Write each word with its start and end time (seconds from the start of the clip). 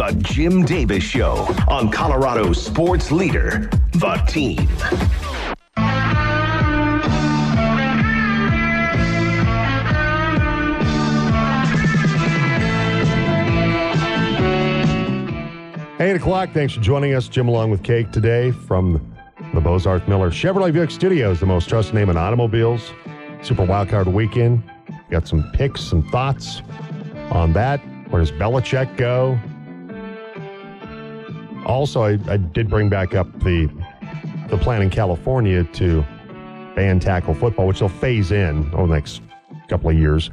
The 0.00 0.18
Jim 0.22 0.64
Davis 0.64 1.04
Show 1.04 1.46
on 1.68 1.90
Colorado 1.90 2.54
Sports 2.54 3.12
Leader, 3.12 3.68
The 3.92 4.14
Team. 4.26 4.56
Eight 16.00 16.16
o'clock. 16.16 16.54
Thanks 16.54 16.72
for 16.72 16.80
joining 16.80 17.12
us, 17.12 17.28
Jim, 17.28 17.46
along 17.48 17.70
with 17.70 17.82
Cake 17.82 18.10
today 18.10 18.52
from 18.52 19.14
the 19.52 19.60
Bozarth 19.60 20.08
Miller 20.08 20.30
Chevrolet 20.30 20.72
Buick 20.72 20.90
Studios, 20.90 21.40
the 21.40 21.44
most 21.44 21.68
trusted 21.68 21.94
name 21.94 22.08
in 22.08 22.16
automobiles. 22.16 22.90
Super 23.42 23.66
Wildcard 23.66 24.10
Weekend. 24.10 24.62
Got 25.10 25.28
some 25.28 25.42
picks, 25.52 25.82
some 25.82 26.02
thoughts 26.08 26.62
on 27.30 27.52
that. 27.52 27.80
Where 28.08 28.22
does 28.22 28.32
Belichick 28.32 28.96
go? 28.96 29.38
Also, 31.66 32.02
I, 32.02 32.18
I 32.28 32.36
did 32.36 32.68
bring 32.68 32.88
back 32.88 33.14
up 33.14 33.26
the 33.40 33.70
the 34.48 34.58
plan 34.58 34.82
in 34.82 34.90
California 34.90 35.62
to 35.64 36.04
ban 36.74 36.98
tackle 36.98 37.34
football, 37.34 37.66
which 37.66 37.78
they'll 37.78 37.88
phase 37.88 38.32
in 38.32 38.68
over 38.74 38.88
the 38.88 38.94
next 38.94 39.22
couple 39.68 39.90
of 39.90 39.96
years. 39.96 40.30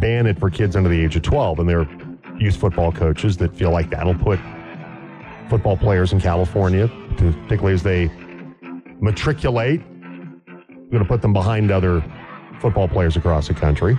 Ban 0.00 0.26
it 0.26 0.38
for 0.38 0.50
kids 0.50 0.76
under 0.76 0.88
the 0.88 1.02
age 1.02 1.16
of 1.16 1.22
12, 1.22 1.60
and 1.60 1.68
there 1.68 1.80
are 1.80 1.88
youth 2.38 2.56
football 2.56 2.92
coaches 2.92 3.36
that 3.38 3.56
feel 3.56 3.70
like 3.70 3.90
that'll 3.90 4.14
put 4.14 4.38
football 5.48 5.76
players 5.76 6.12
in 6.12 6.20
California, 6.20 6.88
particularly 7.16 7.74
as 7.74 7.82
they 7.82 8.10
matriculate, 9.00 9.82
going 10.90 11.02
to 11.02 11.08
put 11.08 11.22
them 11.22 11.32
behind 11.32 11.70
other 11.70 12.04
football 12.60 12.86
players 12.86 13.16
across 13.16 13.48
the 13.48 13.54
country. 13.54 13.98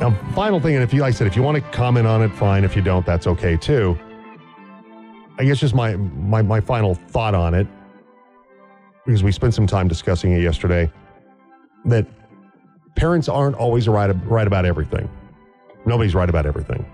Now, 0.00 0.10
final 0.34 0.60
thing, 0.60 0.74
and 0.74 0.84
if 0.84 0.92
you, 0.92 1.00
like 1.00 1.14
I 1.14 1.16
said, 1.16 1.26
if 1.26 1.36
you 1.36 1.42
want 1.42 1.56
to 1.56 1.62
comment 1.70 2.06
on 2.06 2.22
it, 2.22 2.28
fine. 2.28 2.64
If 2.64 2.76
you 2.76 2.82
don't, 2.82 3.06
that's 3.06 3.26
okay 3.26 3.56
too. 3.56 3.98
I 5.38 5.44
guess 5.44 5.58
just 5.58 5.74
my 5.74 5.96
my 5.96 6.42
my 6.42 6.60
final 6.60 6.94
thought 6.94 7.34
on 7.34 7.54
it, 7.54 7.66
because 9.06 9.22
we 9.22 9.32
spent 9.32 9.54
some 9.54 9.66
time 9.66 9.88
discussing 9.88 10.32
it 10.32 10.42
yesterday, 10.42 10.90
that 11.86 12.06
parents 12.94 13.28
aren't 13.28 13.56
always 13.56 13.88
right 13.88 14.10
right 14.26 14.46
about 14.46 14.66
everything. 14.66 15.08
Nobody's 15.86 16.14
right 16.14 16.28
about 16.28 16.44
everything, 16.44 16.84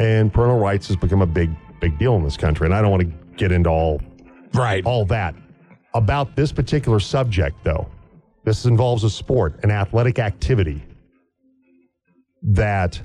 and 0.00 0.32
parental 0.32 0.58
rights 0.58 0.88
has 0.88 0.96
become 0.96 1.22
a 1.22 1.26
big 1.26 1.50
big 1.80 1.96
deal 1.96 2.16
in 2.16 2.24
this 2.24 2.36
country. 2.36 2.66
And 2.66 2.74
I 2.74 2.82
don't 2.82 2.90
want 2.90 3.02
to 3.02 3.12
get 3.36 3.52
into 3.52 3.70
all 3.70 4.00
Right. 4.52 4.84
all 4.84 5.04
that. 5.06 5.34
About 5.94 6.34
this 6.34 6.50
particular 6.50 6.98
subject, 6.98 7.56
though, 7.62 7.86
this 8.44 8.64
involves 8.64 9.04
a 9.04 9.10
sport, 9.10 9.60
an 9.62 9.70
athletic 9.70 10.18
activity 10.18 10.82
that 12.42 13.00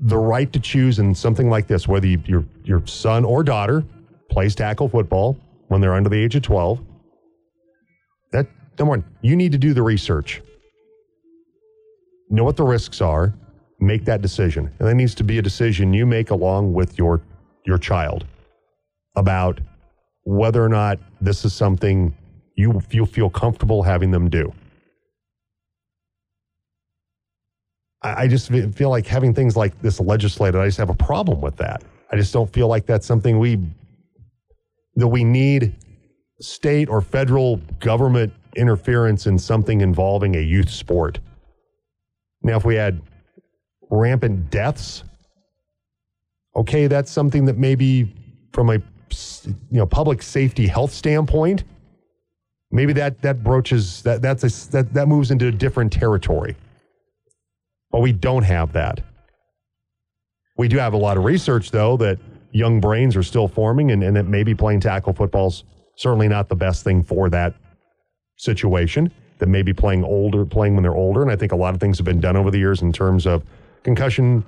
the 0.00 0.18
right 0.18 0.52
to 0.52 0.60
choose 0.60 0.98
in 0.98 1.14
something 1.14 1.50
like 1.50 1.66
this, 1.66 1.88
whether 1.88 2.06
you, 2.06 2.22
your 2.26 2.44
your 2.64 2.86
son 2.86 3.24
or 3.24 3.42
daughter 3.42 3.84
plays 4.30 4.54
tackle 4.54 4.88
football 4.88 5.36
when 5.68 5.80
they're 5.80 5.94
under 5.94 6.08
the 6.08 6.16
age 6.16 6.34
of 6.36 6.42
twelve, 6.42 6.80
that 8.32 8.46
number 8.78 8.90
one, 8.90 9.04
you 9.22 9.36
need 9.36 9.52
to 9.52 9.58
do 9.58 9.74
the 9.74 9.82
research, 9.82 10.40
know 12.30 12.44
what 12.44 12.56
the 12.56 12.64
risks 12.64 13.00
are, 13.00 13.34
make 13.80 14.04
that 14.04 14.22
decision, 14.22 14.70
and 14.78 14.88
that 14.88 14.94
needs 14.94 15.14
to 15.16 15.24
be 15.24 15.38
a 15.38 15.42
decision 15.42 15.92
you 15.92 16.06
make 16.06 16.30
along 16.30 16.72
with 16.72 16.96
your 16.98 17.22
your 17.64 17.78
child 17.78 18.24
about 19.16 19.60
whether 20.24 20.64
or 20.64 20.68
not 20.68 20.98
this 21.20 21.44
is 21.44 21.52
something 21.52 22.16
you 22.56 22.80
you 22.90 23.04
feel 23.04 23.30
comfortable 23.30 23.82
having 23.82 24.10
them 24.10 24.30
do. 24.30 24.52
I, 28.02 28.22
I 28.22 28.28
just 28.28 28.50
feel 28.50 28.90
like 28.90 29.06
having 29.06 29.34
things 29.34 29.56
like 29.56 29.80
this 29.80 30.00
legislated, 30.00 30.58
I 30.58 30.66
just 30.66 30.78
have 30.78 30.90
a 30.90 30.94
problem 30.94 31.40
with 31.40 31.56
that. 31.56 31.82
I 32.10 32.16
just 32.16 32.32
don't 32.32 32.52
feel 32.52 32.68
like 32.68 32.86
that's 32.86 33.06
something 33.06 33.38
we 33.38 33.58
that 34.96 35.08
we 35.08 35.22
need 35.22 35.76
state 36.40 36.88
or 36.88 37.00
federal 37.00 37.56
government 37.78 38.32
interference 38.56 39.26
in 39.26 39.38
something 39.38 39.80
involving 39.80 40.36
a 40.36 40.40
youth 40.40 40.70
sport. 40.70 41.20
Now, 42.42 42.56
if 42.56 42.64
we 42.64 42.74
had 42.74 43.00
rampant 43.90 44.50
deaths, 44.50 45.04
okay, 46.56 46.86
that's 46.86 47.10
something 47.10 47.44
that 47.44 47.58
maybe 47.58 48.14
from 48.52 48.70
a 48.70 48.74
you 48.74 49.54
know 49.70 49.86
public 49.86 50.22
safety 50.22 50.66
health 50.66 50.92
standpoint, 50.92 51.64
maybe 52.70 52.92
that 52.94 53.20
that 53.22 53.42
broaches 53.42 54.02
that 54.02 54.22
that's 54.22 54.44
a, 54.44 54.70
that 54.70 54.92
that 54.94 55.08
moves 55.08 55.30
into 55.30 55.46
a 55.46 55.52
different 55.52 55.92
territory. 55.92 56.56
But 57.90 58.00
we 58.00 58.12
don't 58.12 58.42
have 58.42 58.72
that. 58.74 59.00
We 60.56 60.68
do 60.68 60.78
have 60.78 60.92
a 60.92 60.98
lot 60.98 61.16
of 61.16 61.24
research 61.24 61.70
though 61.70 61.96
that 61.98 62.18
young 62.52 62.80
brains 62.80 63.16
are 63.16 63.22
still 63.22 63.48
forming 63.48 63.90
and, 63.90 64.02
and 64.02 64.16
that 64.16 64.26
maybe 64.26 64.54
playing 64.54 64.80
tackle 64.80 65.12
football's 65.12 65.64
certainly 65.96 66.28
not 66.28 66.48
the 66.48 66.56
best 66.56 66.84
thing 66.84 67.02
for 67.02 67.28
that 67.30 67.54
situation. 68.36 69.12
That 69.38 69.48
maybe 69.48 69.72
playing 69.72 70.02
older, 70.02 70.44
playing 70.44 70.74
when 70.74 70.82
they're 70.82 70.96
older, 70.96 71.22
and 71.22 71.30
I 71.30 71.36
think 71.36 71.52
a 71.52 71.56
lot 71.56 71.72
of 71.72 71.80
things 71.80 71.96
have 71.98 72.04
been 72.04 72.20
done 72.20 72.36
over 72.36 72.50
the 72.50 72.58
years 72.58 72.82
in 72.82 72.92
terms 72.92 73.24
of 73.24 73.44
concussion 73.84 74.44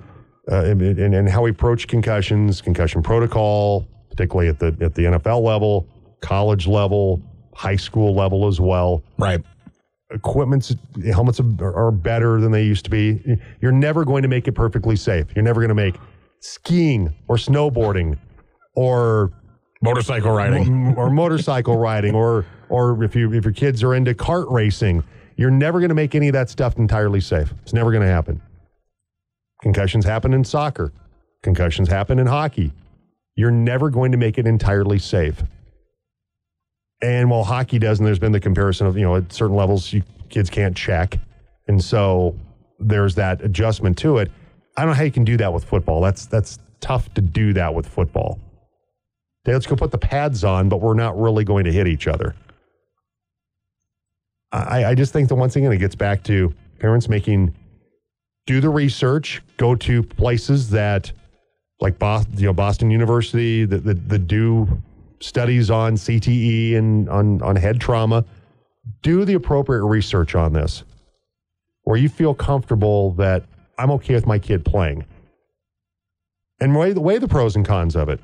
uh, 0.51 0.65
and, 0.65 0.81
and, 0.81 1.15
and 1.15 1.29
how 1.29 1.43
we 1.43 1.51
approach 1.51 1.87
concussions, 1.87 2.59
concussion 2.59 3.01
protocol, 3.01 3.87
particularly 4.09 4.49
at 4.49 4.59
the 4.59 4.75
at 4.81 4.93
the 4.95 5.03
NFL 5.03 5.43
level, 5.43 5.87
college 6.19 6.67
level, 6.67 7.21
high 7.53 7.77
school 7.77 8.13
level 8.13 8.47
as 8.47 8.59
well. 8.59 9.01
Right. 9.17 9.41
Equipment's 10.11 10.75
helmets 11.11 11.39
are, 11.39 11.75
are 11.75 11.91
better 11.91 12.41
than 12.41 12.51
they 12.51 12.63
used 12.63 12.83
to 12.85 12.91
be. 12.91 13.39
You're 13.61 13.71
never 13.71 14.03
going 14.05 14.23
to 14.23 14.27
make 14.27 14.47
it 14.47 14.53
perfectly 14.53 14.95
safe. 14.95 15.27
You're 15.35 15.43
never 15.43 15.61
going 15.61 15.69
to 15.69 15.75
make 15.75 15.95
skiing 16.39 17.13
or 17.27 17.37
snowboarding 17.37 18.17
or 18.75 19.31
Motorcycle 19.83 20.31
riding. 20.31 20.93
or 20.95 21.09
motorcycle 21.09 21.77
riding 21.89 22.13
or 22.13 22.45
or 22.69 23.03
if 23.03 23.15
you 23.15 23.33
if 23.33 23.43
your 23.43 23.53
kids 23.53 23.83
are 23.83 23.95
into 23.95 24.13
kart 24.13 24.51
racing, 24.51 25.03
you're 25.37 25.49
never 25.51 25.79
going 25.79 25.89
to 25.89 25.95
make 25.95 26.13
any 26.13 26.27
of 26.27 26.33
that 26.33 26.49
stuff 26.49 26.77
entirely 26.77 27.19
safe. 27.19 27.53
It's 27.63 27.73
never 27.73 27.91
going 27.91 28.03
to 28.03 28.07
happen. 28.09 28.41
Concussions 29.63 30.05
happen 30.05 30.33
in 30.33 30.43
soccer. 30.43 30.91
Concussions 31.41 31.87
happen 31.89 32.19
in 32.19 32.27
hockey. 32.27 32.71
You're 33.35 33.51
never 33.51 33.89
going 33.89 34.11
to 34.11 34.17
make 34.17 34.37
it 34.37 34.45
entirely 34.45 34.99
safe. 34.99 35.43
And 37.01 37.29
while 37.29 37.43
hockey 37.43 37.79
does, 37.79 37.99
and 37.99 38.07
there's 38.07 38.19
been 38.19 38.31
the 38.31 38.39
comparison 38.39 38.87
of, 38.87 38.95
you 38.95 39.03
know, 39.03 39.15
at 39.15 39.33
certain 39.33 39.55
levels, 39.55 39.91
you 39.91 40.03
kids 40.29 40.49
can't 40.49 40.75
check. 40.75 41.17
And 41.67 41.83
so 41.83 42.35
there's 42.79 43.15
that 43.15 43.41
adjustment 43.41 43.97
to 43.99 44.17
it. 44.17 44.31
I 44.77 44.81
don't 44.81 44.91
know 44.91 44.95
how 44.95 45.03
you 45.03 45.11
can 45.11 45.23
do 45.23 45.37
that 45.37 45.53
with 45.53 45.63
football. 45.63 46.01
That's 46.01 46.25
that's 46.25 46.59
tough 46.79 47.13
to 47.15 47.21
do 47.21 47.53
that 47.53 47.73
with 47.73 47.87
football. 47.87 48.39
Okay, 49.45 49.53
let's 49.53 49.65
go 49.65 49.75
put 49.75 49.91
the 49.91 49.97
pads 49.97 50.43
on, 50.43 50.69
but 50.69 50.81
we're 50.81 50.93
not 50.93 51.19
really 51.19 51.43
going 51.43 51.65
to 51.65 51.71
hit 51.71 51.87
each 51.87 52.07
other. 52.07 52.35
I, 54.51 54.85
I 54.85 54.95
just 54.95 55.13
think 55.13 55.29
that 55.29 55.35
once 55.35 55.55
again, 55.55 55.71
it 55.71 55.77
gets 55.77 55.95
back 55.95 56.23
to 56.23 56.53
parents 56.79 57.07
making 57.07 57.55
do 58.45 58.59
the 58.59 58.69
research, 58.69 59.41
go 59.57 59.75
to 59.75 60.03
places 60.03 60.69
that 60.71 61.11
like 61.79 61.97
Boston, 61.97 62.37
you 62.37 62.45
know, 62.45 62.53
Boston 62.53 62.91
University 62.91 63.65
that, 63.65 63.83
the, 63.83 63.93
that 63.93 64.27
do 64.27 64.67
studies 65.21 65.69
on 65.69 65.93
CTE 65.93 66.75
and 66.75 67.09
on, 67.09 67.41
on 67.41 67.55
head 67.55 67.79
trauma. 67.79 68.25
Do 69.01 69.23
the 69.25 69.35
appropriate 69.35 69.85
research 69.85 70.35
on 70.35 70.53
this 70.53 70.83
where 71.83 71.97
you 71.97 72.09
feel 72.09 72.33
comfortable 72.33 73.11
that 73.13 73.43
I'm 73.77 73.91
okay 73.91 74.13
with 74.13 74.27
my 74.27 74.39
kid 74.39 74.65
playing 74.65 75.05
and 76.59 76.75
weigh 76.75 76.93
the, 76.93 77.01
weigh 77.01 77.17
the 77.17 77.27
pros 77.27 77.55
and 77.55 77.65
cons 77.65 77.95
of 77.95 78.09
it. 78.09 78.19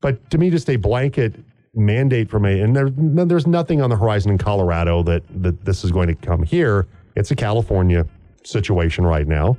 But 0.00 0.30
to 0.30 0.38
me, 0.38 0.50
just 0.50 0.68
a 0.70 0.76
blanket 0.76 1.34
mandate 1.74 2.30
from 2.30 2.44
a, 2.44 2.60
and 2.60 2.74
there, 2.74 2.90
there's 2.90 3.46
nothing 3.46 3.82
on 3.82 3.90
the 3.90 3.96
horizon 3.96 4.30
in 4.30 4.38
Colorado 4.38 5.02
that, 5.02 5.22
that 5.42 5.64
this 5.64 5.84
is 5.84 5.90
going 5.90 6.08
to 6.08 6.14
come 6.14 6.42
here. 6.42 6.86
It's 7.16 7.30
a 7.30 7.36
California 7.36 8.06
situation 8.44 9.04
right 9.04 9.26
now. 9.26 9.56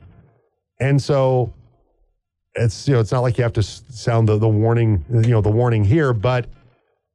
And 0.80 1.02
so 1.02 1.54
it's, 2.56 2.88
you 2.88 2.94
know, 2.94 3.00
it's 3.00 3.12
not 3.12 3.22
like 3.22 3.38
you 3.38 3.44
have 3.44 3.54
to 3.54 3.64
sound 3.64 4.28
the, 4.30 4.38
the 4.38 4.48
warning, 4.48 5.04
you 5.10 5.30
know, 5.30 5.42
the 5.42 5.52
warning 5.52 5.84
here, 5.84 6.14
but 6.14 6.48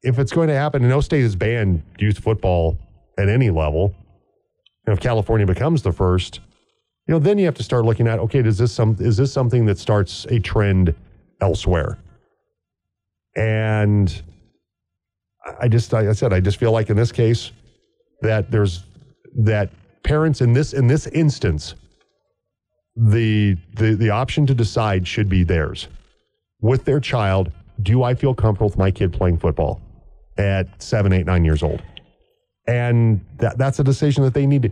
if 0.02 0.18
it's 0.18 0.32
going 0.32 0.48
to 0.48 0.54
happen, 0.54 0.82
and 0.82 0.90
no 0.90 1.00
state 1.00 1.22
has 1.22 1.36
banned 1.36 1.82
youth 1.98 2.18
football 2.18 2.78
at 3.18 3.28
any 3.28 3.50
level. 3.50 3.94
And 4.86 4.96
if 4.96 5.00
California 5.00 5.46
becomes 5.46 5.82
the 5.82 5.92
first, 5.92 6.40
you 7.06 7.14
know, 7.14 7.18
then 7.18 7.38
you 7.38 7.44
have 7.44 7.54
to 7.56 7.62
start 7.62 7.84
looking 7.84 8.06
at, 8.08 8.18
okay, 8.18 8.42
does 8.42 8.58
this 8.58 8.72
some, 8.72 8.96
is 8.98 9.16
this 9.16 9.32
something 9.32 9.66
that 9.66 9.78
starts 9.78 10.24
a 10.26 10.38
trend 10.38 10.94
elsewhere? 11.40 11.98
And 13.36 14.22
I 15.60 15.68
just, 15.68 15.92
like 15.92 16.06
I 16.06 16.12
said, 16.12 16.32
I 16.32 16.40
just 16.40 16.58
feel 16.58 16.72
like 16.72 16.90
in 16.90 16.96
this 16.96 17.12
case 17.12 17.52
that 18.22 18.50
there's 18.50 18.84
that 19.36 19.70
parents 20.02 20.40
in 20.40 20.52
this 20.52 20.72
in 20.72 20.86
this 20.86 21.06
instance, 21.08 21.74
the 23.00 23.56
the 23.74 23.94
the 23.94 24.10
option 24.10 24.46
to 24.46 24.54
decide 24.54 25.08
should 25.08 25.28
be 25.28 25.42
theirs 25.42 25.88
with 26.60 26.84
their 26.84 27.00
child. 27.00 27.50
Do 27.82 28.02
I 28.02 28.14
feel 28.14 28.34
comfortable 28.34 28.68
with 28.68 28.76
my 28.76 28.90
kid 28.90 29.12
playing 29.12 29.38
football 29.38 29.80
at 30.36 30.82
seven, 30.82 31.12
eight, 31.12 31.24
nine 31.24 31.44
years 31.44 31.62
old? 31.62 31.82
And 32.66 33.24
that, 33.38 33.56
that's 33.56 33.78
a 33.78 33.84
decision 33.84 34.22
that 34.24 34.34
they 34.34 34.46
need 34.46 34.62
to 34.62 34.70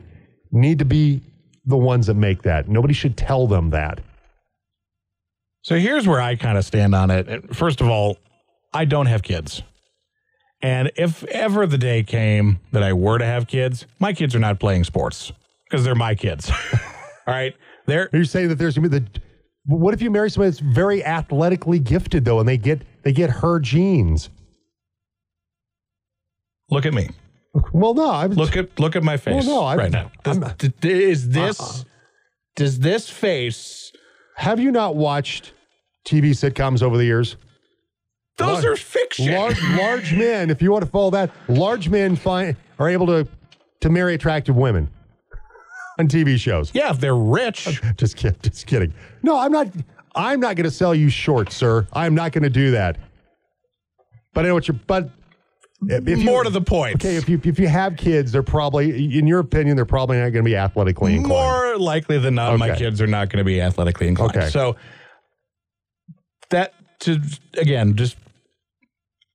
need 0.52 0.78
to 0.78 0.84
be 0.84 1.22
the 1.64 1.76
ones 1.76 2.06
that 2.06 2.14
make 2.14 2.42
that. 2.42 2.68
Nobody 2.68 2.92
should 2.92 3.16
tell 3.16 3.46
them 3.46 3.70
that. 3.70 4.00
So 5.62 5.78
here's 5.78 6.06
where 6.06 6.20
I 6.20 6.36
kind 6.36 6.58
of 6.58 6.64
stand 6.64 6.94
on 6.94 7.10
it. 7.10 7.54
First 7.56 7.80
of 7.80 7.88
all, 7.88 8.18
I 8.74 8.84
don't 8.84 9.06
have 9.06 9.22
kids. 9.22 9.62
And 10.60 10.90
if 10.96 11.24
ever 11.24 11.66
the 11.66 11.78
day 11.78 12.02
came 12.02 12.60
that 12.72 12.82
I 12.82 12.92
were 12.92 13.18
to 13.18 13.24
have 13.24 13.46
kids, 13.46 13.86
my 13.98 14.12
kids 14.12 14.34
are 14.34 14.38
not 14.38 14.60
playing 14.60 14.84
sports 14.84 15.32
because 15.64 15.84
they're 15.84 15.94
my 15.94 16.14
kids. 16.14 16.50
all 16.72 17.34
right. 17.34 17.54
They're 17.88 18.08
Are 18.12 18.18
you 18.18 18.24
saying 18.24 18.48
that 18.50 18.54
there's 18.58 18.76
gonna 18.76 18.88
be 18.88 18.98
the 19.00 19.06
what 19.66 19.92
if 19.92 20.00
you 20.00 20.10
marry 20.10 20.30
somebody 20.30 20.50
that's 20.50 20.60
very 20.60 21.04
athletically 21.04 21.78
gifted 21.80 22.24
though 22.24 22.38
and 22.38 22.48
they 22.48 22.56
get 22.56 22.82
they 23.02 23.12
get 23.12 23.30
her 23.30 23.58
genes? 23.58 24.30
look 26.70 26.86
at 26.86 26.94
me. 26.94 27.08
Well, 27.72 27.94
no, 27.94 28.10
I'm 28.10 28.32
Look 28.32 28.56
at 28.56 28.78
look 28.78 28.94
at 28.94 29.02
my 29.02 29.16
face 29.16 29.46
Well, 29.46 29.56
no, 29.62 29.64
I'm- 29.64 29.78
right 29.78 29.90
now. 29.90 30.10
Does, 30.22 30.38
d- 30.58 30.72
is 31.04 31.30
this 31.30 31.58
Uh-uh. 31.60 31.82
does 32.56 32.78
this 32.78 33.08
face 33.08 33.90
Have 34.36 34.60
you 34.60 34.70
not 34.70 34.94
watched 34.94 35.52
TV 36.06 36.30
sitcoms 36.30 36.82
over 36.82 36.96
the 36.96 37.04
years? 37.04 37.36
those 38.36 38.62
Large- 38.62 38.64
are 38.66 38.76
fiction. 38.76 39.34
Large, 39.34 39.60
large 39.76 40.14
men, 40.14 40.48
if 40.50 40.62
you 40.62 40.70
want 40.70 40.84
to 40.84 40.90
follow 40.90 41.10
that, 41.10 41.32
large 41.48 41.88
men 41.88 42.14
find 42.14 42.54
are 42.78 42.88
able 42.88 43.06
to 43.06 43.26
to 43.80 43.88
marry 43.88 44.14
attractive 44.14 44.54
women 44.56 44.88
on 45.98 46.08
TV 46.08 46.38
shows. 46.38 46.70
yeah, 46.74 46.90
if 46.90 47.00
they're 47.00 47.16
rich. 47.16 47.80
Just 47.96 48.16
kidding. 48.16 48.38
Just 48.42 48.66
kidding. 48.66 48.92
No, 49.22 49.36
I'm 49.38 49.52
not. 49.52 49.68
I'm 50.14 50.40
not 50.40 50.56
going 50.56 50.64
to 50.64 50.70
sell 50.70 50.94
you 50.94 51.10
short, 51.10 51.52
sir. 51.52 51.86
I'm 51.92 52.14
not 52.14 52.32
going 52.32 52.42
to 52.42 52.50
do 52.50 52.72
that. 52.72 52.98
But 54.32 54.44
I 54.44 54.48
know 54.48 54.54
what 54.54 54.68
you're. 54.68 54.78
But 54.86 55.10
if 55.82 56.08
you- 56.08 56.16
More 56.24 56.44
to 56.44 56.50
the 56.50 56.60
point. 56.60 56.96
Okay, 56.96 57.16
if 57.16 57.28
you 57.28 57.40
if 57.44 57.58
you 57.58 57.68
have 57.68 57.96
kids, 57.96 58.32
they're 58.32 58.42
probably, 58.42 59.16
in 59.18 59.26
your 59.26 59.40
opinion, 59.40 59.76
they're 59.76 59.84
probably 59.84 60.16
not 60.16 60.30
going 60.30 60.44
to 60.44 60.48
be 60.48 60.56
athletically 60.56 61.14
inclined. 61.14 61.28
More 61.40 61.78
likely 61.78 62.18
than 62.18 62.34
not, 62.34 62.58
my 62.58 62.74
kids 62.76 63.00
are 63.00 63.06
not 63.06 63.28
going 63.30 63.38
to 63.38 63.44
be 63.44 63.60
athletically 63.60 64.08
inclined. 64.08 64.36
Okay. 64.36 64.48
So 64.50 64.76
that 66.50 66.74
to 67.00 67.20
again, 67.56 67.94
just 67.96 68.16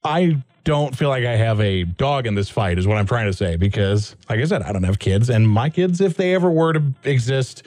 I 0.03 0.43
don't 0.63 0.95
feel 0.95 1.09
like 1.09 1.25
I 1.25 1.35
have 1.35 1.59
a 1.59 1.83
dog 1.83 2.25
in 2.25 2.35
this 2.35 2.49
fight, 2.49 2.77
is 2.77 2.87
what 2.87 2.97
I'm 2.97 3.05
trying 3.05 3.27
to 3.27 3.33
say. 3.33 3.55
Because, 3.55 4.15
like 4.29 4.39
I 4.39 4.45
said, 4.45 4.61
I 4.61 4.71
don't 4.71 4.83
have 4.83 4.99
kids, 4.99 5.29
and 5.29 5.47
my 5.49 5.69
kids, 5.69 6.01
if 6.01 6.15
they 6.15 6.33
ever 6.33 6.49
were 6.49 6.73
to 6.73 6.93
exist, 7.03 7.63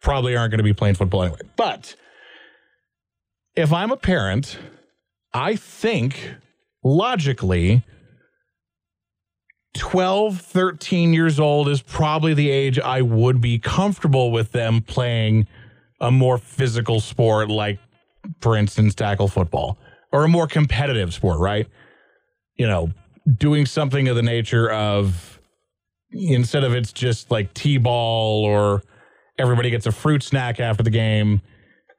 probably 0.00 0.36
aren't 0.36 0.50
going 0.50 0.58
to 0.58 0.64
be 0.64 0.72
playing 0.72 0.94
football 0.94 1.22
anyway. 1.22 1.40
But 1.56 1.94
if 3.54 3.72
I'm 3.72 3.90
a 3.90 3.96
parent, 3.96 4.58
I 5.32 5.56
think 5.56 6.34
logically 6.82 7.84
12, 9.74 10.40
13 10.40 11.12
years 11.12 11.38
old 11.38 11.68
is 11.68 11.82
probably 11.82 12.34
the 12.34 12.50
age 12.50 12.78
I 12.78 13.02
would 13.02 13.40
be 13.40 13.58
comfortable 13.58 14.32
with 14.32 14.52
them 14.52 14.80
playing 14.80 15.46
a 16.00 16.10
more 16.10 16.38
physical 16.38 17.00
sport, 17.00 17.50
like, 17.50 17.78
for 18.40 18.56
instance, 18.56 18.94
tackle 18.94 19.28
football 19.28 19.78
or 20.12 20.24
a 20.24 20.28
more 20.28 20.46
competitive 20.46 21.14
sport, 21.14 21.38
right? 21.38 21.68
You 22.60 22.66
know, 22.66 22.92
doing 23.38 23.64
something 23.64 24.06
of 24.08 24.16
the 24.16 24.22
nature 24.22 24.70
of 24.70 25.40
instead 26.12 26.62
of 26.62 26.74
it's 26.74 26.92
just 26.92 27.30
like 27.30 27.54
T 27.54 27.78
ball 27.78 28.44
or 28.44 28.82
everybody 29.38 29.70
gets 29.70 29.86
a 29.86 29.92
fruit 29.92 30.22
snack 30.22 30.60
after 30.60 30.82
the 30.82 30.90
game. 30.90 31.40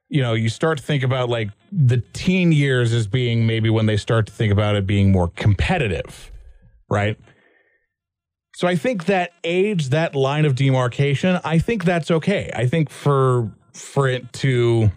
You 0.07 0.21
know, 0.21 0.35
you 0.35 0.49
start 0.49 0.77
to 0.77 0.83
think 0.83 1.01
about 1.01 1.29
like 1.29 1.49
the 1.71 2.03
teen 2.13 2.51
years 2.51 2.93
as 2.93 3.07
being 3.07 3.47
maybe 3.47 3.71
when 3.71 3.87
they 3.87 3.97
start 3.97 4.27
to 4.27 4.31
think 4.31 4.53
about 4.53 4.75
it 4.75 4.85
being 4.85 5.11
more 5.11 5.29
competitive, 5.29 6.31
right? 6.91 7.17
So 8.53 8.67
I 8.67 8.75
think 8.75 9.05
that 9.05 9.31
age, 9.43 9.89
that 9.89 10.13
line 10.13 10.45
of 10.45 10.53
demarcation, 10.53 11.39
I 11.43 11.57
think 11.57 11.85
that's 11.85 12.11
okay. 12.11 12.51
I 12.55 12.67
think 12.67 12.91
for 12.91 13.51
for 13.73 14.07
it 14.07 14.31
to 14.33 14.91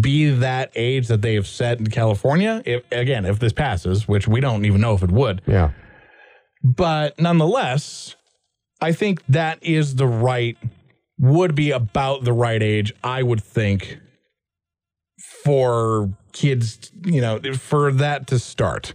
be 0.00 0.30
that 0.30 0.72
age 0.74 1.08
that 1.08 1.20
they 1.22 1.34
have 1.34 1.46
set 1.46 1.78
in 1.78 1.88
California, 1.88 2.62
if 2.64 2.82
again, 2.90 3.24
if 3.26 3.38
this 3.38 3.52
passes, 3.52 4.08
which 4.08 4.26
we 4.26 4.40
don't 4.40 4.64
even 4.64 4.80
know 4.80 4.94
if 4.94 5.02
it 5.02 5.10
would, 5.10 5.42
Yeah. 5.46 5.70
but 6.62 7.20
nonetheless, 7.20 8.16
I 8.80 8.92
think 8.92 9.22
that 9.28 9.58
is 9.62 9.96
the 9.96 10.06
right 10.06 10.56
would 11.18 11.54
be 11.54 11.70
about 11.70 12.24
the 12.24 12.32
right 12.32 12.62
age, 12.62 12.92
I 13.04 13.22
would 13.22 13.42
think, 13.42 13.98
for 15.44 16.10
kids, 16.32 16.90
you 17.04 17.20
know, 17.20 17.40
for 17.54 17.92
that 17.92 18.26
to 18.28 18.38
start. 18.38 18.94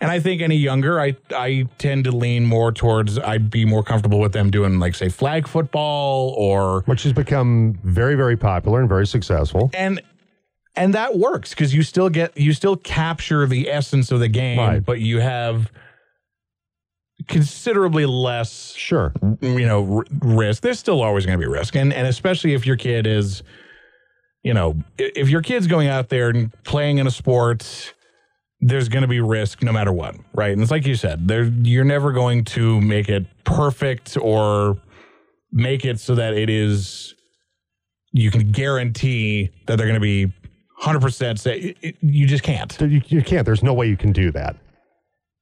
And 0.00 0.10
I 0.10 0.20
think 0.20 0.42
any 0.42 0.56
younger, 0.56 1.00
I 1.00 1.16
I 1.34 1.66
tend 1.78 2.04
to 2.04 2.12
lean 2.12 2.44
more 2.44 2.70
towards 2.70 3.18
I'd 3.18 3.50
be 3.50 3.64
more 3.64 3.82
comfortable 3.82 4.20
with 4.20 4.32
them 4.32 4.50
doing 4.50 4.78
like 4.78 4.94
say 4.94 5.08
flag 5.08 5.48
football 5.48 6.34
or 6.36 6.82
Which 6.82 7.02
has 7.04 7.12
become 7.14 7.78
very, 7.82 8.14
very 8.14 8.36
popular 8.36 8.80
and 8.80 8.88
very 8.88 9.06
successful. 9.06 9.70
and 9.72 10.00
and 10.78 10.92
that 10.92 11.16
works 11.16 11.50
because 11.50 11.72
you 11.72 11.82
still 11.82 12.10
get 12.10 12.36
you 12.36 12.52
still 12.52 12.76
capture 12.76 13.46
the 13.46 13.70
essence 13.70 14.12
of 14.12 14.20
the 14.20 14.28
game, 14.28 14.58
Right. 14.58 14.84
but 14.84 15.00
you 15.00 15.20
have 15.20 15.72
considerably 17.28 18.04
less 18.06 18.74
Sure. 18.74 19.12
you 19.40 19.66
know 19.66 19.96
r- 19.98 20.04
risk 20.20 20.62
there's 20.62 20.78
still 20.78 21.02
always 21.02 21.24
going 21.26 21.38
to 21.38 21.42
be 21.44 21.50
risk 21.50 21.74
and 21.74 21.92
and 21.92 22.06
especially 22.06 22.52
if 22.52 22.66
your 22.66 22.76
kid 22.76 23.06
is 23.06 23.42
you 24.42 24.52
know 24.52 24.76
if 24.98 25.28
your 25.30 25.40
kid's 25.40 25.66
going 25.66 25.88
out 25.88 26.10
there 26.10 26.28
and 26.28 26.52
playing 26.64 26.98
in 26.98 27.06
a 27.06 27.10
sport 27.10 27.94
there's 28.60 28.88
going 28.88 29.02
to 29.02 29.08
be 29.08 29.20
risk 29.20 29.62
no 29.62 29.72
matter 29.72 29.92
what 29.92 30.16
right 30.34 30.52
and 30.52 30.62
it's 30.62 30.70
like 30.70 30.86
you 30.86 30.94
said 30.94 31.28
there 31.28 31.44
you're 31.44 31.84
never 31.84 32.12
going 32.12 32.44
to 32.44 32.80
make 32.80 33.08
it 33.08 33.26
perfect 33.44 34.16
or 34.20 34.76
make 35.52 35.84
it 35.84 36.00
so 36.00 36.14
that 36.14 36.34
it 36.34 36.48
is 36.48 37.14
you 38.12 38.30
can 38.30 38.50
guarantee 38.50 39.50
that 39.66 39.76
they're 39.76 39.86
going 39.86 39.94
to 39.94 40.00
be 40.00 40.32
100% 40.82 41.38
say 41.38 41.74
you 42.00 42.26
just 42.26 42.42
can't 42.42 42.78
You, 42.80 43.02
you 43.06 43.22
can't. 43.22 43.44
There's 43.46 43.62
no 43.62 43.72
way 43.74 43.88
you 43.88 43.96
can 43.96 44.12
do 44.12 44.30
that. 44.32 44.56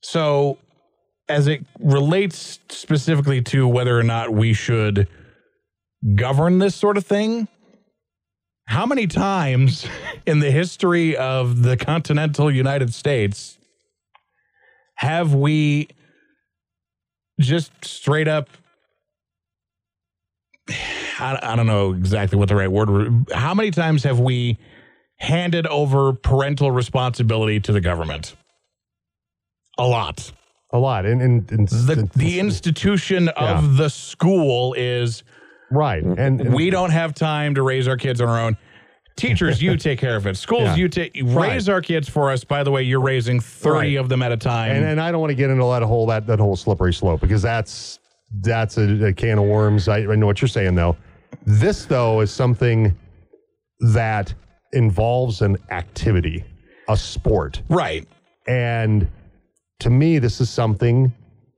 so, 0.01 0.59
as 1.29 1.47
it 1.49 1.65
relates 1.81 2.59
specifically 2.69 3.41
to 3.43 3.67
whether 3.67 3.99
or 3.99 4.03
not 4.03 4.33
we 4.33 4.53
should 4.53 5.09
govern 6.15 6.59
this 6.59 6.75
sort 6.75 6.97
of 6.97 7.07
thing, 7.07 7.49
how 8.67 8.87
many 8.87 9.07
times 9.07 9.87
in 10.27 10.41
the 10.41 10.51
history 10.51 11.17
of 11.17 11.63
the 11.63 11.77
continental 11.77 12.51
United 12.51 12.93
States 12.95 13.59
have 14.97 15.35
we 15.35 15.89
just 17.41 17.73
straight 17.85 18.29
up? 18.29 18.49
I, 21.19 21.39
I 21.43 21.57
don't 21.57 21.67
know 21.67 21.93
exactly 21.93 22.39
what 22.39 22.49
the 22.49 22.57
right 22.57 22.71
word. 22.71 23.27
How 23.33 23.55
many 23.55 23.71
times 23.71 24.05
have 24.05 24.19
we 24.19 24.59
handed 25.17 25.67
over 25.67 26.13
parental 26.13 26.71
responsibility 26.71 27.61
to 27.61 27.73
the 27.73 27.81
government? 27.81 28.35
A 29.79 29.87
lot. 29.87 30.33
A 30.71 30.79
lot. 30.79 31.07
And, 31.07 31.21
and, 31.23 31.53
and 31.53 31.69
The 31.69 32.09
the 32.17 32.41
institution 32.41 33.29
of 33.29 33.77
the 33.77 33.91
school 33.91 34.75
is 34.75 35.23
right. 35.77 36.03
Mm-hmm. 36.03 36.19
And, 36.21 36.41
and 36.41 36.55
we 36.55 36.71
don't 36.71 36.91
have 36.91 37.15
time 37.15 37.55
to 37.57 37.63
raise 37.63 37.89
our 37.89 37.97
kids 37.97 38.21
on 38.21 38.29
our 38.29 38.41
own. 38.41 38.57
Teachers, 39.17 39.63
you 39.63 39.77
take 39.77 40.01
care 40.01 40.17
of 40.17 40.27
it. 40.27 40.37
Schools, 40.37 40.63
Yeah. 40.65 40.75
you 40.75 40.89
take 40.89 41.13
raise 41.23 41.69
our 41.69 41.81
kids 41.81 42.09
for 42.09 42.33
us. 42.33 42.43
By 42.43 42.65
the 42.65 42.73
way, 42.73 42.83
you're 42.83 43.01
raising 43.01 43.39
thirty 43.39 43.97
Right. 43.97 44.01
of 44.01 44.09
them 44.09 44.23
at 44.23 44.33
a 44.33 44.37
time. 44.37 44.73
and, 44.73 44.85
and 44.85 45.01
I 45.01 45.13
don't 45.13 45.21
want 45.21 45.31
to 45.31 45.37
get 45.37 45.51
into 45.51 45.65
that 45.65 45.83
whole 45.83 46.07
that 46.07 46.27
that 46.27 46.41
whole 46.41 46.57
slippery 46.57 46.93
slope 46.93 47.21
because 47.21 47.41
that's 47.41 48.01
that's 48.41 48.77
a, 48.77 49.07
a 49.07 49.13
can 49.13 49.39
of 49.39 49.45
worms. 49.45 49.87
I, 49.87 49.99
I 49.99 50.17
know 50.17 50.27
what 50.27 50.43
you're 50.43 50.49
saying 50.49 50.75
though. 50.75 50.97
This 51.47 51.85
though 51.85 52.21
is 52.23 52.33
something 52.33 52.97
that 53.93 54.35
involves 54.73 55.43
an 55.43 55.59
activity, 55.71 56.45
a 56.89 56.97
sport, 56.97 57.63
right. 57.69 58.09
and 58.49 59.07
to 59.79 59.91
me, 59.91 60.19
this 60.19 60.41
is 60.41 60.51
something 60.51 61.13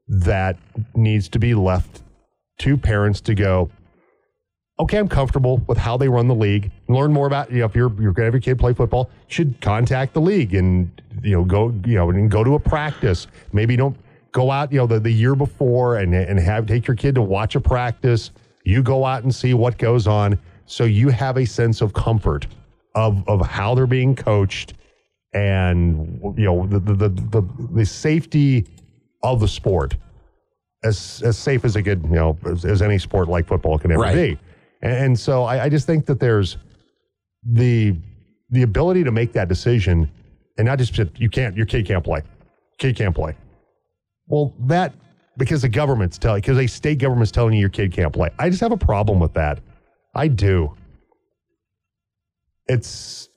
that 0.08 0.58
needs 0.94 1.28
to 1.30 1.38
be 1.38 1.54
left 1.54 2.02
to 2.58 2.76
parents 2.76 3.20
to 3.22 3.34
go. 3.34 3.70
Okay, 4.78 4.98
I'm 4.98 5.08
comfortable 5.08 5.58
with 5.66 5.78
how 5.78 5.96
they 5.96 6.08
run 6.08 6.28
the 6.28 6.34
league. 6.34 6.70
Learn 6.88 7.10
more 7.12 7.26
about 7.26 7.50
you 7.50 7.60
know 7.60 7.64
if 7.64 7.74
you're 7.74 7.90
you're 8.00 8.12
gonna 8.12 8.26
have 8.26 8.34
your 8.34 8.40
kid 8.42 8.58
play 8.58 8.74
football, 8.74 9.10
you 9.28 9.34
should 9.34 9.60
contact 9.62 10.12
the 10.12 10.20
league 10.20 10.54
and 10.54 10.90
you 11.22 11.32
know 11.32 11.44
go 11.44 11.68
you 11.86 11.94
know 11.94 12.10
and 12.10 12.30
go 12.30 12.44
to 12.44 12.54
a 12.56 12.60
practice. 12.60 13.26
Maybe 13.54 13.74
don't 13.76 13.96
go 14.32 14.50
out 14.50 14.70
you 14.70 14.78
know 14.78 14.86
the, 14.86 15.00
the 15.00 15.10
year 15.10 15.34
before 15.34 15.96
and 15.96 16.14
and 16.14 16.38
have 16.38 16.66
take 16.66 16.86
your 16.86 16.94
kid 16.96 17.14
to 17.14 17.22
watch 17.22 17.54
a 17.54 17.60
practice. 17.60 18.32
You 18.64 18.82
go 18.82 19.06
out 19.06 19.22
and 19.22 19.34
see 19.34 19.54
what 19.54 19.78
goes 19.78 20.06
on, 20.06 20.38
so 20.66 20.84
you 20.84 21.08
have 21.08 21.38
a 21.38 21.46
sense 21.46 21.80
of 21.80 21.94
comfort 21.94 22.46
of 22.94 23.26
of 23.28 23.46
how 23.46 23.74
they're 23.74 23.86
being 23.86 24.14
coached 24.14 24.74
and 25.32 26.20
you 26.36 26.44
know 26.44 26.66
the 26.66 26.80
the 26.80 26.94
the, 26.94 27.08
the, 27.08 27.42
the 27.72 27.86
safety 27.86 28.66
of 29.22 29.40
the 29.40 29.48
sport 29.48 29.96
as 30.84 31.22
as 31.24 31.38
safe 31.38 31.64
as 31.64 31.76
it 31.76 31.82
could 31.82 32.02
you 32.04 32.10
know 32.10 32.38
as, 32.44 32.64
as 32.66 32.82
any 32.82 32.98
sport 32.98 33.28
like 33.28 33.46
football 33.46 33.78
can 33.78 33.90
ever 33.90 34.02
Right. 34.02 34.14
be 34.14 34.38
and, 34.90 35.18
so 35.18 35.44
I, 35.44 35.64
I 35.64 35.68
just 35.68 35.86
think 35.86 36.06
that 36.06 36.20
there's 36.20 36.56
the 37.44 37.96
the 38.50 38.62
ability 38.62 39.04
to 39.04 39.10
make 39.10 39.32
that 39.32 39.48
decision 39.48 40.10
and 40.58 40.66
not 40.66 40.78
just 40.78 40.96
you 41.18 41.30
can't 41.30 41.56
your 41.56 41.66
kid 41.66 41.86
can't 41.86 42.04
play 42.04 42.22
kid 42.78 42.96
can't 42.96 43.14
play 43.14 43.34
well 44.28 44.54
that 44.60 44.92
because 45.36 45.62
the 45.62 45.68
government's 45.68 46.18
telling, 46.18 46.40
because 46.40 46.58
a 46.58 46.66
state 46.66 46.98
government's 46.98 47.32
telling 47.32 47.54
you 47.54 47.60
your 47.60 47.68
kid 47.68 47.92
can't 47.92 48.12
play. 48.12 48.30
I 48.38 48.48
just 48.48 48.60
have 48.60 48.72
a 48.72 48.76
problem 48.76 49.20
with 49.20 49.34
that. 49.34 49.60
I 50.14 50.28
do. 50.28 50.74
It's, 52.66 53.28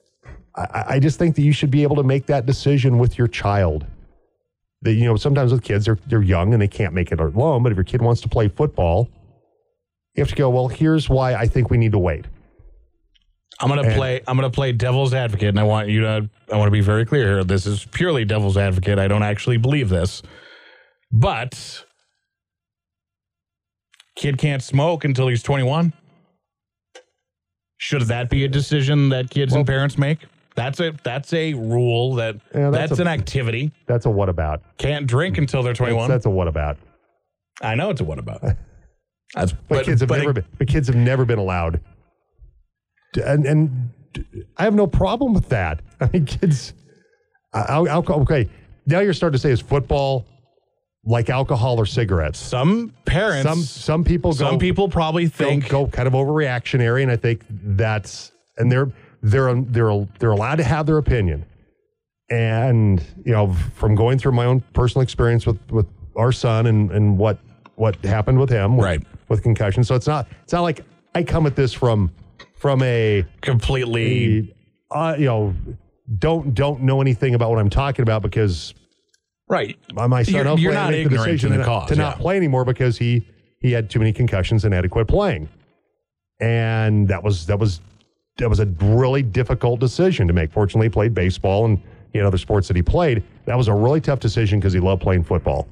I, 0.56 0.84
I 0.88 0.98
just 0.98 1.18
think 1.18 1.36
that 1.36 1.42
you 1.42 1.52
should 1.52 1.70
be 1.70 1.82
able 1.82 1.96
to 1.96 2.02
make 2.02 2.26
that 2.26 2.46
decision 2.46 2.98
with 2.98 3.18
your 3.18 3.28
child. 3.28 3.86
That, 4.82 4.94
you 4.94 5.04
know, 5.04 5.16
sometimes 5.16 5.52
with 5.52 5.62
kids, 5.62 5.84
they're, 5.84 5.98
they're 6.06 6.22
young 6.22 6.54
and 6.54 6.62
they 6.62 6.68
can't 6.68 6.94
make 6.94 7.12
it 7.12 7.20
alone. 7.20 7.62
But 7.62 7.72
if 7.72 7.76
your 7.76 7.84
kid 7.84 8.00
wants 8.00 8.22
to 8.22 8.28
play 8.28 8.48
football, 8.48 9.10
you 10.14 10.22
have 10.22 10.28
to 10.30 10.34
go, 10.36 10.50
well, 10.50 10.68
here's 10.68 11.08
why 11.08 11.34
I 11.34 11.46
think 11.46 11.70
we 11.70 11.78
need 11.78 11.92
to 11.92 11.98
wait. 11.98 12.26
I'm 13.60 13.68
gonna 13.68 13.82
And- 13.82 13.94
play. 13.94 14.20
I'm 14.26 14.36
gonna 14.36 14.48
play 14.50 14.72
devil's 14.72 15.12
advocate, 15.12 15.48
and 15.50 15.60
I 15.60 15.64
want 15.64 15.88
you 15.88 16.00
to. 16.00 16.28
I 16.50 16.56
want 16.56 16.66
to 16.68 16.72
be 16.72 16.80
very 16.80 17.04
clear 17.04 17.26
here. 17.26 17.44
This 17.44 17.66
is 17.66 17.84
purely 17.84 18.24
devil's 18.24 18.56
advocate. 18.56 18.98
I 18.98 19.06
don't 19.06 19.22
actually 19.22 19.58
believe 19.58 19.88
this, 19.90 20.22
but 21.12 21.84
kid 24.16 24.38
can't 24.38 24.62
smoke 24.62 25.04
until 25.04 25.28
he's 25.28 25.42
21. 25.42 25.92
Should 27.78 28.02
that 28.02 28.28
be 28.30 28.44
a 28.44 28.48
decision 28.48 29.10
that 29.10 29.30
kids 29.30 29.54
and 29.54 29.66
parents 29.66 29.96
make? 29.98 30.20
That's 30.54 30.80
a 30.80 30.92
that's 31.04 31.32
a 31.32 31.54
rule 31.54 32.14
that 32.16 32.36
that's 32.52 32.76
that's, 32.88 32.98
a- 32.98 33.02
an 33.02 33.08
activity. 33.08 33.72
That's 33.86 34.06
a 34.06 34.10
what 34.10 34.28
about? 34.28 34.62
Can't 34.78 35.06
drink 35.06 35.38
until 35.38 35.62
they're 35.62 35.72
That's, 35.72 35.78
21. 35.78 36.08
that's 36.08 36.26
a 36.26 36.30
what 36.30 36.48
about? 36.48 36.76
I 37.62 37.74
know 37.74 37.90
it's 37.90 38.00
a 38.00 38.04
what 38.04 38.18
about. 38.18 38.42
That's 39.34 39.52
But, 39.68 39.84
kids 39.84 40.00
have 40.00 40.08
but 40.08 40.18
never 40.18 40.32
been. 40.32 40.44
But 40.58 40.68
kids 40.68 40.88
have 40.88 40.96
never 40.96 41.24
been 41.24 41.38
allowed. 41.38 41.80
and 43.24 43.46
and 43.46 43.90
I 44.56 44.64
have 44.64 44.74
no 44.74 44.86
problem 44.86 45.34
with 45.34 45.48
that. 45.50 45.80
I 46.00 46.08
mean, 46.12 46.24
kids. 46.26 46.72
I'll, 47.52 47.88
alcohol. 47.88 48.22
Okay, 48.22 48.48
now 48.86 49.00
you're 49.00 49.12
starting 49.14 49.34
to 49.34 49.38
say 49.38 49.50
is 49.50 49.60
football 49.60 50.26
like 51.04 51.30
alcohol 51.30 51.78
or 51.80 51.86
cigarettes. 51.86 52.38
some 52.38 52.92
parents, 53.06 53.48
Some 53.48 53.62
some 53.62 54.04
people 54.04 54.32
go, 54.32 54.36
some 54.50 54.58
people 54.58 54.88
probably 54.88 55.24
go, 55.26 55.30
think 55.30 55.68
go 55.68 55.86
kind 55.86 56.06
of 56.06 56.14
overreactionary, 56.14 57.02
and 57.02 57.10
I 57.10 57.16
think 57.16 57.42
that's 57.48 58.32
and 58.58 58.70
they're 58.70 58.90
they're 59.22 59.54
they're 59.62 60.06
they're 60.18 60.30
allowed 60.32 60.56
to 60.56 60.64
have 60.64 60.86
their 60.86 60.98
opinion. 60.98 61.44
And 62.30 63.02
you 63.24 63.32
know, 63.32 63.52
from 63.74 63.94
going 63.96 64.18
through 64.18 64.32
my 64.32 64.44
own 64.44 64.60
personal 64.72 65.02
experience 65.02 65.46
with 65.46 65.58
with 65.70 65.86
our 66.16 66.30
son 66.32 66.66
and 66.66 66.90
and 66.92 67.18
what 67.18 67.38
what 67.76 67.96
happened 68.04 68.38
with 68.38 68.50
him, 68.50 68.78
Right. 68.78 69.02
With 69.30 69.42
concussion. 69.42 69.82
So 69.82 69.94
it's 69.94 70.06
not 70.06 70.26
it's 70.42 70.52
not 70.52 70.60
like 70.60 70.84
I 71.14 71.22
come 71.22 71.46
at 71.46 71.56
this 71.56 71.72
from 71.72 72.10
from 72.56 72.82
a, 72.82 73.24
completely 73.40 74.54
uh, 74.90 75.16
you 75.18 75.24
know 75.24 75.54
don't 76.18 76.54
don't 76.54 76.82
know 76.82 77.00
anything 77.00 77.34
about 77.34 77.48
what 77.48 77.58
I'm 77.58 77.70
talking 77.70 78.02
about 78.02 78.20
because 78.20 78.74
right. 79.48 79.78
my, 79.94 80.06
my 80.06 80.22
son 80.22 80.34
You're- 80.46 80.60
you're 80.60 80.74
not 80.74 80.90
to 80.90 80.92
make 80.92 81.08
the 81.08 81.14
ignorant 81.14 81.40
to 81.40 81.48
the 81.48 81.64
cause, 81.64 81.88
to 81.88 81.96
not 81.96 82.18
play 82.18 82.36
anymore 82.36 82.66
because 82.66 82.98
he 82.98 83.26
he 83.60 83.72
had 83.72 83.88
too 83.88 84.00
many 84.00 84.12
concussions 84.12 84.64
and 84.64 84.74
had 84.74 84.82
to 84.82 84.88
quit 84.88 85.06
playing, 85.06 85.48
and 86.40 87.08
that 87.08 87.22
was 87.22 87.46
that 87.46 87.58
was 87.58 87.80
that 88.38 88.48
was 88.48 88.58
a 88.58 88.66
really 88.66 89.22
difficult 89.22 89.80
decision 89.80 90.26
to 90.26 90.32
make. 90.32 90.50
Fortunately, 90.50 90.86
he 90.86 90.90
played 90.90 91.14
baseball 91.14 91.66
and 91.66 91.80
you 92.12 92.20
know 92.20 92.26
other 92.26 92.38
sports 92.38 92.66
that 92.68 92.76
he 92.76 92.82
played. 92.82 93.22
That 93.44 93.56
was 93.56 93.68
a 93.68 93.74
really 93.74 94.00
tough 94.00 94.18
decision 94.18 94.58
because 94.58 94.72
he 94.72 94.80
loved 94.80 95.02
playing 95.02 95.24
football. 95.24 95.68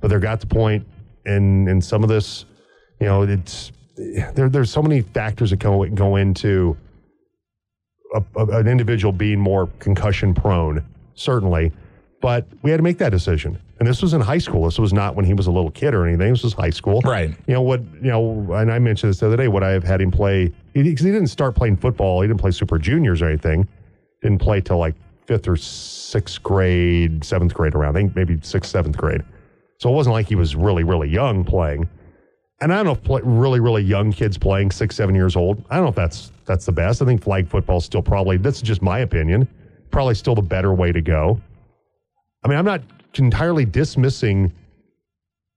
But 0.00 0.08
there 0.08 0.18
got 0.18 0.40
the 0.40 0.46
point 0.46 0.86
in 1.26 1.68
in 1.68 1.80
some 1.80 2.02
of 2.02 2.08
this, 2.08 2.46
you 3.00 3.06
know, 3.06 3.22
it's 3.22 3.72
there. 3.96 4.48
There's 4.48 4.70
so 4.70 4.82
many 4.82 5.02
factors 5.02 5.50
that 5.50 5.58
go 5.58 5.84
go 5.86 6.16
into 6.16 6.76
a, 8.14 8.22
a- 8.36 8.58
an 8.58 8.68
individual 8.68 9.12
being 9.12 9.38
more 9.40 9.68
concussion 9.78 10.34
prone, 10.34 10.84
certainly. 11.14 11.72
But 12.22 12.46
we 12.62 12.70
had 12.70 12.78
to 12.78 12.82
make 12.82 12.98
that 12.98 13.10
decision. 13.10 13.58
And 13.78 13.86
this 13.86 14.00
was 14.00 14.14
in 14.14 14.22
high 14.22 14.38
school. 14.38 14.64
This 14.64 14.78
was 14.78 14.92
not 14.94 15.14
when 15.16 15.26
he 15.26 15.34
was 15.34 15.46
a 15.46 15.50
little 15.50 15.70
kid 15.70 15.92
or 15.92 16.06
anything. 16.06 16.32
This 16.32 16.42
was 16.42 16.54
high 16.54 16.70
school. 16.70 17.02
Right. 17.02 17.28
You 17.46 17.54
know, 17.54 17.60
what, 17.60 17.82
you 17.96 18.10
know, 18.10 18.52
and 18.54 18.72
I 18.72 18.78
mentioned 18.78 19.10
this 19.10 19.20
the 19.20 19.26
other 19.26 19.36
day, 19.36 19.48
what 19.48 19.62
I 19.62 19.68
have 19.70 19.84
had 19.84 20.00
him 20.00 20.10
play, 20.10 20.50
because 20.72 21.04
he 21.04 21.12
didn't 21.12 21.28
start 21.28 21.54
playing 21.54 21.76
football. 21.76 22.22
He 22.22 22.28
didn't 22.28 22.40
play 22.40 22.52
super 22.52 22.78
juniors 22.78 23.20
or 23.20 23.26
anything. 23.28 23.68
Didn't 24.22 24.38
play 24.38 24.62
till 24.62 24.78
like 24.78 24.94
fifth 25.26 25.46
or 25.46 25.56
sixth 25.56 26.42
grade, 26.42 27.22
seventh 27.22 27.52
grade 27.52 27.74
around. 27.74 27.96
I 27.96 28.00
think 28.00 28.16
maybe 28.16 28.38
sixth, 28.42 28.70
seventh 28.70 28.96
grade. 28.96 29.22
So 29.78 29.90
it 29.90 29.92
wasn't 29.92 30.14
like 30.14 30.26
he 30.26 30.36
was 30.36 30.56
really, 30.56 30.84
really 30.84 31.10
young 31.10 31.44
playing. 31.44 31.86
And 32.60 32.72
I 32.72 32.76
don't 32.76 32.86
know 32.86 32.92
if 32.92 33.02
play, 33.04 33.20
really, 33.22 33.60
really 33.60 33.82
young 33.82 34.12
kids 34.12 34.38
playing 34.38 34.70
six, 34.70 34.96
seven 34.96 35.14
years 35.14 35.36
old. 35.36 35.62
I 35.68 35.74
don't 35.76 35.84
know 35.84 35.90
if 35.90 35.94
that's 35.94 36.32
that's 36.46 36.64
the 36.64 36.72
best. 36.72 37.02
I 37.02 37.04
think 37.04 37.22
flag 37.22 37.48
football 37.48 37.78
is 37.78 37.84
still 37.84 38.02
probably 38.02 38.38
this 38.38 38.56
is 38.56 38.62
just 38.62 38.80
my 38.80 39.00
opinion. 39.00 39.46
Probably 39.90 40.14
still 40.14 40.34
the 40.34 40.42
better 40.42 40.72
way 40.72 40.90
to 40.92 41.02
go. 41.02 41.40
I 42.44 42.48
mean, 42.48 42.58
I'm 42.58 42.64
not 42.64 42.82
entirely 43.18 43.64
dismissing 43.64 44.52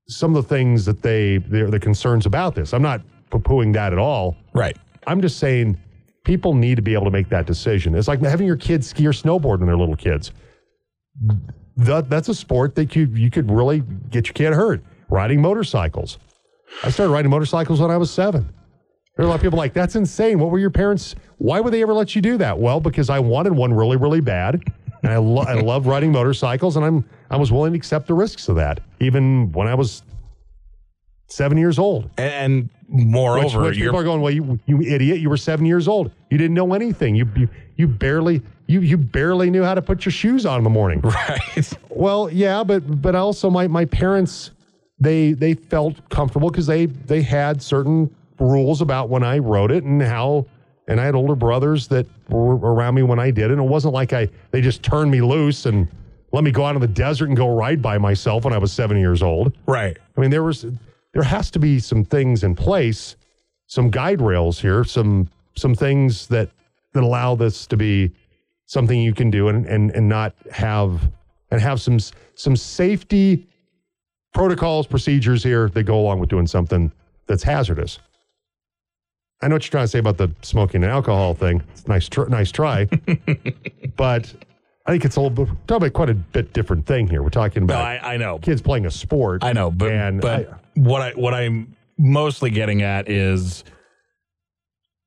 some 0.08 0.36
of 0.36 0.44
the 0.44 0.50
things 0.50 0.86
that 0.86 1.02
they 1.02 1.38
they're 1.38 1.70
the 1.70 1.80
concerns 1.80 2.26
about 2.26 2.56
this. 2.56 2.74
I'm 2.74 2.82
not 2.82 3.02
poo-pooing 3.30 3.74
that 3.74 3.94
at 3.94 4.00
all. 4.00 4.36
Right. 4.54 4.76
I'm 5.08 5.22
just 5.22 5.38
saying 5.38 5.78
people 6.26 6.54
need 6.54 6.76
to 6.76 6.82
be 6.82 6.94
able 6.94 7.06
to 7.06 7.12
make 7.12 7.30
that 7.30 7.46
decision. 7.46 7.96
It's 7.96 8.08
like 8.08 8.22
having 8.22 8.48
your 8.48 8.58
kids 8.58 8.88
ski 8.88 9.08
or 9.08 9.14
snowboard 9.14 9.60
when 9.60 9.68
they're 9.68 9.78
little 9.78 9.96
kids. 9.96 10.32
That, 11.78 12.10
that's 12.10 12.28
a 12.28 12.36
sport 12.36 12.76
that 12.76 12.96
you 12.96 13.06
you 13.06 13.32
could 13.32 13.50
really 13.50 13.84
get 14.10 14.28
your 14.28 14.34
kid 14.34 14.54
hurt. 14.54 14.84
Riding 15.10 15.42
motorcycles. 15.42 16.18
I 16.84 16.90
started 16.90 17.12
riding 17.12 17.32
motorcycles 17.32 17.82
when 17.82 17.92
I 17.92 17.98
was 17.98 18.12
seven. 18.12 18.48
There 19.16 19.26
are 19.26 19.28
a 19.28 19.30
lot 19.30 19.36
of 19.36 19.42
people 19.42 19.58
like, 19.58 19.74
that's 19.74 19.96
insane. 19.96 20.40
What 20.40 20.50
were 20.50 20.60
your 20.60 20.70
parents? 20.70 21.16
Why 21.40 21.60
would 21.60 21.74
they 21.74 21.82
ever 21.82 21.94
let 21.94 22.16
you 22.16 22.22
do 22.22 22.38
that? 22.38 22.58
Well, 22.58 22.80
because 22.80 23.10
I 23.10 23.20
wanted 23.20 23.52
one 23.54 23.74
really, 23.74 23.98
really 23.98 24.22
bad. 24.22 24.62
And 25.04 25.12
I, 25.12 25.18
lo- 25.18 25.44
I 25.44 25.56
love 25.56 25.88
riding 25.88 26.12
motorcycles 26.12 26.78
and 26.78 26.86
I'm 26.86 27.06
I 27.30 27.38
was 27.38 27.52
willing 27.52 27.74
to 27.74 27.78
accept 27.78 28.08
the 28.08 28.14
risks 28.14 28.50
of 28.50 28.56
that, 28.56 28.80
even 29.00 29.52
when 29.52 29.68
I 29.68 29.76
was 29.76 30.04
seven 31.28 31.58
years 31.58 31.78
old. 31.78 32.10
And, 32.18 32.34
and 32.34 32.70
Which, 32.88 33.06
moreover, 33.06 33.62
which 33.62 33.78
you're 33.78 33.90
people 33.92 34.00
are 34.00 34.04
going, 34.04 34.22
well, 34.22 34.32
you, 34.32 34.60
you 34.66 34.82
idiot, 34.82 35.20
you 35.20 35.30
were 35.30 35.38
seven 35.38 35.66
years 35.66 35.88
old. 35.88 36.12
You 36.32 36.38
didn't 36.38 36.56
know 36.56 36.74
anything. 36.74 37.16
You, 37.16 37.30
you, 37.36 37.50
you 37.76 37.88
barely, 37.88 38.42
you, 38.68 38.82
you 38.82 38.98
barely 38.98 39.50
knew 39.52 39.64
how 39.64 39.76
to 39.76 39.82
put 39.82 40.06
your 40.06 40.12
shoes 40.12 40.46
on 40.46 40.58
in 40.58 40.64
the 40.64 40.70
morning. 40.70 41.02
right. 41.04 41.74
Well, 41.90 42.30
yeah, 42.32 42.64
but, 42.64 43.02
but 43.02 43.16
also 43.16 43.50
my, 43.50 43.68
my 43.68 43.86
parents, 43.86 44.52
they, 45.00 45.34
they 45.34 45.54
felt 45.54 46.10
comfortable 46.10 46.50
because 46.50 46.68
they, 46.68 46.86
they 46.88 47.22
had 47.22 47.62
certain 47.62 48.14
rules 48.40 48.82
about 48.82 49.10
when 49.10 49.24
I 49.24 49.38
wrote 49.38 49.72
it 49.72 49.84
and 49.84 50.02
how, 50.02 50.46
and 50.88 51.00
I 51.00 51.06
had 51.06 51.16
older 51.16 51.36
brothers 51.36 51.88
that 51.90 52.08
were 52.30 52.56
around 52.58 52.96
me 52.96 53.04
when 53.04 53.20
I 53.20 53.32
did 53.32 53.46
it. 53.46 53.52
And 53.52 53.62
it 53.62 53.70
wasn't 53.70 53.94
like 53.94 54.14
I, 54.14 54.28
they 54.52 54.62
just 54.62 54.84
turned 54.84 55.12
me 55.12 55.22
loose 55.22 55.66
and 55.66 55.88
let 56.32 56.44
me 56.44 56.52
go 56.52 56.66
out 56.66 56.76
in 56.76 56.82
the 56.82 56.88
desert 56.88 57.30
and 57.30 57.38
go 57.38 57.54
ride 57.56 57.82
by 57.82 57.98
myself 57.98 58.46
when 58.46 58.54
I 58.54 58.58
was 58.58 58.72
seven 58.72 58.98
years 58.98 59.24
old. 59.24 59.56
Right. 59.66 59.98
I 60.18 60.22
mean, 60.22 60.30
there 60.30 60.44
was 60.44 60.66
there 61.14 61.24
has 61.24 61.50
to 61.52 61.60
be 61.60 61.80
some 61.80 62.06
things 62.06 62.44
in 62.44 62.56
place, 62.56 63.16
some 63.68 63.90
guide 63.90 64.22
rails 64.22 64.60
here, 64.60 64.84
some 64.84 65.30
some 65.56 65.74
things 65.74 66.28
that 66.28 66.50
that 66.94 67.04
allow 67.04 67.36
this 67.36 67.66
to 67.68 67.78
be 67.78 68.12
something 68.66 69.02
you 69.02 69.14
can 69.14 69.32
do 69.32 69.48
and 69.48 69.66
and 69.66 69.92
and 69.92 70.08
not 70.08 70.36
have 70.52 71.12
and 71.52 71.62
have 71.62 71.82
some 71.82 72.00
some 72.36 72.56
safety 72.56 73.48
protocols, 74.34 74.88
procedures 74.88 75.44
here 75.44 75.70
that 75.70 75.84
go 75.84 76.00
along 76.00 76.20
with 76.20 76.30
doing 76.30 76.48
something 76.48 76.92
that's 77.28 77.44
hazardous. 77.44 78.00
I 79.42 79.48
know 79.48 79.56
what 79.56 79.64
you're 79.64 79.72
trying 79.72 79.86
to 79.86 79.88
say 79.90 80.00
about 80.00 80.18
the 80.18 80.30
smoking 80.42 80.84
and 80.84 80.92
alcohol 80.92 81.34
thing. 81.34 81.64
It's 81.72 81.84
a 81.84 81.90
nice, 81.90 82.10
tr- 82.10 82.26
nice 82.28 82.52
try, 82.52 82.86
but 83.96 84.34
I 84.86 84.92
think 84.92 85.06
it's 85.06 85.16
a 85.16 85.22
little 85.22 85.46
bit, 85.46 85.54
talking 85.68 85.78
about 85.88 85.94
quite 85.94 86.10
a 86.10 86.14
bit 86.16 86.52
different 86.54 86.86
thing 86.86 87.08
here. 87.08 87.24
We're 87.24 87.30
talking 87.30 87.66
No, 87.66 87.74
about 87.74 87.86
I, 88.04 88.16
I 88.16 88.18
know. 88.18 88.40
kids 88.40 88.62
playing 88.62 88.86
a 88.86 88.92
sport. 88.92 89.44
I 89.44 89.54
know, 89.54 89.72
but 89.72 89.92
and 89.92 90.20
but 90.22 90.50
I- 90.50 90.56
what 90.76 91.02
I 91.02 91.12
what 91.12 91.34
I'm 91.34 91.76
mostly 91.98 92.50
getting 92.50 92.82
at 92.82 93.10
is 93.10 93.64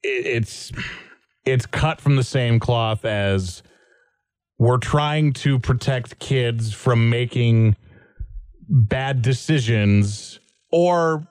it, 0.03 0.27
it's 0.27 0.73
it's 1.45 1.67
cut 1.67 2.01
from 2.01 2.17
the 2.17 2.25
same 2.25 2.59
cloth 2.61 3.05
as 3.05 3.63
we're 4.59 4.79
trying 4.79 5.33
to 5.35 5.59
protect 5.59 6.19
kids 6.21 6.73
from 6.73 7.11
making 7.11 7.77
bad 8.73 9.21
decisions 9.23 10.41
or 10.71 11.27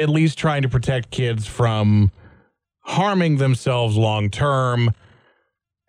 at 0.00 0.08
least 0.08 0.36
trying 0.36 0.62
to 0.62 0.68
protect 0.68 1.10
kids 1.10 1.46
from 1.46 2.10
harming 2.80 3.36
themselves 3.36 3.96
long 3.96 4.28
term. 4.30 4.92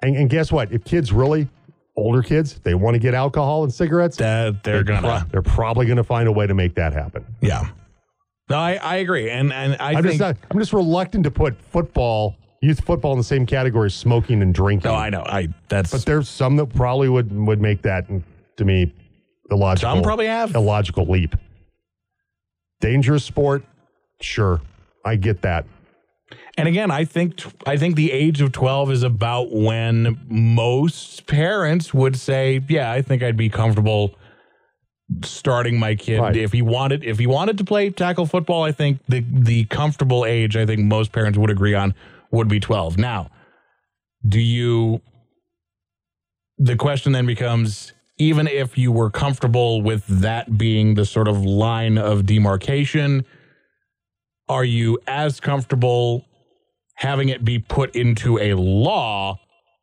And, 0.02 0.16
and 0.16 0.30
guess 0.30 0.52
what? 0.52 0.72
If 0.72 0.84
kids 0.84 1.12
really, 1.12 1.48
older 1.96 2.22
kids, 2.22 2.60
they 2.64 2.76
want 2.76 2.94
to 2.96 3.00
get 3.00 3.14
alcohol 3.14 3.64
and 3.64 3.74
cigarettes, 3.74 4.18
That 4.18 4.64
they're 4.64 4.84
pro- 4.86 5.02
gonna 5.02 5.28
they're 5.32 5.42
probably 5.42 5.86
going 5.88 5.98
to 5.98 6.04
find 6.04 6.28
a 6.28 6.32
way 6.32 6.46
to 6.46 6.54
make 6.54 6.76
that 6.76 6.94
happen. 6.94 7.26
yeah. 7.42 7.70
No, 8.50 8.58
I, 8.58 8.74
I 8.74 8.96
agree, 8.98 9.30
and 9.32 9.54
and 9.54 9.78
I 9.80 9.92
I'm 9.94 10.04
think 10.04 10.08
just 10.08 10.20
not, 10.20 10.36
I'm 10.52 10.60
just 10.60 10.74
reluctant 10.74 11.24
to 11.24 11.32
put 11.32 11.60
football, 11.62 12.36
youth 12.62 12.82
football, 12.84 13.14
in 13.14 13.18
the 13.18 13.24
same 13.24 13.46
category 13.46 13.86
as 13.86 13.96
smoking 13.96 14.42
and 14.42 14.54
drinking. 14.54 14.92
no, 14.92 14.96
I 14.96 15.10
know, 15.10 15.24
I 15.26 15.48
that's 15.70 15.92
but 15.92 16.06
there's 16.06 16.28
some 16.28 16.58
that 16.58 16.66
probably 16.76 17.08
would 17.08 17.32
would 17.48 17.62
make 17.62 17.82
that 17.84 18.06
to 18.58 18.66
me 18.66 18.94
illogical. 19.52 19.94
Some 19.96 20.02
probably 20.04 20.28
have. 20.28 20.56
illogical 20.56 21.06
leap. 21.06 21.36
Dangerous 22.82 23.24
sport, 23.24 23.64
sure, 24.22 24.62
I 25.06 25.16
get 25.16 25.42
that. 25.44 25.66
And 26.58 26.68
again, 26.68 26.92
I 26.92 27.06
think 27.06 27.42
I 27.66 27.78
think 27.78 27.96
the 27.96 28.12
age 28.12 28.42
of 28.42 28.52
12 28.52 28.92
is 28.92 29.04
about 29.04 29.52
when 29.54 30.20
most 30.28 31.26
parents 31.28 31.94
would 31.94 32.16
say, 32.18 32.62
"Yeah, 32.68 32.92
I 32.92 33.02
think 33.02 33.24
I'd 33.24 33.38
be 33.38 33.50
comfortable 33.50 34.16
starting 35.24 35.78
my 35.80 35.94
kid 35.96 36.20
Right. 36.20 36.36
if 36.36 36.52
he 36.52 36.62
wanted 36.62 37.04
if 37.04 37.20
he 37.20 37.28
wanted 37.28 37.58
to 37.60 37.64
play 37.64 37.90
tackle 37.90 38.26
football. 38.26 38.64
I 38.64 38.72
think 38.72 39.00
the 39.08 39.24
the 39.30 39.66
comfortable 39.66 40.26
age 40.26 40.56
I 40.58 40.66
think 40.66 40.80
most 40.82 41.12
parents 41.12 41.38
would 41.38 41.50
agree 41.52 41.74
on 41.76 41.94
would 42.32 42.48
be 42.48 42.60
12. 42.60 42.98
Now, 42.98 43.30
do 44.28 44.40
you 44.40 45.02
the 46.58 46.76
question 46.76 47.12
then 47.12 47.26
becomes 47.26 47.94
even 48.18 48.48
if 48.48 48.78
you 48.78 48.92
were 48.92 49.10
comfortable 49.10 49.82
with 49.82 50.06
that 50.08 50.58
being 50.58 50.96
the 50.96 51.06
sort 51.06 51.28
of 51.28 51.44
line 51.44 51.98
of 51.98 52.26
demarcation, 52.26 53.26
are 54.48 54.64
you 54.64 55.00
as 55.08 55.40
comfortable 55.40 56.26
having 56.96 57.30
it 57.30 57.44
be 57.44 57.60
put 57.60 57.96
into 57.96 58.38
a 58.40 58.54
law 58.54 59.40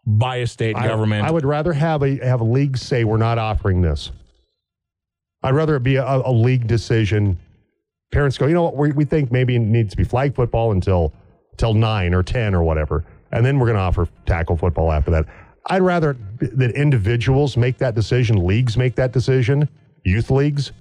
by 0.06 0.36
a 0.36 0.46
state 0.46 0.76
I- 0.76 0.86
government? 0.86 1.26
I, 1.26 1.30
would 1.30 1.44
rather 1.44 1.72
have 1.72 2.02
a 2.02 2.16
have 2.24 2.40
a 2.40 2.44
league 2.44 2.76
say 2.76 3.04
we're 3.04 3.16
not 3.16 3.38
offering 3.38 3.82
this. 3.82 4.12
I'd 5.42 5.54
rather 5.54 5.76
it 5.76 5.82
be 5.82 5.96
a, 5.96 6.04
a 6.04 6.32
league 6.32 6.66
decision. 6.66 7.38
Parents 8.12 8.36
go, 8.36 8.46
you 8.46 8.54
know 8.54 8.64
what? 8.64 8.76
We, 8.76 8.92
we 8.92 9.04
think 9.04 9.32
maybe 9.32 9.56
it 9.56 9.60
needs 9.60 9.90
to 9.92 9.96
be 9.96 10.04
flag 10.04 10.34
football 10.34 10.72
until 10.72 11.12
till 11.56 11.74
nine 11.74 12.14
or 12.14 12.22
ten 12.22 12.54
or 12.54 12.62
whatever, 12.62 13.04
and 13.32 13.44
then 13.44 13.58
we're 13.58 13.66
going 13.66 13.76
to 13.76 13.82
offer 13.82 14.08
tackle 14.26 14.56
football 14.56 14.92
after 14.92 15.10
that. 15.10 15.26
I'd 15.66 15.82
rather 15.82 16.16
that 16.40 16.72
individuals 16.72 17.56
make 17.56 17.78
that 17.78 17.94
decision, 17.94 18.46
leagues 18.46 18.76
make 18.76 18.94
that 18.96 19.12
decision, 19.12 19.68
youth 20.04 20.30
leagues, 20.30 20.72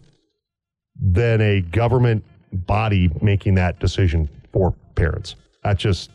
than 0.99 1.41
a 1.41 1.61
government 1.61 2.23
body 2.51 3.09
making 3.21 3.55
that 3.55 3.79
decision 3.79 4.29
for 4.51 4.73
parents. 4.95 5.35
That's 5.63 5.81
just 5.81 6.11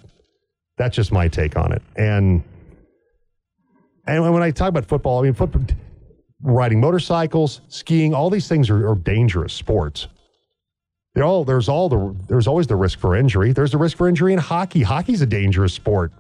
that's 0.77 0.97
just 0.97 1.13
my 1.13 1.29
take 1.29 1.57
on 1.57 1.73
it. 1.73 1.83
And 1.97 2.43
and 4.07 4.33
when 4.33 4.43
I 4.43 4.51
talk 4.51 4.69
about 4.69 4.87
football, 4.87 5.21
I 5.21 5.23
mean 5.23 5.35
football, 5.35 5.65
riding 6.43 6.81
motorcycles, 6.81 7.61
skiing, 7.69 8.15
all 8.15 8.31
these 8.31 8.49
things 8.49 8.71
are, 8.71 8.89
are 8.89 8.95
dangerous 8.95 9.53
sports. 9.53 10.09
All 11.23 11.45
there's 11.45 11.69
all 11.69 11.89
the 11.89 12.17
there's 12.29 12.49
always 12.49 12.67
the 12.67 12.77
risk 12.77 12.99
for 12.99 13.15
injury. 13.15 13.53
There's 13.53 13.71
the 13.71 13.79
risk 13.79 13.97
for 13.97 14.09
injury 14.09 14.33
in 14.33 14.39
hockey. 14.39 14.83
Hockey's 14.83 15.23
a 15.23 15.27
dangerous 15.27 15.73
sport 15.73 16.13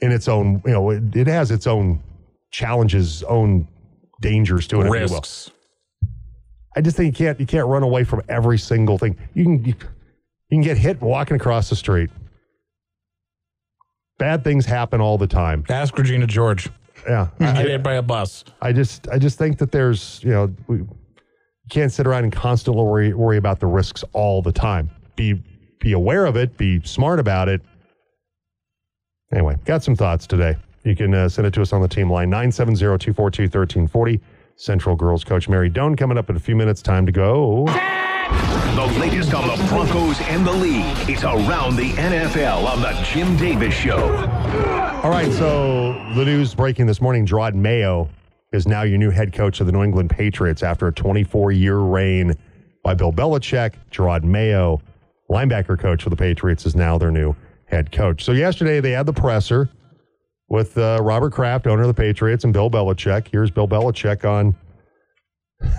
in 0.00 0.12
its 0.12 0.28
own. 0.28 0.62
You 0.64 0.72
know, 0.72 0.90
it, 0.90 1.16
it 1.16 1.26
has 1.26 1.50
its 1.50 1.66
own 1.66 2.02
challenges, 2.50 3.22
own 3.24 3.68
dangers 4.20 4.66
to 4.68 4.80
it. 4.80 4.86
you 4.86 4.92
risks. 4.92 5.50
I 6.76 6.80
just 6.80 6.96
think 6.96 7.18
you 7.18 7.26
can't 7.26 7.40
you 7.40 7.46
can't 7.46 7.66
run 7.66 7.82
away 7.82 8.04
from 8.04 8.22
every 8.28 8.58
single 8.58 8.98
thing. 8.98 9.16
You 9.34 9.44
can 9.44 9.64
you, 9.64 9.74
you 10.48 10.56
can 10.56 10.62
get 10.62 10.78
hit 10.78 11.00
walking 11.00 11.36
across 11.36 11.68
the 11.68 11.76
street. 11.76 12.10
Bad 14.18 14.44
things 14.44 14.66
happen 14.66 15.00
all 15.00 15.18
the 15.18 15.26
time. 15.26 15.64
Ask 15.68 15.96
Regina 15.96 16.26
George. 16.26 16.68
Yeah, 17.08 17.28
Get 17.38 17.56
I, 17.56 17.62
hit 17.62 17.82
by 17.82 17.94
a 17.94 18.02
bus. 18.02 18.44
I 18.60 18.72
just 18.72 19.08
I 19.08 19.18
just 19.18 19.38
think 19.38 19.58
that 19.58 19.72
there's 19.72 20.20
you 20.22 20.30
know 20.30 20.54
we 20.66 20.82
can't 21.70 21.90
sit 21.90 22.06
around 22.06 22.24
and 22.24 22.32
constantly 22.32 22.82
worry 22.82 23.14
worry 23.14 23.38
about 23.38 23.58
the 23.60 23.66
risks 23.66 24.04
all 24.12 24.42
the 24.42 24.52
time. 24.52 24.90
Be 25.16 25.42
be 25.80 25.92
aware 25.92 26.26
of 26.26 26.36
it. 26.36 26.56
Be 26.56 26.80
smart 26.82 27.18
about 27.18 27.48
it. 27.48 27.62
Anyway, 29.32 29.56
got 29.64 29.82
some 29.82 29.94
thoughts 29.94 30.26
today. 30.26 30.56
You 30.84 30.96
can 30.96 31.14
uh, 31.14 31.28
send 31.28 31.46
it 31.46 31.54
to 31.54 31.62
us 31.62 31.72
on 31.72 31.82
the 31.82 31.88
team 31.88 32.10
line 32.10 32.30
970-242-1340. 32.30 34.20
Central 34.56 34.96
Girls 34.96 35.24
Coach 35.24 35.48
Mary 35.48 35.70
Doan 35.70 35.96
coming 35.96 36.18
up 36.18 36.28
in 36.28 36.36
a 36.36 36.40
few 36.40 36.56
minutes. 36.56 36.82
Time 36.82 37.06
to 37.06 37.12
go. 37.12 37.64
The 37.66 38.98
latest 39.00 39.32
on 39.34 39.48
the 39.48 39.64
Broncos 39.68 40.20
and 40.22 40.46
the 40.46 40.52
league. 40.52 40.84
It's 41.08 41.24
around 41.24 41.76
the 41.76 41.90
NFL 41.92 42.64
on 42.66 42.80
the 42.82 42.92
Jim 43.04 43.36
Davis 43.36 43.74
Show. 43.74 43.98
All 45.02 45.10
right, 45.10 45.32
so 45.32 45.92
the 46.14 46.24
news 46.24 46.54
breaking 46.54 46.86
this 46.86 47.00
morning: 47.00 47.26
Jerod 47.26 47.54
Mayo 47.54 48.08
is 48.52 48.66
now 48.66 48.82
your 48.82 48.98
new 48.98 49.10
head 49.10 49.32
coach 49.32 49.60
of 49.60 49.66
the 49.66 49.72
New 49.72 49.82
England 49.82 50.10
Patriots 50.10 50.62
after 50.62 50.86
a 50.86 50.92
24-year 50.92 51.78
reign 51.78 52.34
by 52.82 52.94
Bill 52.94 53.12
Belichick. 53.12 53.74
Jerod 53.90 54.24
Mayo, 54.24 54.80
linebacker 55.30 55.78
coach 55.78 56.02
for 56.02 56.10
the 56.10 56.16
Patriots, 56.16 56.66
is 56.66 56.76
now 56.76 56.98
their 56.98 57.10
new 57.10 57.34
head 57.70 57.92
coach. 57.92 58.24
So 58.24 58.32
yesterday 58.32 58.80
they 58.80 58.90
had 58.90 59.06
the 59.06 59.12
presser 59.12 59.68
with 60.48 60.76
uh, 60.76 60.98
Robert 61.02 61.32
Kraft, 61.32 61.66
owner 61.66 61.82
of 61.82 61.88
the 61.88 61.94
Patriots, 61.94 62.44
and 62.44 62.52
Bill 62.52 62.70
Belichick. 62.70 63.28
Here's 63.30 63.50
Bill 63.50 63.68
Belichick 63.68 64.28
on. 64.28 64.56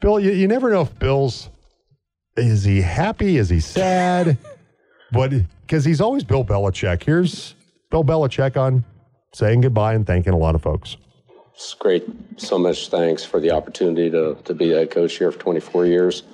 Bill, 0.00 0.18
you, 0.18 0.32
you 0.32 0.48
never 0.48 0.70
know 0.70 0.82
if 0.82 0.98
Bill's 0.98 1.48
is 2.36 2.64
he 2.64 2.80
happy? 2.80 3.36
Is 3.36 3.48
he 3.48 3.60
sad? 3.60 4.36
but 5.12 5.32
because 5.62 5.84
he's 5.84 6.00
always 6.00 6.24
Bill 6.24 6.44
Belichick. 6.44 7.04
Here's 7.04 7.54
Bill 7.90 8.04
Belichick 8.04 8.56
on 8.56 8.84
saying 9.32 9.60
goodbye 9.62 9.94
and 9.94 10.06
thanking 10.06 10.32
a 10.32 10.38
lot 10.38 10.54
of 10.54 10.62
folks. 10.62 10.96
It's 11.54 11.74
great. 11.74 12.04
So 12.36 12.58
much 12.58 12.88
thanks 12.88 13.24
for 13.24 13.38
the 13.38 13.52
opportunity 13.52 14.10
to, 14.10 14.36
to 14.44 14.54
be 14.54 14.70
head 14.70 14.90
coach 14.90 15.16
here 15.16 15.30
for 15.30 15.38
24 15.38 15.86
years. 15.86 16.24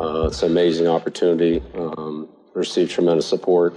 Uh, 0.00 0.26
it's 0.26 0.42
an 0.42 0.50
amazing 0.50 0.88
opportunity. 0.88 1.62
Um, 1.74 2.28
received 2.54 2.90
tremendous 2.90 3.26
support. 3.26 3.74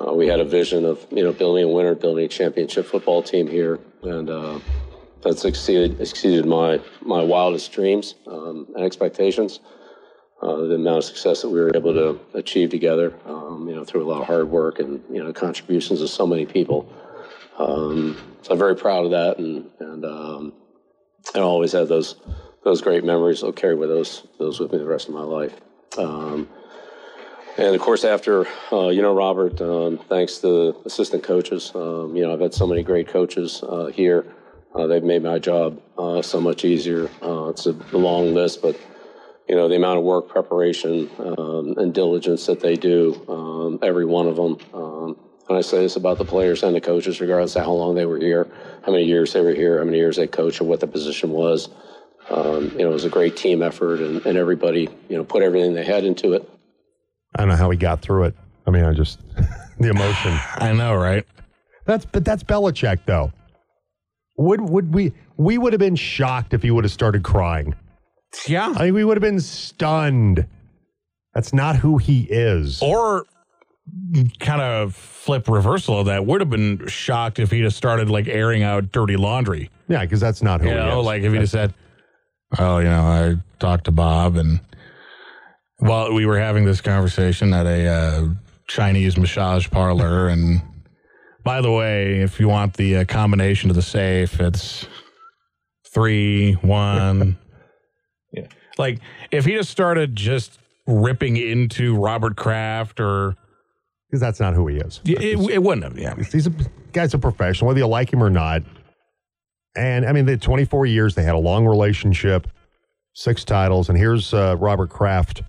Uh, 0.00 0.12
we 0.12 0.26
had 0.26 0.40
a 0.40 0.44
vision 0.44 0.84
of 0.84 1.04
you 1.10 1.22
know 1.22 1.32
building 1.32 1.64
a 1.64 1.68
winner, 1.68 1.94
building 1.94 2.24
a 2.24 2.28
championship 2.28 2.86
football 2.86 3.22
team 3.22 3.46
here, 3.46 3.78
and 4.02 4.30
uh, 4.30 4.58
that's 5.22 5.44
exceeded 5.44 6.00
exceeded 6.00 6.46
my 6.46 6.80
my 7.02 7.22
wildest 7.22 7.72
dreams 7.72 8.14
um, 8.26 8.66
and 8.74 8.84
expectations. 8.84 9.60
Uh, 10.40 10.56
the 10.56 10.74
amount 10.76 10.98
of 10.98 11.04
success 11.04 11.42
that 11.42 11.50
we 11.50 11.60
were 11.60 11.70
able 11.76 11.92
to 11.92 12.18
achieve 12.32 12.70
together, 12.70 13.14
um, 13.26 13.68
you 13.68 13.76
know, 13.76 13.84
through 13.84 14.02
a 14.02 14.08
lot 14.08 14.22
of 14.22 14.26
hard 14.26 14.48
work 14.48 14.78
and 14.78 15.02
you 15.10 15.22
know 15.22 15.32
contributions 15.32 16.00
of 16.00 16.08
so 16.08 16.26
many 16.26 16.46
people. 16.46 16.90
Um, 17.58 18.16
so 18.40 18.52
I'm 18.52 18.58
very 18.58 18.76
proud 18.76 19.04
of 19.04 19.10
that, 19.10 19.38
and 19.38 19.70
and 19.80 20.04
um, 20.04 20.52
I 21.34 21.40
always 21.40 21.72
have 21.72 21.88
those 21.88 22.16
those 22.64 22.80
great 22.80 23.04
memories. 23.04 23.42
I'll 23.42 23.52
carry 23.52 23.74
with 23.74 23.90
those 23.90 24.26
those 24.38 24.60
with 24.60 24.72
me 24.72 24.78
the 24.78 24.86
rest 24.86 25.08
of 25.08 25.14
my 25.14 25.22
life. 25.22 25.60
Um, 25.98 26.48
and 27.60 27.74
of 27.74 27.80
course, 27.80 28.04
after 28.04 28.46
uh, 28.72 28.88
you 28.88 29.02
know 29.02 29.14
Robert, 29.14 29.60
um, 29.60 29.98
thanks 30.08 30.38
to 30.38 30.46
the 30.46 30.76
assistant 30.86 31.22
coaches. 31.22 31.70
Um, 31.74 32.16
you 32.16 32.22
know, 32.22 32.32
I've 32.32 32.40
had 32.40 32.54
so 32.54 32.66
many 32.66 32.82
great 32.82 33.08
coaches 33.08 33.62
uh, 33.62 33.86
here. 33.86 34.24
Uh, 34.74 34.86
they've 34.86 35.02
made 35.02 35.22
my 35.22 35.38
job 35.38 35.80
uh, 35.98 36.22
so 36.22 36.40
much 36.40 36.64
easier. 36.64 37.10
Uh, 37.22 37.48
it's 37.48 37.66
a 37.66 37.72
long 37.92 38.32
list, 38.32 38.62
but 38.62 38.80
you 39.46 39.54
know 39.54 39.68
the 39.68 39.76
amount 39.76 39.98
of 39.98 40.04
work, 40.04 40.28
preparation, 40.28 41.10
um, 41.18 41.74
and 41.76 41.92
diligence 41.92 42.46
that 42.46 42.60
they 42.60 42.76
do. 42.76 43.22
Um, 43.28 43.78
every 43.82 44.06
one 44.06 44.26
of 44.26 44.36
them. 44.36 44.56
Um, 44.72 45.16
and 45.48 45.58
I 45.58 45.62
say 45.62 45.78
this 45.78 45.96
about 45.96 46.16
the 46.16 46.24
players 46.24 46.62
and 46.62 46.74
the 46.74 46.80
coaches, 46.80 47.20
regardless 47.20 47.56
of 47.56 47.64
how 47.64 47.72
long 47.72 47.96
they 47.96 48.06
were 48.06 48.18
here, 48.18 48.46
how 48.86 48.92
many 48.92 49.04
years 49.04 49.32
they 49.32 49.40
were 49.40 49.52
here, 49.52 49.78
how 49.78 49.84
many 49.84 49.98
years 49.98 50.16
they 50.16 50.28
coached, 50.28 50.60
or 50.60 50.64
what 50.64 50.80
the 50.80 50.86
position 50.86 51.30
was. 51.30 51.68
Um, 52.30 52.70
you 52.70 52.84
know, 52.84 52.90
it 52.90 52.94
was 52.94 53.04
a 53.04 53.10
great 53.10 53.36
team 53.36 53.60
effort, 53.60 54.00
and, 54.00 54.24
and 54.24 54.38
everybody, 54.38 54.88
you 55.08 55.16
know, 55.16 55.24
put 55.24 55.42
everything 55.42 55.74
they 55.74 55.84
had 55.84 56.04
into 56.04 56.34
it. 56.34 56.48
I 57.36 57.40
don't 57.42 57.48
know 57.48 57.56
how 57.56 57.70
he 57.70 57.76
got 57.76 58.00
through 58.02 58.24
it. 58.24 58.34
I 58.66 58.70
mean, 58.70 58.84
I 58.84 58.92
just 58.92 59.20
the 59.78 59.90
emotion. 59.90 60.32
I 60.56 60.72
know, 60.72 60.94
right? 60.94 61.24
That's 61.86 62.04
but 62.04 62.24
that's 62.24 62.42
Belichick 62.42 63.00
though. 63.06 63.32
Would 64.38 64.60
would 64.60 64.94
we 64.94 65.12
we 65.36 65.58
would 65.58 65.72
have 65.72 65.80
been 65.80 65.96
shocked 65.96 66.54
if 66.54 66.62
he 66.62 66.70
would 66.70 66.84
have 66.84 66.92
started 66.92 67.22
crying. 67.22 67.74
Yeah. 68.46 68.70
I 68.70 68.78
think 68.84 68.94
we 68.94 69.04
would 69.04 69.16
have 69.16 69.22
been 69.22 69.40
stunned. 69.40 70.46
That's 71.34 71.52
not 71.52 71.76
who 71.76 71.98
he 71.98 72.26
is. 72.30 72.80
or 72.82 73.24
kind 74.38 74.62
of 74.62 74.94
flip 74.94 75.48
reversal 75.48 75.98
of 76.00 76.06
that 76.06 76.24
would 76.26 76.40
have 76.40 76.50
been 76.50 76.86
shocked 76.86 77.38
if 77.40 77.50
he'd 77.50 77.64
have 77.64 77.74
started 77.74 78.08
like 78.08 78.28
airing 78.28 78.62
out 78.62 78.92
dirty 78.92 79.16
laundry. 79.16 79.68
Yeah, 79.88 80.02
because 80.02 80.20
that's 80.20 80.42
not 80.42 80.60
who 80.60 80.68
You 80.68 80.74
he 80.74 80.78
know, 80.78 81.00
is. 81.00 81.06
like 81.06 81.22
if 81.22 81.32
he 81.32 81.38
just 81.40 81.52
said, 81.52 81.74
"Oh, 82.58 82.78
you 82.78 82.84
know, 82.84 83.02
I 83.02 83.36
talked 83.58 83.84
to 83.86 83.90
Bob, 83.90 84.36
and 84.36 84.60
while 85.80 86.12
we 86.12 86.26
were 86.26 86.38
having 86.38 86.64
this 86.64 86.80
conversation 86.80 87.52
at 87.52 87.66
a 87.66 87.86
uh, 87.86 88.28
Chinese 88.68 89.16
massage 89.16 89.68
parlor, 89.68 90.28
and 90.32 90.62
by 91.44 91.60
the 91.60 91.70
way, 91.70 92.20
if 92.20 92.38
you 92.38 92.48
want 92.48 92.76
the 92.76 92.98
uh, 92.98 93.04
combination 93.04 93.68
to 93.68 93.74
the 93.74 93.82
safe, 93.82 94.40
it's 94.40 94.86
three 95.92 96.52
one." 96.54 97.38
yeah, 98.32 98.46
like 98.78 99.00
if 99.30 99.44
he 99.44 99.52
just 99.52 99.70
started 99.70 100.14
just 100.14 100.58
ripping 100.86 101.36
into 101.36 101.96
Robert 101.96 102.36
Kraft 102.36 103.00
or 103.00 103.36
because 104.08 104.20
that's 104.20 104.40
not 104.40 104.54
who 104.54 104.66
he 104.66 104.76
is. 104.76 105.00
it, 105.04 105.38
it 105.38 105.62
wouldn't 105.62 105.84
have. 105.84 105.96
Yeah, 105.96 106.16
He's 106.16 106.46
a 106.46 106.52
guy's 106.92 107.14
a 107.14 107.18
professional, 107.18 107.68
whether 107.68 107.78
you 107.78 107.86
like 107.86 108.12
him 108.12 108.22
or 108.22 108.30
not. 108.30 108.62
And 109.76 110.04
I 110.04 110.12
mean, 110.12 110.26
the 110.26 110.36
24 110.36 110.86
years 110.86 111.14
they 111.14 111.22
had 111.22 111.36
a 111.36 111.38
long 111.38 111.64
relationship, 111.64 112.48
six 113.14 113.44
titles, 113.44 113.88
and 113.88 113.96
here's 113.96 114.34
uh, 114.34 114.56
Robert 114.58 114.90
Kraft 114.90 115.42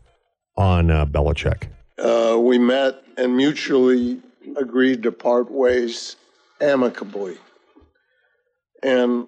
on 0.57 0.91
uh, 0.91 1.05
Belichick. 1.05 1.67
Uh, 1.97 2.37
we 2.39 2.57
met 2.57 3.03
and 3.17 3.35
mutually 3.35 4.19
agreed 4.57 5.03
to 5.03 5.11
part 5.11 5.51
ways 5.51 6.15
amicably. 6.59 7.37
And 8.83 9.27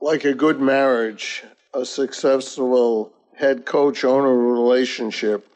like 0.00 0.24
a 0.24 0.34
good 0.34 0.60
marriage, 0.60 1.44
a 1.74 1.84
successful 1.84 3.12
head 3.36 3.64
coach 3.64 4.04
owner 4.04 4.36
relationship 4.36 5.46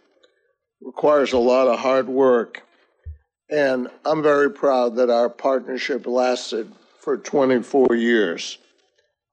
requires 0.80 1.32
a 1.32 1.38
lot 1.38 1.68
of 1.68 1.78
hard 1.78 2.09
work. 2.09 2.62
And 3.50 3.88
I'm 4.04 4.22
very 4.22 4.50
proud 4.50 4.96
that 4.96 5.11
our 5.11 5.28
partnership 5.28 6.06
lasted 6.06 6.70
for 7.00 7.16
24 7.16 7.94
years. 7.94 8.59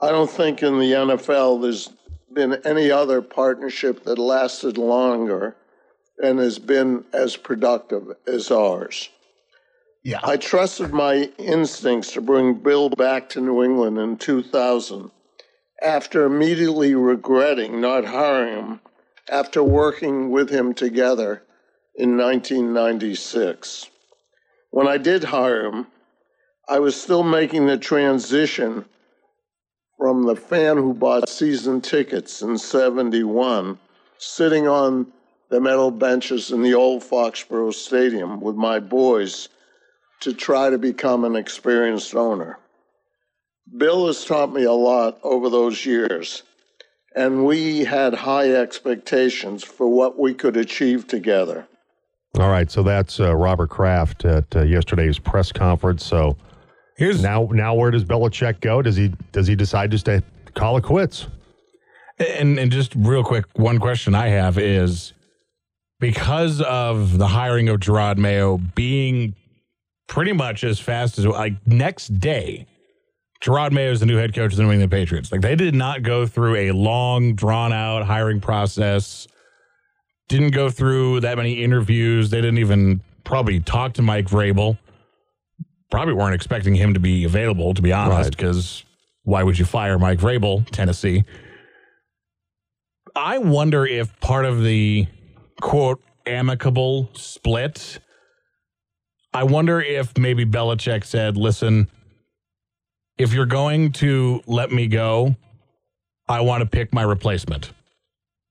I 0.02 0.10
don't 0.10 0.30
think 0.30 0.62
in 0.62 0.80
the 0.80 0.91
NFL 0.91 1.62
there's 1.62 1.89
been 2.34 2.54
any 2.65 2.91
other 2.91 3.22
partnership 3.22 4.04
that 4.04 4.17
lasted 4.17 4.78
longer 4.78 5.56
and 6.22 6.39
has 6.39 6.60
been 6.60 7.06
as 7.13 7.36
productive 7.38 8.12
as 8.28 8.52
ours. 8.52 9.10
Yeah. 10.04 10.19
I 10.22 10.38
trusted 10.38 10.91
my 10.91 11.32
instincts 11.38 12.12
to 12.13 12.22
bring 12.22 12.56
Bill 12.56 12.89
back 12.89 13.30
to 13.30 13.41
New 13.41 13.63
England 13.63 13.98
in 13.98 14.17
2000 14.17 15.12
after 15.82 16.26
immediately 16.26 16.93
regretting 16.96 17.80
not 17.80 18.06
hiring 18.06 18.56
him 18.56 18.80
after 19.30 19.63
working 19.63 20.30
with 20.32 20.50
him 20.50 20.74
together 20.74 21.43
in 21.96 22.17
1996. 22.17 23.89
When 24.72 24.88
I 24.88 24.98
did 24.98 25.26
hire 25.26 25.65
him, 25.65 25.88
I 26.67 26.80
was 26.80 27.00
still 27.00 27.24
making 27.24 27.67
the 27.67 27.78
transition 27.78 28.86
from 29.97 30.23
the 30.23 30.36
fan 30.36 30.77
who 30.77 30.93
bought 30.93 31.29
season 31.29 31.82
tickets 31.82 32.41
in 32.41 32.58
71, 32.58 33.77
sitting 34.17 34.67
on 34.67 35.08
the 35.49 35.62
metal 35.62 35.91
benches 35.91 36.51
in 36.51 36.62
the 36.63 36.73
old 36.73 37.03
Foxborough 37.03 37.73
Stadium 37.73 38.41
with 38.41 38.56
my 38.56 38.79
boys 38.79 39.49
to 40.21 40.34
try 40.34 40.69
to 40.69 40.77
become 40.77 41.25
an 41.25 41.36
experienced 41.36 42.15
owner. 42.15 42.58
Bill 43.77 44.08
has 44.08 44.25
taught 44.25 44.51
me 44.51 44.63
a 44.63 44.71
lot 44.71 45.19
over 45.23 45.49
those 45.49 45.86
years, 45.86 46.43
and 47.15 47.45
we 47.45 47.84
had 47.84 48.13
high 48.13 48.51
expectations 48.51 49.63
for 49.63 49.88
what 49.88 50.19
we 50.19 50.34
could 50.34 50.58
achieve 50.58 51.08
together. 51.08 51.67
All 52.39 52.49
right, 52.49 52.69
so 52.71 52.82
that's 52.82 53.19
uh, 53.19 53.36
Robert 53.36 53.69
Kraft 53.69 54.25
at 54.25 54.56
uh, 54.56 54.63
yesterday's 54.63 55.19
press 55.19 55.51
conference. 55.51 56.03
So 56.03 56.36
Here's 56.95 57.21
now, 57.21 57.49
now 57.51 57.73
where 57.73 57.91
does 57.91 58.03
Belichick 58.03 58.62
go? 58.62 58.82
Does 58.82 58.95
he 58.95 59.12
does 59.32 59.47
he 59.47 59.56
decide 59.56 59.91
just 59.91 60.06
to 60.06 60.23
call 60.53 60.77
it 60.77 60.84
quits? 60.84 61.27
And 62.19 62.60
and 62.60 62.71
just 62.71 62.93
real 62.95 63.23
quick, 63.23 63.45
one 63.56 63.79
question 63.79 64.13
I 64.13 64.27
have 64.27 64.58
is 64.58 65.13
because 65.99 66.62
of 66.62 67.17
the 67.17 67.27
hiring 67.27 67.69
of 67.69 67.79
Jerod 67.79 68.17
Mayo 68.17 68.58
being 68.58 69.36
pretty 70.08 70.34
much 70.34 70.63
as 70.63 70.79
fast 70.79 71.17
as 71.17 71.25
like 71.25 71.53
next 71.65 72.19
day, 72.19 72.67
Jerod 73.41 73.71
Mayo 73.71 73.91
is 73.91 73.99
the 73.99 74.06
new 74.06 74.17
head 74.17 74.36
coach 74.36 74.51
of 74.51 74.58
the 74.58 74.63
New 74.63 74.71
England 74.71 74.91
Patriots. 74.91 75.32
Like 75.32 75.41
they 75.41 75.56
did 75.56 75.73
not 75.73 76.03
go 76.03 76.27
through 76.27 76.56
a 76.56 76.71
long, 76.71 77.34
drawn 77.34 77.73
out 77.73 78.06
hiring 78.06 78.39
process. 78.39 79.27
Didn't 80.29 80.51
go 80.51 80.69
through 80.69 81.21
that 81.21 81.38
many 81.38 81.63
interviews. 81.63 82.29
They 82.29 82.41
didn't 82.41 82.60
even 82.60 83.01
probably 83.23 83.60
talk 83.60 83.93
to 83.93 84.01
Mike 84.01 84.27
Vrabel. 84.27 84.77
Probably 85.93 86.15
weren't 86.15 86.34
expecting 86.34 86.73
him 86.73 86.95
to 86.95 86.99
be 86.99 87.23
available, 87.23 87.75
to 87.75 87.82
be 87.84 87.93
honest, 87.93 88.32
because 88.32 88.84
why 89.25 89.43
would 89.43 89.60
you 89.60 89.63
fire 89.63 89.99
Mike 89.99 90.17
Vrabel, 90.17 90.67
Tennessee? 90.71 91.23
I 93.15 93.38
wonder 93.38 93.86
if 93.86 94.19
part 94.19 94.45
of 94.45 94.63
the 94.63 95.06
quote 95.62 96.01
amicable 96.25 97.12
split, 97.13 97.99
I 99.36 99.43
wonder 99.43 99.79
if 99.82 100.17
maybe 100.17 100.47
Belichick 100.47 101.06
said, 101.06 101.38
listen, 101.38 101.91
if 103.19 103.32
you're 103.32 103.45
going 103.45 103.91
to 103.91 104.41
let 104.47 104.71
me 104.71 104.88
go, 104.88 105.36
I 106.27 106.41
want 106.41 106.62
to 106.62 106.65
pick 106.65 106.91
my 106.91 107.03
replacement. 107.03 107.71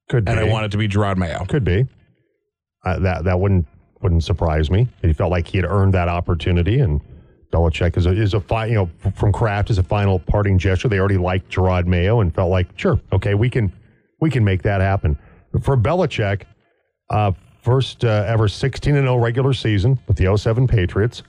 Could 0.09 0.29
And. 0.29 0.39
I 0.39 0.45
want 0.45 0.67
it 0.67 0.71
to 0.71 0.79
be 0.79 0.87
Jerod 0.87 1.17
Mayo. 1.17 1.45
Could 1.47 1.65
be. 1.65 1.89
Uh, 2.85 3.01
that 3.01 3.25
that 3.25 3.41
wouldn't 3.41 3.67
wouldn't 4.01 4.23
surprise 4.23 4.71
me. 4.71 4.87
He 5.03 5.13
felt 5.13 5.33
like 5.33 5.49
he 5.49 5.59
had 5.59 5.67
earned 5.67 5.95
that 5.95 6.07
opportunity, 6.07 6.79
and 6.79 7.01
Belichick 7.53 7.97
is 7.97 8.07
a 8.07 8.11
is 8.11 8.35
a 8.35 8.41
fi- 8.41 8.67
you 8.67 8.75
know 8.75 8.91
from 9.15 9.33
Kraft 9.33 9.71
is 9.71 9.79
a 9.79 9.83
final 9.83 10.19
parting 10.19 10.59
gesture. 10.59 10.89
They 10.89 10.99
already 10.99 11.19
liked 11.19 11.51
Jerod 11.51 11.87
Mayo 11.87 12.21
and 12.21 12.35
felt 12.35 12.51
like 12.51 12.69
sure, 12.77 12.99
okay, 13.13 13.35
we 13.35 13.51
can 13.51 13.73
we 14.21 14.31
can 14.31 14.43
make 14.45 14.63
that 14.63 14.81
happen. 14.81 15.19
For 15.63 15.77
Belichick, 15.77 16.43
uh, 17.11 17.33
first 17.61 18.05
uh, 18.05 18.25
ever 18.27 18.49
16 18.49 18.97
and 18.97 19.05
0 19.05 19.19
regular 19.19 19.53
season 19.53 19.99
with 20.09 20.17
the 20.17 20.35
07 20.37 20.67
Patriots, 20.67 21.23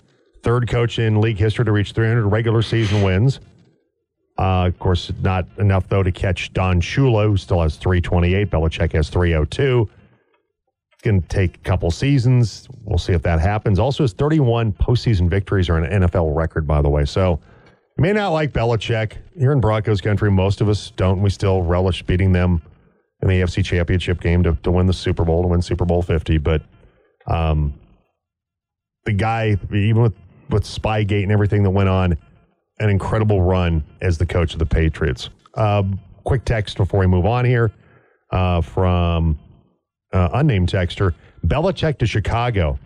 third 0.44 0.70
coach 0.70 0.98
in 0.98 1.20
league 1.20 1.38
history 1.38 1.66
to 1.66 1.72
reach 1.72 1.92
300 1.92 2.26
regular 2.28 2.62
season 2.62 3.02
wins. 3.04 3.42
Uh, 4.40 4.68
of 4.68 4.80
course, 4.80 5.12
not 5.22 5.46
enough 5.60 5.88
though 5.90 6.04
to 6.04 6.12
catch 6.12 6.54
Don 6.54 6.80
Shula, 6.80 7.28
who 7.28 7.36
still 7.36 7.62
has 7.62 7.76
328. 7.76 8.50
Belichick 8.50 8.94
has 8.94 9.10
302. 9.10 9.90
Going 11.04 11.22
to 11.22 11.28
take 11.28 11.56
a 11.56 11.60
couple 11.60 11.92
seasons. 11.92 12.68
We'll 12.86 12.98
see 12.98 13.14
if 13.14 13.22
that 13.24 13.40
happens. 13.40 13.78
Also, 13.78 14.04
his 14.04 14.14
31 14.14 14.72
postseason 14.74 15.30
victories 15.30 15.70
are 15.70 15.78
an 15.78 16.02
NFL 16.02 16.36
record, 16.36 16.66
by 16.66 16.82
the 16.82 16.90
way. 16.90 17.04
So, 17.04 17.40
you 17.98 18.02
may 18.02 18.14
not 18.14 18.30
like 18.30 18.54
Belichick. 18.54 19.18
Here 19.38 19.52
in 19.52 19.60
Broncos 19.60 20.02
country, 20.02 20.32
most 20.32 20.62
of 20.62 20.70
us 20.70 20.92
don't. 20.92 21.22
We 21.22 21.30
still 21.30 21.62
relish 21.62 22.04
beating 22.04 22.32
them 22.32 22.62
in 23.22 23.28
the 23.28 23.36
AFC 23.36 23.64
Championship 23.64 24.20
game 24.20 24.44
to, 24.44 24.58
to 24.64 24.72
win 24.72 24.88
the 24.88 24.94
Super 24.94 25.24
Bowl, 25.24 25.42
to 25.44 25.48
win 25.48 25.62
Super 25.62 25.86
Bowl 25.86 26.02
50. 26.02 26.38
But 26.40 26.64
um, 27.28 27.74
the 29.06 29.12
guy, 29.12 29.58
even 29.72 30.02
with, 30.02 30.14
with 30.50 30.64
Spygate 30.64 31.24
and 31.24 31.32
everything 31.32 31.64
that 31.64 31.70
went 31.70 31.90
on, 31.90 32.18
an 32.80 32.90
incredible 32.90 33.42
run 33.42 33.84
as 34.02 34.18
the 34.18 34.26
coach 34.26 34.54
of 34.54 34.60
the 34.60 34.66
Patriots. 34.66 35.30
Uh, 35.54 35.84
quick 36.24 36.46
text 36.46 36.78
before 36.78 37.00
we 37.00 37.08
move 37.08 37.26
on 37.26 37.46
here 37.46 37.72
uh, 38.32 38.62
from 38.62 39.38
uh, 40.14 40.30
unnamed 40.34 40.70
texter 40.70 41.14
Belichick 41.46 41.98
to 42.00 42.06
Chicago. 42.06 42.80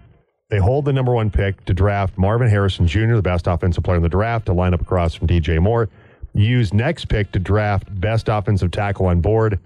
They 0.50 0.58
hold 0.60 0.86
the 0.86 0.94
number 0.94 1.14
one 1.14 1.30
pick 1.30 1.64
to 1.66 1.74
draft 1.74 2.18
Marvin 2.18 2.50
Harrison 2.50 2.88
Jr., 2.88 3.16
the 3.16 3.22
best 3.22 3.48
offensive 3.48 3.84
player 3.84 3.98
in 3.98 4.04
the 4.04 4.10
draft, 4.10 4.46
to 4.46 4.54
line 4.54 4.74
up 4.74 4.82
across 4.82 5.14
from 5.14 5.28
DJ 5.28 5.62
Moore. 5.62 5.90
Use 6.34 6.74
next 6.74 7.06
pick 7.06 7.32
to 7.34 7.40
draft 7.40 8.00
best 8.00 8.30
offensive 8.30 8.72
tackle 8.72 9.08
on 9.08 9.22
board. 9.22 9.60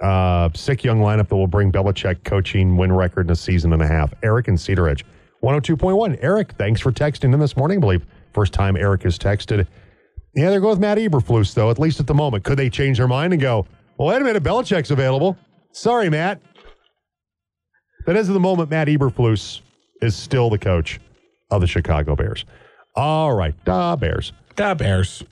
Uh, 0.00 0.48
sick 0.54 0.84
young 0.84 1.00
lineup 1.00 1.28
that 1.28 1.36
will 1.36 1.46
bring 1.46 1.70
Belichick 1.70 2.24
coaching 2.24 2.76
win 2.76 2.92
record 2.92 3.26
in 3.26 3.32
a 3.32 3.36
season 3.36 3.72
and 3.72 3.82
a 3.82 3.86
half. 3.86 4.14
Eric 4.22 4.48
and 4.48 4.56
Cedaredge. 4.56 5.02
102.1. 5.42 6.18
Eric, 6.20 6.52
thanks 6.52 6.80
for 6.80 6.92
texting 6.92 7.34
in 7.34 7.40
this 7.40 7.56
morning. 7.56 7.78
I 7.78 7.80
believe 7.80 8.06
first 8.32 8.52
time 8.52 8.76
Eric 8.76 9.02
has 9.02 9.18
texted. 9.18 9.66
Yeah, 10.34 10.50
they're 10.50 10.60
going 10.60 10.70
with 10.70 10.80
Matt 10.80 10.98
Eberflus, 10.98 11.54
though, 11.54 11.70
at 11.70 11.78
least 11.78 11.98
at 11.98 12.06
the 12.06 12.14
moment. 12.14 12.44
Could 12.44 12.58
they 12.58 12.70
change 12.70 12.98
their 12.98 13.08
mind 13.08 13.32
and 13.32 13.42
go, 13.42 13.66
well, 13.98 14.08
wait 14.08 14.20
a 14.20 14.24
minute, 14.24 14.42
Belichick's 14.42 14.90
available? 14.90 15.36
Sorry, 15.72 16.08
Matt. 16.08 16.40
But 18.04 18.16
as 18.16 18.28
of 18.28 18.34
the 18.34 18.40
moment, 18.40 18.70
Matt 18.70 18.88
Eberflus 18.88 19.60
is 20.02 20.16
still 20.16 20.50
the 20.50 20.58
coach 20.58 21.00
of 21.50 21.60
the 21.60 21.66
Chicago 21.66 22.16
Bears. 22.16 22.44
All 22.96 23.34
right, 23.34 23.54
da 23.64 23.96
Bears. 23.96 24.32
Da 24.56 24.74
Bears. 24.74 25.22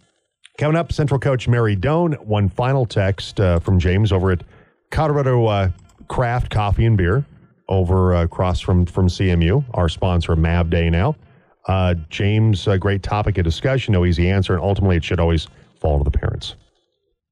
Coming 0.59 0.76
up, 0.76 0.92
Central 0.92 1.20
Coach 1.20 1.48
Mary 1.48 1.76
Doan. 1.76 2.14
One 2.14 2.48
final 2.48 2.85
text 2.85 3.40
uh, 3.40 3.61
from 3.61 3.78
James 3.78 4.12
over 4.12 4.33
at 4.33 4.42
Colorado 4.90 5.46
uh, 5.46 5.70
Craft 6.09 6.50
Coffee 6.50 6.87
and 6.87 6.96
Beer 6.96 7.24
over 7.68 8.14
uh, 8.14 8.24
across 8.24 8.61
from 8.61 8.87
from 8.87 9.09
CMU, 9.09 9.64
our 9.74 9.88
sponsor, 9.88 10.35
Mav 10.37 10.70
Day 10.70 10.90
now. 10.90 11.14
Uh, 11.66 11.94
James, 12.09 12.66
a 12.66 12.78
great 12.78 13.02
topic 13.02 13.37
of 13.38 13.44
discussion, 13.44 13.92
no 13.92 14.04
easy 14.04 14.31
answer, 14.31 14.54
and 14.54 14.62
ultimately 14.62 14.96
it 14.96 15.04
should 15.04 15.20
always 15.20 15.48
fall 15.81 15.98
to 15.98 16.04
the 16.04 16.11
parents. 16.11 16.54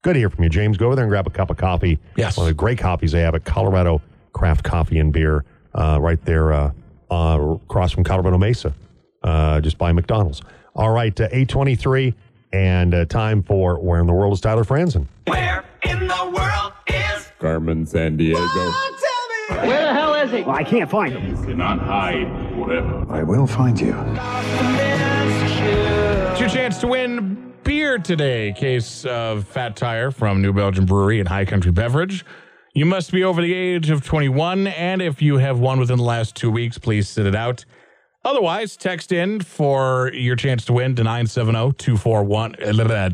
Good 0.02 0.12
to 0.12 0.18
hear 0.18 0.30
from 0.30 0.44
you, 0.44 0.50
James. 0.50 0.76
Go 0.76 0.86
over 0.86 0.94
there 0.94 1.04
and 1.04 1.10
grab 1.10 1.26
a 1.26 1.30
cup 1.30 1.50
of 1.50 1.56
coffee. 1.56 1.98
Yes. 2.16 2.36
One 2.36 2.44
of 2.44 2.50
the 2.50 2.54
great 2.54 2.78
coffees 2.78 3.12
they 3.12 3.22
have 3.22 3.34
at 3.34 3.44
Colorado 3.44 4.02
Craft 4.36 4.64
Coffee 4.64 4.98
and 4.98 5.14
Beer, 5.14 5.46
uh, 5.74 5.98
right 5.98 6.22
there 6.26 6.52
uh, 6.52 6.70
uh, 7.10 7.56
across 7.64 7.92
from 7.92 8.04
Colorado 8.04 8.36
Mesa, 8.36 8.74
uh, 9.22 9.62
just 9.62 9.78
by 9.78 9.92
McDonald's. 9.92 10.42
All 10.74 10.90
right, 10.90 11.18
uh, 11.18 11.24
823, 11.24 12.14
and 12.52 12.94
uh, 12.94 13.06
time 13.06 13.42
for 13.42 13.80
Where 13.80 13.98
in 13.98 14.06
the 14.06 14.12
World 14.12 14.34
is 14.34 14.42
Tyler 14.42 14.64
Franzen? 14.64 15.06
Where 15.26 15.64
in 15.82 16.00
the 16.00 16.32
world 16.36 16.72
is 16.86 17.32
Carmen 17.38 17.86
Sandiego. 17.86 18.34
Oh, 18.36 19.48
tell 19.48 19.58
me! 19.58 19.68
Where 19.68 19.84
the 19.86 19.94
hell 19.94 20.14
is 20.14 20.30
he? 20.30 20.42
Well, 20.42 20.54
I 20.54 20.64
can't 20.64 20.90
find 20.90 21.14
him. 21.14 21.42
Cannot 21.46 21.78
hide 21.78 22.28
forever. 22.52 23.06
I 23.08 23.22
will 23.22 23.46
find 23.46 23.80
you. 23.80 23.94
It's 26.32 26.40
your 26.40 26.50
chance 26.50 26.76
to 26.80 26.88
win 26.88 27.54
beer 27.64 27.96
today. 27.96 28.52
Case 28.52 29.06
of 29.06 29.48
Fat 29.48 29.76
Tire 29.76 30.10
from 30.10 30.42
New 30.42 30.52
Belgium 30.52 30.84
Brewery 30.84 31.20
and 31.20 31.28
High 31.28 31.46
Country 31.46 31.72
Beverage. 31.72 32.22
You 32.76 32.84
must 32.84 33.10
be 33.10 33.24
over 33.24 33.40
the 33.40 33.54
age 33.54 33.88
of 33.88 34.04
21, 34.04 34.66
and 34.66 35.00
if 35.00 35.22
you 35.22 35.38
have 35.38 35.58
won 35.58 35.80
within 35.80 35.96
the 35.96 36.04
last 36.04 36.36
two 36.36 36.50
weeks, 36.50 36.76
please 36.76 37.08
sit 37.08 37.24
it 37.24 37.34
out. 37.34 37.64
Otherwise, 38.22 38.76
text 38.76 39.12
in 39.12 39.40
for 39.40 40.10
your 40.12 40.36
chance 40.36 40.66
to 40.66 40.74
win 40.74 40.94
to 40.96 41.02
970 41.02 41.72
241 41.78 42.52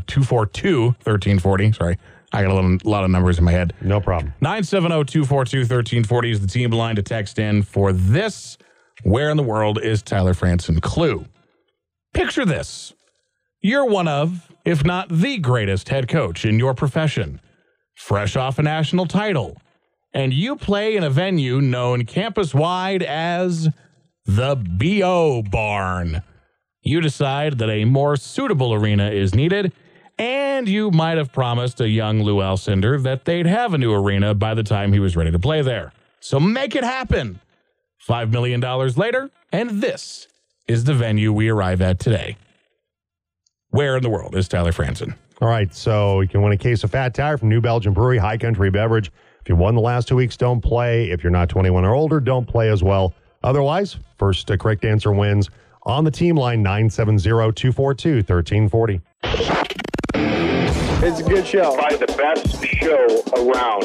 242 0.09 0.83
uh, 0.83 0.87
1340. 1.05 1.72
Sorry, 1.75 1.96
I 2.33 2.42
got 2.42 2.51
a 2.51 2.55
little- 2.55 2.90
lot 2.90 3.05
of 3.05 3.11
numbers 3.12 3.38
in 3.38 3.44
my 3.44 3.53
head. 3.53 3.72
No 3.81 4.01
problem. 4.01 4.35
970 4.40 5.05
242 5.05 5.59
1340 5.61 6.31
is 6.33 6.40
the 6.40 6.48
team 6.48 6.72
line 6.72 6.96
to 6.96 7.03
text 7.05 7.38
in 7.38 7.62
for 7.62 7.92
this. 7.92 8.59
Where 9.05 9.31
in 9.31 9.37
the 9.37 9.44
world 9.44 9.81
is 9.81 10.03
Tyler 10.03 10.35
Franson 10.35 10.83
clue? 10.83 11.25
Picture 12.14 12.44
this. 12.44 12.94
You're 13.61 13.87
one 13.87 14.09
of, 14.09 14.51
if 14.64 14.85
not 14.85 15.09
the 15.09 15.38
greatest 15.38 15.88
head 15.88 16.09
coach 16.09 16.44
in 16.44 16.59
your 16.59 16.75
profession, 16.75 17.40
fresh 17.94 18.37
off 18.37 18.59
a 18.59 18.62
national 18.62 19.07
title, 19.07 19.57
and 20.12 20.33
you 20.33 20.57
play 20.57 20.96
in 20.96 21.05
a 21.05 21.11
venue 21.11 21.61
known 21.61 22.05
campus 22.05 22.55
wide 22.55 23.02
as 23.02 23.68
the 24.26 24.57
BO 24.57 25.42
Barn. 25.42 26.22
You 26.83 27.00
decide 27.00 27.59
that 27.59 27.70
a 27.70 27.85
more 27.85 28.16
suitable 28.16 28.74
arena 28.74 29.11
is 29.11 29.35
needed, 29.35 29.72
And 30.18 30.68
you 30.68 30.90
might 30.90 31.18
have 31.18 31.33
promised 31.33 31.81
a 31.81 31.88
young 31.88 32.22
Lou 32.22 32.37
Alcindor 32.37 33.02
that 33.02 33.24
they'd 33.24 33.46
have 33.46 33.74
a 33.74 33.78
new 33.78 33.92
arena 33.92 34.35
by 34.35 34.55
the 34.55 34.62
time 34.62 34.92
he 34.92 35.00
was 35.00 35.16
ready 35.16 35.31
to 35.31 35.38
play 35.38 35.62
there. 35.62 35.92
So 36.20 36.38
make 36.38 36.76
it 36.76 36.85
happen. 36.85 37.40
$5 38.07 38.31
million 38.31 38.61
later, 38.96 39.31
and 39.52 39.81
this 39.81 40.28
is 40.68 40.85
the 40.85 40.94
venue 40.94 41.33
we 41.33 41.48
arrive 41.48 41.81
at 41.81 41.98
today. 41.98 42.37
Where 43.72 43.96
in 43.96 44.02
the 44.02 44.11
world 44.11 44.37
is 44.37 44.48
Tyler 44.48 44.70
Franson? 44.70 45.14
All 45.40 45.48
right, 45.48 45.74
so 45.74 46.20
you 46.20 46.28
can 46.28 46.42
win 46.42 46.52
a 46.52 46.58
case 46.58 46.85
of 46.85 46.90
Fat 46.90 47.14
Tire 47.14 47.38
from 47.38 47.48
New 47.48 47.62
Belgium 47.62 47.94
Brewery, 47.94 48.18
High 48.18 48.37
Country 48.37 48.70
Beverage. 48.70 49.11
If 49.40 49.48
you 49.48 49.56
won 49.56 49.74
the 49.74 49.80
last 49.80 50.08
two 50.08 50.16
weeks, 50.16 50.37
don't 50.37 50.61
play. 50.61 51.11
If 51.11 51.24
you're 51.24 51.30
not 51.30 51.48
21 51.48 51.82
or 51.87 51.94
older, 51.94 52.20
don't 52.20 52.46
play 52.46 52.68
as 52.68 52.82
well. 52.82 53.14
Otherwise, 53.42 53.96
first 54.18 54.50
uh, 54.50 54.58
correct 54.58 54.85
answer 54.85 55.11
wins. 55.11 55.48
On 55.85 56.04
the 56.04 56.11
team 56.11 56.37
line, 56.37 56.62
970 56.62 57.22
242 57.54 58.16
1340. 58.16 59.00
It's 61.04 61.20
a 61.20 61.22
good 61.22 61.46
show. 61.46 61.74
Probably 61.74 61.96
the 61.96 62.12
best 62.12 62.62
show 62.62 63.22
around. 63.38 63.85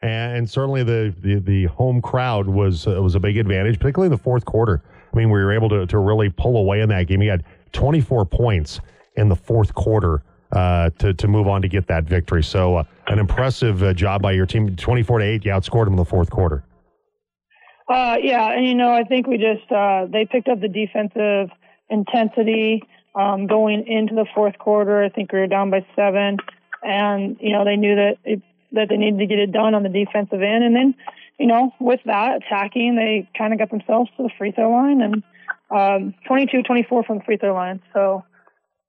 And 0.00 0.48
certainly 0.48 0.84
the, 0.84 1.14
the, 1.18 1.40
the 1.40 1.64
home 1.66 2.00
crowd 2.00 2.46
was 2.46 2.86
uh, 2.86 3.02
was 3.02 3.16
a 3.16 3.20
big 3.20 3.36
advantage, 3.36 3.80
particularly 3.80 4.06
in 4.06 4.12
the 4.12 4.22
fourth 4.22 4.44
quarter. 4.44 4.82
I 5.12 5.16
mean, 5.16 5.30
we 5.30 5.40
were 5.40 5.52
able 5.52 5.68
to, 5.70 5.86
to 5.86 5.98
really 5.98 6.28
pull 6.28 6.56
away 6.56 6.80
in 6.80 6.88
that 6.90 7.08
game. 7.08 7.20
You 7.20 7.30
had 7.30 7.44
24 7.72 8.26
points 8.26 8.80
in 9.16 9.28
the 9.28 9.34
fourth 9.34 9.74
quarter 9.74 10.22
uh, 10.52 10.90
to, 10.98 11.14
to 11.14 11.28
move 11.28 11.48
on 11.48 11.62
to 11.62 11.68
get 11.68 11.88
that 11.88 12.04
victory. 12.04 12.44
So, 12.44 12.76
uh, 12.76 12.84
an 13.08 13.18
impressive 13.18 13.82
uh, 13.82 13.92
job 13.92 14.22
by 14.22 14.32
your 14.32 14.46
team. 14.46 14.76
24 14.76 15.18
to 15.18 15.24
8, 15.24 15.44
you 15.44 15.50
outscored 15.50 15.84
them 15.84 15.94
in 15.94 15.98
the 15.98 16.04
fourth 16.04 16.30
quarter. 16.30 16.62
Uh, 17.88 18.16
yeah, 18.22 18.52
and 18.52 18.66
you 18.66 18.74
know, 18.74 18.92
I 18.92 19.02
think 19.04 19.26
we 19.26 19.38
just, 19.38 19.70
uh, 19.72 20.06
they 20.12 20.26
picked 20.30 20.48
up 20.48 20.60
the 20.60 20.68
defensive 20.68 21.48
intensity 21.88 22.82
um, 23.14 23.46
going 23.46 23.86
into 23.86 24.14
the 24.14 24.26
fourth 24.34 24.58
quarter. 24.58 25.02
I 25.02 25.08
think 25.08 25.32
we 25.32 25.38
were 25.40 25.46
down 25.46 25.70
by 25.70 25.86
seven 25.96 26.36
and 26.82 27.36
you 27.40 27.52
know 27.52 27.64
they 27.64 27.76
knew 27.76 27.94
that 27.96 28.16
it, 28.24 28.42
that 28.72 28.88
they 28.88 28.96
needed 28.96 29.18
to 29.18 29.26
get 29.26 29.38
it 29.38 29.52
done 29.52 29.74
on 29.74 29.82
the 29.82 29.88
defensive 29.88 30.42
end, 30.42 30.64
and 30.64 30.74
then 30.74 30.94
you 31.38 31.46
know 31.46 31.72
with 31.80 32.00
that 32.06 32.42
attacking, 32.42 32.96
they 32.96 33.28
kind 33.36 33.52
of 33.52 33.58
got 33.58 33.70
themselves 33.70 34.10
to 34.16 34.24
the 34.24 34.30
free 34.38 34.52
throw 34.52 34.70
line 34.70 35.00
and 35.00 35.22
um, 35.70 36.14
22-24 36.28 37.06
from 37.06 37.18
the 37.18 37.24
free 37.24 37.36
throw 37.36 37.54
line. 37.54 37.82
So 37.92 38.24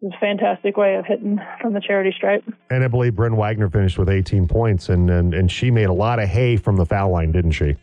it 0.01 0.05
was 0.05 0.13
a 0.15 0.19
fantastic 0.19 0.77
way 0.77 0.95
of 0.95 1.05
hitting 1.05 1.39
from 1.61 1.73
the 1.73 1.81
charity 1.81 2.13
stripe. 2.15 2.43
And 2.69 2.83
I 2.83 2.87
believe 2.87 3.15
Bryn 3.15 3.35
Wagner 3.35 3.69
finished 3.69 3.97
with 3.97 4.09
18 4.09 4.47
points, 4.47 4.89
and 4.89 5.09
and, 5.09 5.33
and 5.33 5.51
she 5.51 5.71
made 5.71 5.87
a 5.87 5.93
lot 5.93 6.19
of 6.19 6.29
hay 6.29 6.57
from 6.57 6.77
the 6.77 6.85
foul 6.85 7.11
line, 7.11 7.31
didn't 7.31 7.51
she? 7.51 7.75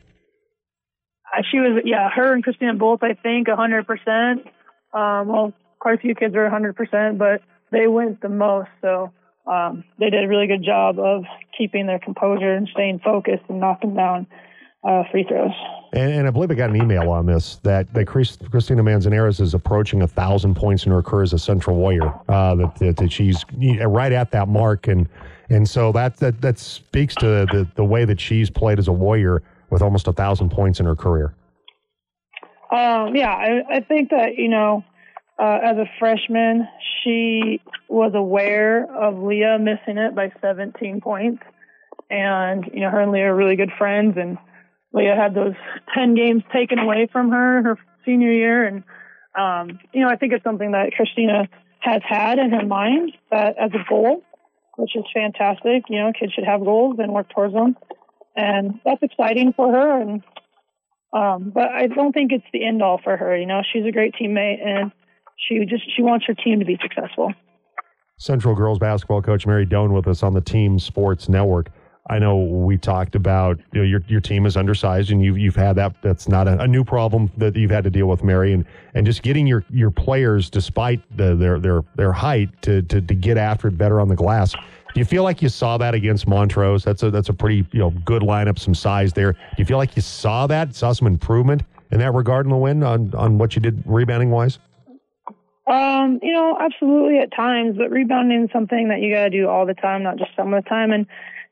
Uh, 1.37 1.43
she 1.51 1.59
was, 1.59 1.83
yeah, 1.85 2.09
her 2.15 2.33
and 2.33 2.43
Christina 2.43 2.75
both, 2.75 3.03
I 3.03 3.15
think, 3.15 3.49
100%. 3.49 4.47
Um, 4.95 5.29
well, 5.29 5.53
quite 5.79 5.99
a 5.99 6.01
few 6.01 6.15
kids 6.15 6.35
were 6.35 6.49
100%, 6.49 7.19
but 7.19 7.43
they 7.71 7.87
went 7.87 8.21
the 8.21 8.29
most. 8.29 8.71
So 8.81 9.13
um, 9.47 9.85
they 9.99 10.11
did 10.11 10.25
a 10.25 10.29
really 10.29 10.47
good 10.47 10.65
job 10.65 10.99
of 10.99 11.25
keeping 11.57 11.87
their 11.87 11.99
composure 11.99 12.53
and 12.53 12.69
staying 12.73 13.01
focused 13.01 13.45
and 13.49 13.61
knocking 13.61 13.95
down 13.95 14.27
uh, 14.87 15.03
free 15.11 15.25
throws. 15.25 15.51
And, 15.93 16.13
and, 16.13 16.27
I 16.29 16.31
believe 16.31 16.51
I 16.51 16.55
got 16.55 16.71
an 16.71 16.77
email 16.77 17.11
on 17.11 17.27
this 17.27 17.57
that, 17.63 17.93
that 17.95 18.07
Christina 18.07 18.83
Manzanares 18.83 19.41
is 19.41 19.55
approaching 19.55 20.03
a 20.03 20.07
thousand 20.07 20.55
points 20.55 20.87
in 20.87 20.93
her 20.93 21.03
career 21.03 21.23
as 21.23 21.33
a 21.33 21.39
Central 21.39 21.77
Warrior. 21.77 22.13
Uh, 22.29 22.55
that, 22.57 22.75
that, 22.77 22.97
that, 22.97 23.13
she's 23.13 23.45
right 23.87 24.13
at 24.13 24.31
that 24.31 24.49
mark, 24.49 24.87
and 24.87 25.09
and 25.49 25.69
so 25.69 25.93
that 25.93 26.17
that, 26.19 26.41
that 26.41 26.59
speaks 26.59 27.15
to 27.17 27.27
the, 27.27 27.69
the 27.75 27.85
way 27.85 28.05
that 28.05 28.21
she's 28.21 28.51
played 28.51 28.79
as 28.79 28.89
a 28.89 28.93
Warrior 28.93 29.43
with 29.71 29.83
almost 29.83 30.07
a 30.07 30.13
thousand 30.13 30.51
points 30.51 30.79
in 30.79 30.87
her 30.87 30.97
career. 30.97 31.35
Um, 32.71 33.15
yeah, 33.15 33.31
I, 33.31 33.77
I 33.77 33.81
think 33.81 34.11
that 34.11 34.37
you 34.37 34.49
know 34.49 34.85
uh, 35.39 35.59
as 35.63 35.77
a 35.77 35.85
freshman, 35.99 36.67
she 37.03 37.61
was 37.89 38.13
aware 38.15 38.91
of 38.91 39.23
Leah 39.23 39.59
missing 39.59 39.99
it 39.99 40.15
by 40.15 40.33
17 40.41 41.01
points. 41.01 41.43
And, 42.11 42.65
you 42.73 42.81
know, 42.81 42.91
her 42.91 43.01
and 43.01 43.13
Leah 43.13 43.33
are 43.33 43.37
really 43.37 43.57
good 43.57 43.73
friends. 43.77 44.17
And 44.17 44.39
Leah 44.93 45.15
had 45.15 45.35
those 45.35 45.55
10 45.95 46.15
games 46.15 46.43
taken 46.53 46.79
away 46.79 47.09
from 47.13 47.31
her 47.31 47.63
her 47.63 47.79
senior 48.05 48.33
year. 48.33 48.65
And, 48.67 48.85
um, 49.39 49.79
you 49.93 50.01
know, 50.01 50.09
I 50.09 50.17
think 50.17 50.33
it's 50.33 50.45
something 50.45 50.73
that 50.73 50.93
Christina 50.93 51.49
has 51.81 52.01
had 52.09 52.39
in 52.39 52.51
her 52.53 52.65
mind 52.65 53.13
that 53.31 53.57
as 53.59 53.71
a 53.75 53.85
goal, 53.89 54.23
which 54.77 54.97
is 54.97 55.05
fantastic. 55.13 55.85
You 55.91 55.99
know, 55.99 56.13
kids 56.19 56.33
should 56.33 56.45
have 56.45 56.65
goals 56.65 56.97
and 56.99 57.13
work 57.13 57.29
towards 57.29 57.53
them. 57.53 57.77
And 58.35 58.81
that's 58.85 59.03
exciting 59.03 59.53
for 59.55 59.71
her. 59.71 60.01
And, 60.01 60.23
um, 61.13 61.51
but 61.55 61.71
I 61.71 61.89
don't 61.89 62.13
think 62.13 62.33
it's 62.33 62.45
the 62.53 62.67
end 62.67 62.83
all 62.83 63.01
for 63.03 63.17
her. 63.17 63.37
You 63.37 63.47
know, 63.47 63.63
she's 63.71 63.85
a 63.85 63.93
great 63.93 64.15
teammate 64.15 64.67
and 64.67 64.93
she 65.37 65.65
just 65.67 65.85
she 65.95 66.03
wants 66.03 66.27
her 66.27 66.35
team 66.35 66.59
to 66.61 66.65
be 66.65 66.79
successful. 66.83 67.33
Central 68.19 68.55
girls 68.55 68.79
basketball 68.79 69.23
coach 69.23 69.47
Mary 69.47 69.67
Doan 69.67 69.93
with 69.93 70.09
us 70.09 70.23
on 70.23 70.33
the 70.33 70.41
Team 70.41 70.79
Sports 70.79 71.29
Network. 71.29 71.71
I 72.09 72.19
know 72.21 72.39
we 72.39 72.79
talked 72.79 73.17
about 73.17 73.59
you 73.73 73.81
know, 73.81 73.83
your 73.83 74.01
your 74.07 74.21
team 74.21 74.47
is 74.47 74.57
undersized, 74.57 75.11
and 75.11 75.23
you've 75.23 75.39
you've 75.39 75.57
had 75.57 75.77
that. 75.77 76.01
That's 76.03 76.29
not 76.29 76.47
a, 76.47 76.61
a, 76.61 76.67
new 76.67 76.85
problem 76.85 77.31
that 77.37 77.57
you've 77.57 77.71
had 77.71 77.83
to 77.85 77.91
deal 77.91 78.07
with, 78.07 78.23
Mary, 78.23 78.53
and, 78.53 78.65
and 78.95 79.05
just 79.05 79.23
getting 79.23 79.47
your, 79.47 79.65
your 79.71 79.91
players, 79.91 80.49
despite 80.49 81.01
the, 81.17 81.35
their 81.35 81.59
their 81.59 81.83
their 81.97 82.13
height, 82.13 82.51
to, 82.63 82.83
to 82.83 83.01
to 83.01 83.15
get 83.15 83.37
after 83.37 83.69
it 83.69 83.77
better 83.77 84.01
on 84.01 84.09
the 84.09 84.15
glass. 84.15 84.53
Do 84.53 85.01
you 85.01 85.05
feel 85.05 85.25
like 85.25 85.43
you 85.43 85.49
saw 85.49 85.77
that 85.79 85.95
against 85.95 86.29
Montrose? 86.29 86.85
That's 86.85 87.03
a 87.03 87.11
that's 87.11 87.29
a 87.29 87.35
pretty 87.35 87.67
you 87.73 87.81
know 87.81 87.91
good 87.91 88.23
lineup, 88.23 88.59
some 88.59 88.75
size 88.75 89.13
there. 89.13 89.33
Do 89.33 89.39
you 89.59 89.65
feel 89.65 89.79
like 89.79 89.97
you 89.97 90.03
saw 90.03 90.47
that, 90.47 90.77
saw 90.77 90.93
some 90.93 91.09
improvement 91.09 91.65
in 91.91 91.99
that 91.99 92.15
regard 92.15 92.47
in 92.47 92.51
the 92.51 92.57
win 92.57 92.85
on 92.85 93.13
on 93.15 93.37
what 93.37 93.57
you 93.57 93.61
did 93.61 93.83
rebounding 93.85 94.31
wise? 94.31 94.61
Um, 95.67 96.21
you 96.23 96.33
know, 96.33 96.57
absolutely 96.61 97.19
at 97.19 97.35
times, 97.35 97.77
but 97.77 97.91
rebounding 97.91 98.45
is 98.45 98.51
something 98.53 98.89
that 98.89 99.01
you 99.01 99.13
got 99.13 99.25
to 99.25 99.31
do 99.31 99.49
all 99.49 99.67
the 99.67 99.75
time, 99.75 100.03
not 100.03 100.17
just 100.17 100.31
some 100.37 100.55
of 100.55 100.63
the 100.63 100.69
time. 100.69 100.93
And, 100.93 101.07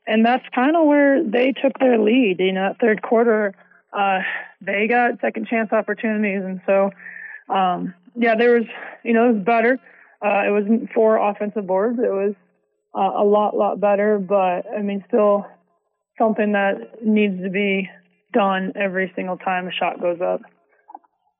and 0.07 0.25
that's 0.25 0.45
kind 0.53 0.75
of 0.75 0.85
where 0.85 1.23
they 1.23 1.51
took 1.51 1.77
their 1.79 1.99
lead. 1.99 2.37
You 2.39 2.53
know, 2.53 2.73
third 2.79 3.01
quarter, 3.01 3.53
uh, 3.91 4.19
they 4.61 4.87
got 4.87 5.19
second 5.19 5.47
chance 5.47 5.73
opportunities. 5.73 6.43
And 6.43 6.61
so, 6.65 6.91
um, 7.53 7.93
yeah, 8.15 8.35
there 8.35 8.53
was, 8.53 8.67
you 9.03 9.13
know, 9.13 9.29
it 9.29 9.33
was 9.33 9.43
better. 9.43 9.79
Uh, 10.25 10.43
it 10.47 10.51
wasn't 10.51 10.91
four 10.93 11.17
offensive 11.17 11.67
boards. 11.67 11.99
It 11.99 12.11
was 12.11 12.35
uh, 12.97 13.21
a 13.21 13.25
lot, 13.25 13.55
lot 13.55 13.81
better, 13.81 14.17
but 14.17 14.63
I 14.73 14.81
mean, 14.81 15.03
still, 15.07 15.45
something 16.17 16.53
that 16.53 17.03
needs 17.03 17.41
to 17.43 17.49
be 17.49 17.89
done 18.31 18.71
every 18.75 19.11
single 19.15 19.37
time 19.37 19.67
a 19.67 19.71
shot 19.71 19.99
goes 19.99 20.19
up. 20.21 20.41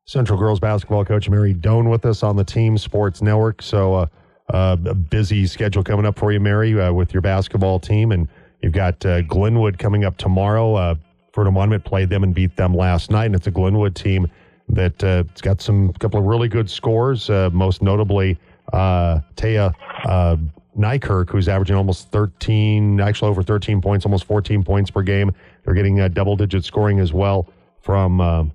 Central 0.05 0.37
girls 0.37 0.59
basketball 0.59 1.03
coach 1.03 1.29
Mary 1.29 1.53
Doan 1.53 1.89
with 1.89 2.05
us 2.05 2.21
on 2.21 2.35
the 2.35 2.43
Team 2.43 2.77
Sports 2.77 3.21
Network. 3.21 3.61
So, 3.61 3.95
uh, 3.95 4.05
uh, 4.53 4.77
a 4.85 4.93
busy 4.93 5.47
schedule 5.47 5.83
coming 5.83 6.05
up 6.05 6.19
for 6.19 6.31
you, 6.31 6.39
Mary, 6.39 6.79
uh, 6.79 6.93
with 6.93 7.13
your 7.13 7.21
basketball 7.21 7.79
team, 7.79 8.11
and 8.11 8.27
you've 8.61 8.73
got 8.73 9.03
uh, 9.03 9.21
Glenwood 9.23 9.79
coming 9.79 10.05
up 10.05 10.17
tomorrow. 10.17 10.75
Uh, 10.75 10.95
Fruita 11.33 11.51
Monument 11.51 11.83
played 11.83 12.09
them 12.09 12.23
and 12.23 12.35
beat 12.35 12.55
them 12.55 12.75
last 12.75 13.09
night, 13.09 13.25
and 13.25 13.35
it's 13.35 13.47
a 13.47 13.51
Glenwood 13.51 13.95
team 13.95 14.29
that 14.69 15.03
uh, 15.03 15.23
it's 15.31 15.41
got 15.41 15.61
some 15.61 15.91
couple 15.93 16.19
of 16.19 16.25
really 16.25 16.47
good 16.47 16.69
scores. 16.69 17.29
Uh, 17.29 17.49
most 17.51 17.81
notably, 17.81 18.37
uh, 18.73 19.19
Taya 19.35 19.73
Nykirk, 20.77 21.29
who's 21.29 21.47
averaging 21.47 21.75
almost 21.75 22.11
13, 22.11 22.99
actually 22.99 23.29
over 23.29 23.41
13 23.41 23.81
points, 23.81 24.05
almost 24.05 24.25
14 24.25 24.63
points 24.63 24.91
per 24.91 25.01
game. 25.01 25.31
They're 25.63 25.73
getting 25.73 25.99
uh, 25.99 26.09
double-digit 26.09 26.63
scoring 26.63 26.99
as 26.99 27.13
well 27.13 27.47
from 27.81 28.51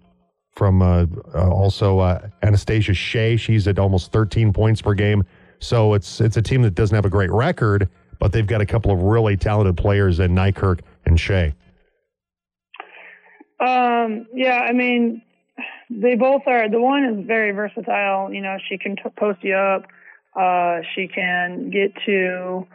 from 0.60 0.82
uh, 0.82 1.06
uh, 1.34 1.48
also 1.48 2.00
uh, 2.00 2.28
Anastasia 2.42 2.92
Shea. 2.92 3.38
She's 3.38 3.66
at 3.66 3.78
almost 3.78 4.12
13 4.12 4.52
points 4.52 4.82
per 4.82 4.92
game. 4.92 5.24
So 5.58 5.94
it's 5.94 6.20
it's 6.20 6.36
a 6.36 6.42
team 6.42 6.60
that 6.60 6.74
doesn't 6.74 6.94
have 6.94 7.06
a 7.06 7.10
great 7.10 7.30
record, 7.30 7.88
but 8.18 8.32
they've 8.32 8.46
got 8.46 8.60
a 8.60 8.66
couple 8.66 8.92
of 8.92 9.00
really 9.00 9.38
talented 9.38 9.78
players 9.78 10.20
in 10.20 10.34
Nykirk 10.34 10.80
and 11.06 11.18
Shea. 11.18 11.54
Um, 13.58 14.26
yeah, 14.34 14.60
I 14.68 14.74
mean, 14.74 15.22
they 15.88 16.14
both 16.14 16.42
are. 16.46 16.68
The 16.68 16.78
one 16.78 17.04
is 17.04 17.26
very 17.26 17.52
versatile. 17.52 18.30
You 18.30 18.42
know, 18.42 18.58
she 18.68 18.76
can 18.76 18.96
t- 18.96 19.02
post 19.18 19.38
you 19.42 19.54
up. 19.54 19.86
Uh, 20.38 20.80
she 20.94 21.08
can 21.08 21.70
get 21.70 21.94
to 22.04 22.66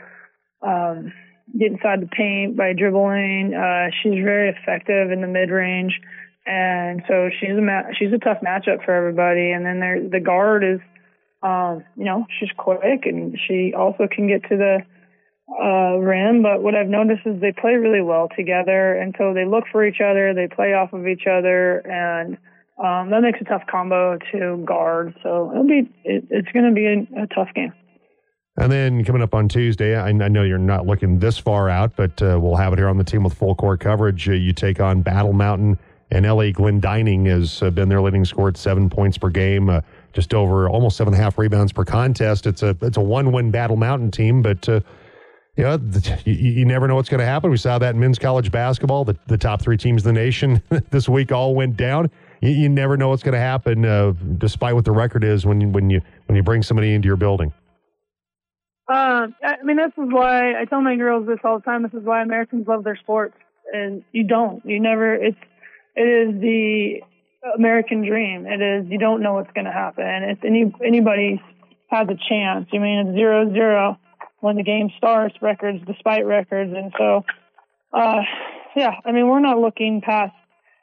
um, 0.63 1.13
get 1.59 1.71
inside 1.73 2.01
the 2.01 2.07
paint 2.07 2.57
by 2.57 2.73
dribbling. 2.73 3.53
Uh, 3.53 3.91
she's 4.01 4.23
very 4.23 4.49
effective 4.49 5.11
in 5.11 5.21
the 5.21 5.27
mid 5.27 5.51
range, 5.51 6.01
and 6.45 7.01
so 7.07 7.29
she's 7.39 7.57
a 7.57 7.61
ma- 7.61 7.91
she's 7.97 8.13
a 8.13 8.17
tough 8.17 8.37
matchup 8.45 8.85
for 8.85 8.93
everybody. 8.93 9.51
And 9.51 9.65
then 9.65 9.79
there, 9.79 10.09
the 10.09 10.19
guard 10.19 10.63
is, 10.63 10.79
um, 11.41 11.83
you 11.95 12.05
know, 12.05 12.25
she's 12.39 12.49
quick 12.57 13.05
and 13.05 13.37
she 13.47 13.73
also 13.77 14.07
can 14.11 14.27
get 14.27 14.43
to 14.49 14.57
the 14.57 14.77
uh, 15.49 15.97
rim. 15.97 16.43
But 16.43 16.61
what 16.61 16.75
I've 16.75 16.87
noticed 16.87 17.21
is 17.25 17.41
they 17.41 17.51
play 17.51 17.73
really 17.73 18.01
well 18.01 18.29
together, 18.35 18.95
and 18.95 19.15
so 19.17 19.33
they 19.33 19.45
look 19.45 19.65
for 19.71 19.85
each 19.85 20.01
other. 20.01 20.33
They 20.33 20.47
play 20.47 20.73
off 20.73 20.93
of 20.93 21.07
each 21.07 21.23
other, 21.29 21.79
and 21.79 22.37
um, 22.77 23.09
that 23.11 23.21
makes 23.21 23.39
a 23.41 23.45
tough 23.45 23.63
combo 23.69 24.17
to 24.31 24.63
guard. 24.65 25.15
So 25.23 25.51
it'll 25.51 25.67
be 25.67 25.89
it, 26.03 26.25
it's 26.29 26.51
going 26.51 26.69
to 26.69 26.73
be 26.73 26.85
a, 26.85 27.23
a 27.23 27.27
tough 27.27 27.53
game. 27.55 27.73
And 28.57 28.71
then 28.71 29.03
coming 29.03 29.21
up 29.21 29.33
on 29.33 29.49
Tuesday, 29.49 29.97
I, 29.97 30.07
I 30.07 30.11
know 30.29 30.43
you're 30.43 30.57
not 30.57 30.85
looking 30.85 31.19
this 31.19 31.37
far 31.37 31.69
out, 31.69 31.95
but 31.97 32.21
uh, 32.21 32.39
we'll 32.41 32.55
have 32.55 32.71
it 32.71 32.79
here 32.79 32.87
on 32.87 32.97
the 32.97 33.03
team 33.03 33.23
with 33.23 33.33
full 33.33 33.53
court 33.53 33.81
coverage. 33.81 34.29
Uh, 34.29 34.33
you 34.33 34.53
take 34.53 34.79
on 34.79 35.01
Battle 35.01 35.33
Mountain 35.33 35.77
and 36.11 36.25
LA 36.25 36.51
Glendining 36.51 37.25
has 37.27 37.61
uh, 37.61 37.69
been 37.69 37.89
their 37.89 38.01
leading 38.01 38.25
scorer 38.25 38.49
at 38.49 38.57
seven 38.57 38.89
points 38.89 39.17
per 39.17 39.29
game, 39.29 39.69
uh, 39.69 39.81
just 40.13 40.33
over 40.33 40.69
almost 40.69 40.97
seven 40.97 41.13
and 41.13 41.19
a 41.19 41.23
half 41.23 41.37
rebounds 41.37 41.71
per 41.71 41.83
contest. 41.83 42.45
It's 42.45 42.63
a 42.63 42.77
it's 42.81 42.97
a 42.97 43.01
one 43.01 43.31
win 43.31 43.51
Battle 43.51 43.75
Mountain 43.75 44.11
team, 44.11 44.41
but 44.41 44.67
uh, 44.69 44.81
you 45.57 45.63
know 45.63 45.79
you, 46.25 46.33
you 46.33 46.65
never 46.65 46.87
know 46.87 46.95
what's 46.95 47.09
going 47.09 47.19
to 47.19 47.25
happen. 47.25 47.49
We 47.49 47.57
saw 47.57 47.79
that 47.79 47.95
in 47.95 47.99
men's 47.99 48.19
college 48.19 48.51
basketball. 48.51 49.05
The, 49.05 49.17
the 49.27 49.37
top 49.37 49.61
three 49.61 49.77
teams 49.77 50.05
in 50.05 50.13
the 50.13 50.19
nation 50.19 50.61
this 50.91 51.09
week 51.09 51.31
all 51.31 51.55
went 51.55 51.75
down. 51.75 52.11
You, 52.41 52.51
you 52.51 52.69
never 52.69 52.97
know 52.97 53.09
what's 53.09 53.23
going 53.23 53.33
to 53.33 53.39
happen, 53.39 53.85
uh, 53.85 54.13
despite 54.37 54.75
what 54.75 54.85
the 54.85 54.91
record 54.91 55.23
is 55.23 55.45
when 55.45 55.59
you, 55.59 55.69
when 55.69 55.89
you 55.89 56.01
when 56.27 56.35
you 56.35 56.43
bring 56.43 56.61
somebody 56.61 56.93
into 56.93 57.07
your 57.07 57.17
building. 57.17 57.51
Um, 58.87 59.35
I 59.43 59.63
mean, 59.63 59.77
this 59.77 59.93
is 59.97 60.11
why 60.11 60.61
I 60.61 60.65
tell 60.65 60.81
my 60.81 60.95
girls 60.95 61.25
this 61.25 61.39
all 61.43 61.57
the 61.57 61.63
time. 61.63 61.81
This 61.81 61.93
is 61.93 62.03
why 62.03 62.21
Americans 62.21 62.67
love 62.67 62.83
their 62.83 62.97
sports, 62.97 63.35
and 63.73 64.03
you 64.11 64.23
don't. 64.23 64.63
You 64.63 64.79
never. 64.79 65.15
It's 65.15 65.37
it 65.95 66.01
is 66.01 66.41
the 66.41 67.01
American 67.55 68.05
dream. 68.05 68.45
It 68.45 68.61
is 68.61 68.89
you 68.89 68.97
don't 68.97 69.21
know 69.21 69.33
what's 69.33 69.51
going 69.53 69.65
to 69.65 69.71
happen. 69.71 70.05
If 70.05 70.43
any 70.43 70.73
anybody 70.85 71.41
has 71.89 72.07
a 72.09 72.17
chance, 72.29 72.67
I 72.73 72.77
mean, 72.77 73.07
it's 73.07 73.15
zero 73.15 73.51
zero 73.53 73.97
when 74.39 74.55
the 74.57 74.63
game 74.63 74.89
starts. 74.97 75.35
Records 75.41 75.79
despite 75.85 76.25
records, 76.25 76.73
and 76.75 76.93
so, 76.97 77.23
uh, 77.93 78.21
yeah. 78.75 78.95
I 79.05 79.11
mean, 79.11 79.27
we're 79.27 79.39
not 79.39 79.59
looking 79.59 80.01
past 80.01 80.33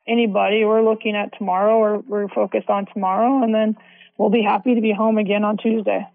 anybody. 0.07 0.65
We're 0.65 0.85
looking 0.85 1.17
at 1.17 1.37
tomorrow. 1.37 1.79
We're 1.79 1.99
we're 1.99 2.29
focused 2.29 2.69
on 2.69 2.87
tomorrow, 2.93 3.43
and 3.43 3.55
then 3.55 3.77
we'll 4.17 4.31
be 4.31 4.43
happy 4.43 4.75
to 4.75 4.81
be 4.81 4.93
home 4.93 5.19
again 5.19 5.45
on 5.45 5.57
Tuesday 5.57 6.07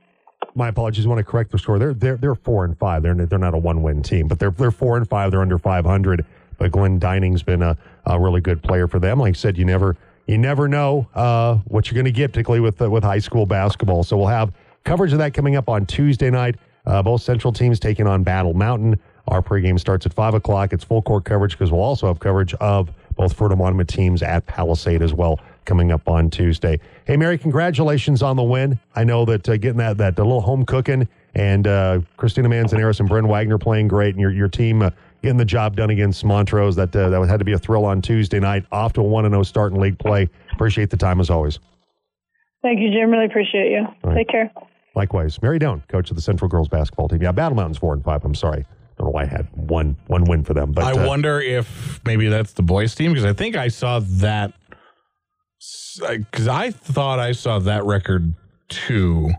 my 0.56 0.70
apologies. 0.70 1.06
I 1.06 1.10
want 1.10 1.20
to 1.20 1.24
correct 1.24 1.52
the 1.52 1.60
score. 1.60 1.78
They're 1.78 1.94
they're 1.94 2.18
they're 2.18 2.36
four 2.36 2.66
and 2.66 2.78
five. 2.78 3.04
They're 3.04 3.14
they're 3.14 3.40
not 3.40 3.54
a 3.54 3.58
one 3.60 3.84
win 3.84 4.02
team, 4.02 4.28
but 4.28 4.40
they're 4.40 4.52
they're 4.52 4.72
four 4.72 4.98
and 4.98 5.08
five. 5.08 5.32
They're 5.32 5.42
under 5.42 5.58
five 5.58 5.86
hundred. 5.86 6.26
But 6.58 6.72
Glenn 6.72 6.98
Dining's 6.98 7.44
been 7.44 7.62
a, 7.62 7.78
a 8.08 8.20
really 8.20 8.42
good 8.42 8.64
player 8.64 8.88
for 8.88 9.00
them. 9.00 9.20
Like 9.20 9.32
I 9.32 9.34
said, 9.34 9.58
you 9.58 9.66
never 9.66 9.96
you 10.26 10.38
never 10.38 10.68
know 10.68 11.08
uh, 11.16 11.56
what 11.66 11.90
you're 11.90 11.96
going 11.96 12.06
to 12.06 12.12
get, 12.12 12.32
particularly 12.32 12.62
with 12.62 12.82
uh, 12.82 12.90
with 12.90 13.04
high 13.04 13.20
school 13.20 13.46
basketball. 13.46 14.04
So 14.04 14.18
we'll 14.18 14.28
have 14.28 14.52
coverage 14.84 15.14
of 15.14 15.20
that 15.20 15.34
coming 15.34 15.56
up 15.56 15.70
on 15.70 15.86
Tuesday 15.86 16.30
night. 16.30 16.56
Uh, 16.86 17.04
both 17.04 17.22
central 17.22 17.52
teams 17.52 17.80
taking 17.80 18.08
on 18.08 18.24
Battle 18.24 18.54
Mountain. 18.54 19.00
Our 19.28 19.42
pregame 19.42 19.78
starts 19.78 20.06
at 20.06 20.14
five 20.14 20.34
o'clock. 20.34 20.72
It's 20.72 20.86
full 20.86 21.02
court 21.02 21.26
coverage 21.26 21.52
because 21.52 21.72
we'll 21.72 21.82
also 21.82 22.08
have 22.08 22.20
coverage 22.20 22.54
of 22.56 22.90
both 23.16 23.38
Fruita 23.38 23.58
Monument 23.58 23.90
teams 23.90 24.24
at 24.24 24.46
Palisade 24.46 25.02
as 25.02 25.14
well 25.14 25.40
coming 25.66 25.92
up 25.92 26.08
on 26.08 26.30
Tuesday. 26.30 26.80
Hey, 27.06 27.18
Mary, 27.18 27.38
congratulations 27.38 28.22
on 28.22 28.38
the 28.38 28.44
win. 28.44 28.80
I 28.96 29.04
know 29.04 29.26
that 29.26 29.50
uh, 29.50 29.58
getting 29.58 29.80
that 29.80 29.98
that 29.98 30.18
little 30.18 30.42
home 30.42 30.66
cooking 30.66 31.08
and 31.36 31.68
uh, 31.68 32.00
Christina 32.16 32.50
Manzanares 32.50 33.00
and 33.00 33.08
Bryn 33.08 33.28
Wagner 33.28 33.58
playing 33.58 33.88
great, 33.88 34.16
and 34.16 34.22
your 34.22 34.32
your 34.32 34.48
team 34.48 34.82
uh, 34.82 34.92
getting 35.22 35.38
the 35.38 35.46
job 35.46 35.76
done 35.76 35.90
against 35.90 36.24
Montrose. 36.24 36.76
That 36.76 36.96
uh, 36.96 37.10
that 37.10 37.28
had 37.28 37.40
to 37.40 37.46
be 37.46 37.54
a 37.54 37.58
thrill 37.58 37.86
on 37.86 38.02
Tuesday 38.02 38.40
night. 38.40 38.66
Off 38.72 38.94
to 38.94 39.02
a 39.02 39.04
one 39.04 39.26
and 39.26 39.34
zero 39.34 39.44
start 39.44 39.74
in 39.74 39.80
league 39.80 40.00
play. 40.00 40.30
Appreciate 40.54 40.90
the 40.90 40.98
time 40.98 41.20
as 41.20 41.30
always. 41.30 41.60
Thank 42.62 42.80
you, 42.80 42.90
Jim. 42.92 43.12
Really 43.12 43.26
appreciate 43.26 43.72
you. 43.72 43.86
Right. 44.04 44.18
Take 44.18 44.30
care. 44.30 44.52
Likewise, 44.96 45.42
Mary 45.42 45.60
Doan, 45.60 45.84
coach 45.90 46.10
of 46.10 46.16
the 46.16 46.22
Central 46.22 46.50
girls 46.50 46.68
basketball 46.68 47.08
team. 47.08 47.22
Yeah, 47.22 47.32
Battle 47.32 47.56
Mountain's 47.56 47.78
four 47.78 47.94
and 47.94 48.04
five. 48.04 48.26
I'm 48.26 48.36
sorry. 48.36 48.66
I 48.68 48.94
don't 48.98 49.08
know 49.08 49.12
why 49.12 49.24
I 49.24 49.28
had 49.28 49.48
one 49.56 49.96
one 50.08 50.24
win 50.24 50.44
for 50.44 50.54
them, 50.54 50.72
but 50.72 50.84
I 50.84 51.04
uh, 51.04 51.08
wonder 51.08 51.40
if 51.40 52.02
maybe 52.04 52.28
that's 52.30 52.54
the 52.54 52.64
boys 52.64 52.96
team 52.96 53.12
because 53.14 53.26
I 53.26 53.34
think 53.34 53.56
I 53.56 53.68
saw 53.68 54.00
that 54.00 54.54
because 56.00 56.48
I 56.48 56.72
thought 56.72 57.20
I 57.20 57.32
saw 57.34 57.60
that 57.60 57.86
record 57.86 58.34
too, 58.70 59.32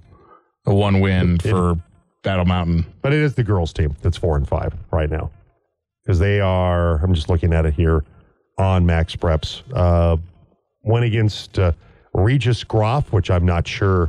a 0.65 0.75
one 0.75 1.01
win 1.01 1.35
It- 1.37 1.43
for 1.43 1.75
Battle 2.23 2.45
Mountain. 2.45 2.87
But 3.03 3.13
it 3.13 3.21
is 3.21 3.35
the 3.35 3.43
girls' 3.45 3.73
team 3.73 3.97
that's 4.01 4.17
four 4.17 4.37
and 4.37 4.47
five 4.47 4.75
right 4.93 5.11
now 5.11 5.31
because 6.09 6.19
they 6.19 6.41
are. 6.41 6.97
I'm 7.05 7.13
just 7.13 7.29
looking 7.29 7.53
at 7.53 7.67
it 7.67 7.75
here 7.75 8.03
on 8.57 8.87
Max 8.87 9.15
Preps. 9.15 9.63
Uh, 9.75 10.17
went 10.83 11.05
against 11.05 11.59
uh, 11.59 11.73
Regis 12.15 12.65
Groff, 12.65 13.13
which 13.13 13.31
I'm 13.31 13.45
not 13.45 13.69
sure 13.69 14.09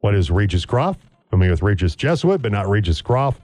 what 0.00 0.14
is 0.14 0.30
Regis 0.30 0.66
Groff. 0.66 0.98
Familiar 1.30 1.52
with 1.52 1.62
Regis 1.62 1.96
Jesuit, 1.96 2.42
but 2.42 2.52
not 2.52 2.68
Regis 2.68 3.00
Groff. 3.00 3.40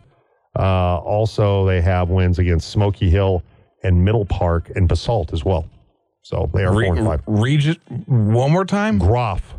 Uh, 0.58 0.98
also, 0.98 1.64
they 1.64 1.80
have 1.80 2.10
wins 2.10 2.38
against 2.38 2.68
Smoky 2.68 3.08
Hill 3.08 3.42
and 3.82 4.04
Middle 4.04 4.26
Park 4.26 4.70
and 4.76 4.86
Basalt 4.86 5.32
as 5.32 5.42
well. 5.42 5.66
So 6.20 6.50
they 6.52 6.64
are 6.64 6.76
Re- 6.76 6.86
four 6.86 6.96
and 6.96 7.06
five. 7.06 7.22
Regis, 7.26 7.76
one 8.06 8.52
more 8.52 8.66
time. 8.66 8.98
Groff, 8.98 9.54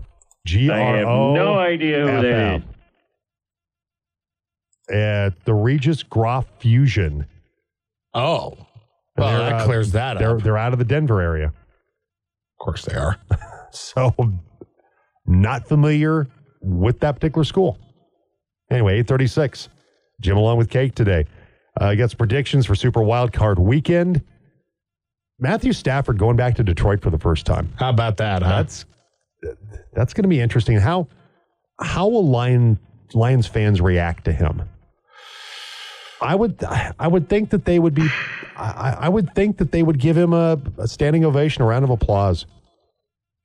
G 0.46 0.70
I 0.70 0.80
R 0.80 0.96
have 0.98 1.08
no 1.08 1.58
idea 1.58 2.02
who 2.02 2.22
that 2.22 2.62
is. 4.86 4.96
At 4.96 5.44
the 5.46 5.56
Regis 5.56 6.04
Groff 6.04 6.46
Fusion. 6.60 7.26
Oh, 8.14 8.58
well, 9.18 9.30
they're, 9.30 9.50
that 9.50 9.54
uh, 9.62 9.66
clears 9.66 9.92
that 9.94 10.20
They're 10.20 10.38
up. 10.38 10.44
they're 10.44 10.58
out 10.58 10.74
of 10.74 10.80
the 10.80 10.86
Denver 10.86 11.22
area, 11.22 11.48
Of 11.48 11.54
course 12.60 12.86
they 12.86 12.96
are. 12.96 13.18
so 13.72 14.14
not 15.26 15.68
familiar 15.68 16.28
with 16.62 17.00
that 17.02 17.14
particular 17.14 17.44
school. 17.44 17.78
Anyway, 18.70 19.00
eight 19.00 19.08
thirty 19.08 19.28
six. 19.28 19.70
Jim 20.22 20.38
along 20.38 20.58
with 20.58 20.70
Cake 20.70 20.94
today. 20.96 21.26
Uh, 21.80 21.96
gets 21.96 22.14
predictions 22.14 22.66
for 22.66 22.76
Super 22.76 23.02
Wild 23.02 23.34
Card 23.34 23.58
Weekend. 23.58 24.22
Matthew 25.40 25.74
Stafford 25.74 26.20
going 26.20 26.36
back 26.36 26.56
to 26.56 26.64
Detroit 26.64 27.02
for 27.02 27.10
the 27.10 27.18
first 27.18 27.46
time. 27.46 27.74
How 27.78 27.90
about 27.90 28.18
that? 28.18 28.44
Huh? 28.44 28.50
That's 28.50 28.86
that's 29.94 30.14
going 30.14 30.24
to 30.24 30.30
be 30.30 30.40
interesting. 30.40 30.78
How 30.78 31.08
how 31.80 32.08
will 32.08 32.28
Lion 32.28 32.78
Lions 33.14 33.48
fans 33.48 33.82
react 33.82 34.26
to 34.26 34.34
him? 34.34 34.62
I 36.22 36.36
would 36.36 36.64
I 36.64 37.08
would 37.08 37.28
think 37.28 37.50
that 37.50 37.66
they 37.66 37.80
would 37.80 37.96
be 37.96 38.08
I, 38.56 38.98
I 39.02 39.10
would 39.10 39.34
think 39.34 39.58
that 39.58 39.72
they 39.72 39.82
would 39.82 40.00
give 40.00 40.16
him 40.16 40.34
a, 40.34 40.60
a 40.78 40.88
standing 40.88 41.26
ovation, 41.26 41.64
a 41.64 41.66
round 41.66 41.84
of 41.84 41.90
applause. 41.90 42.46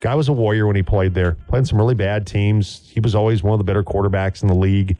Guy 0.03 0.15
was 0.15 0.29
a 0.29 0.33
warrior 0.33 0.67
when 0.67 0.77
he 0.77 0.83
played 0.83 1.15
there. 1.15 1.39
Played 1.49 1.61
in 1.61 1.65
some 1.65 1.79
really 1.79 1.95
bad 1.95 2.27
teams. 2.27 2.89
He 2.93 3.01
was 3.01 3.15
always 3.15 3.43
one 3.43 3.55
of 3.55 3.59
the 3.59 3.65
better 3.65 3.83
quarterbacks 3.83 4.43
in 4.43 4.49
the 4.49 4.55
league. 4.55 4.99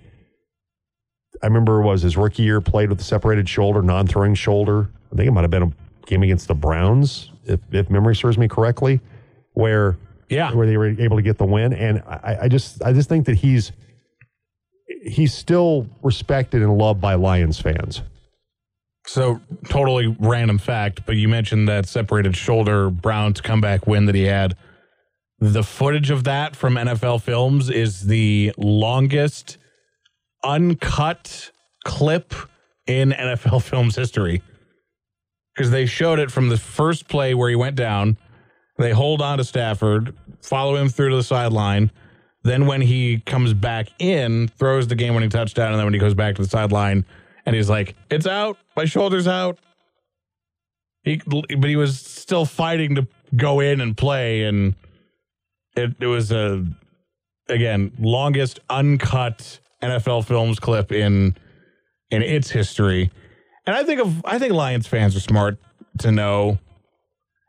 I 1.43 1.47
remember 1.47 1.83
it 1.83 1.85
was 1.85 2.01
his 2.01 2.17
rookie 2.17 2.45
year 2.45 2.63
played 2.63 2.89
with 2.89 2.99
a 2.99 3.05
separated 3.05 3.47
shoulder, 3.47 3.83
non-throwing 3.83 4.35
shoulder. 4.35 4.89
I 5.13 5.17
think 5.17 5.29
it 5.29 5.33
might 5.33 5.43
have 5.43 5.51
been 5.51 5.65
a 5.65 5.73
game 6.07 6.23
against 6.23 6.49
the 6.49 6.55
Browns, 6.55 7.31
if, 7.45 7.61
if 7.73 7.91
memory 7.91 8.17
serves 8.17 8.39
me 8.39 8.49
correctly, 8.49 9.01
where 9.53 9.99
yeah, 10.31 10.53
where 10.55 10.67
they 10.67 10.79
were 10.79 10.89
able 10.99 11.19
to 11.19 11.23
get 11.23 11.37
the 11.37 11.45
win. 11.45 11.75
And 11.75 12.03
I, 12.07 12.39
I 12.43 12.49
just 12.49 12.83
I 12.83 12.95
just 12.95 13.11
think 13.11 13.27
that 13.27 13.37
he's 13.37 13.73
he's 15.07 15.33
still 15.33 15.89
respected 16.03 16.63
and 16.63 16.77
loved 16.77 17.01
by 17.01 17.15
Lions 17.15 17.61
fans. 17.61 18.03
So 19.07 19.41
totally 19.69 20.15
random 20.19 20.59
fact, 20.59 21.07
but 21.07 21.17
you 21.17 21.29
mentioned 21.29 21.69
that 21.69 21.87
separated 21.87 22.37
shoulder 22.37 22.91
Browns 22.91 23.41
comeback 23.41 23.87
win 23.87 24.07
that 24.07 24.17
he 24.17 24.25
had. 24.25 24.57
The 25.39 25.63
footage 25.63 26.11
of 26.11 26.25
that 26.25 26.57
from 26.57 26.75
NFL 26.75 27.23
films 27.23 27.71
is 27.71 28.07
the 28.07 28.53
longest 28.57 29.59
uncut 30.43 31.53
clip 31.85 32.35
in 32.87 33.11
NFL 33.11 33.63
films 33.71 33.95
history. 33.95 34.43
Because 35.55 35.71
they 35.71 35.87
showed 35.87 36.19
it 36.19 36.31
from 36.31 36.49
the 36.49 36.59
first 36.59 37.09
play 37.09 37.33
where 37.33 37.49
he 37.49 37.57
went 37.57 37.77
down. 37.77 38.19
They 38.77 38.91
hold 38.91 39.23
on 39.23 39.39
to 39.39 39.45
Stafford, 39.45 40.15
follow 40.43 40.77
him 40.77 40.89
through 40.89 41.11
to 41.11 41.17
the 41.17 41.23
sideline. 41.23 41.91
Then 42.47 42.67
when 42.67 42.81
he 42.81 43.19
comes 43.27 43.53
back 43.55 43.89
in, 43.99 44.47
throws 44.49 44.87
the 44.87 44.95
game 44.95 45.15
winning 45.15 45.31
touchdown, 45.31 45.73
and 45.73 45.79
then 45.79 45.85
when 45.87 45.95
he 45.95 45.99
goes 46.01 46.15
back 46.15 46.37
to 46.37 46.43
the 46.43 46.49
sideline, 46.49 47.05
and 47.45 47.57
he's 47.57 47.69
like, 47.69 47.97
"It's 48.09 48.27
out, 48.27 48.57
my 48.77 48.85
shoulder's 48.85 49.27
out." 49.27 49.59
He, 51.03 51.21
but 51.27 51.65
he 51.65 51.77
was 51.77 51.99
still 51.99 52.45
fighting 52.45 52.95
to 52.97 53.07
go 53.37 53.61
in 53.61 53.81
and 53.81 53.97
play, 53.97 54.45
and 54.45 54.75
it, 55.77 55.95
it 56.01 56.07
was 56.07 56.31
a 56.33 56.65
again 57.49 57.93
longest 57.99 58.61
uncut 58.71 59.59
NFL 59.83 60.25
films 60.25 60.59
clip 60.61 60.93
in 60.93 61.37
in 62.11 62.23
its 62.23 62.51
history. 62.51 63.11
And 63.67 63.75
I 63.75 63.83
think 63.83 64.01
of 64.01 64.25
I 64.25 64.39
think 64.39 64.53
Lions 64.53 64.87
fans 64.87 65.17
are 65.17 65.21
smart 65.21 65.59
to 65.99 66.13
know 66.13 66.59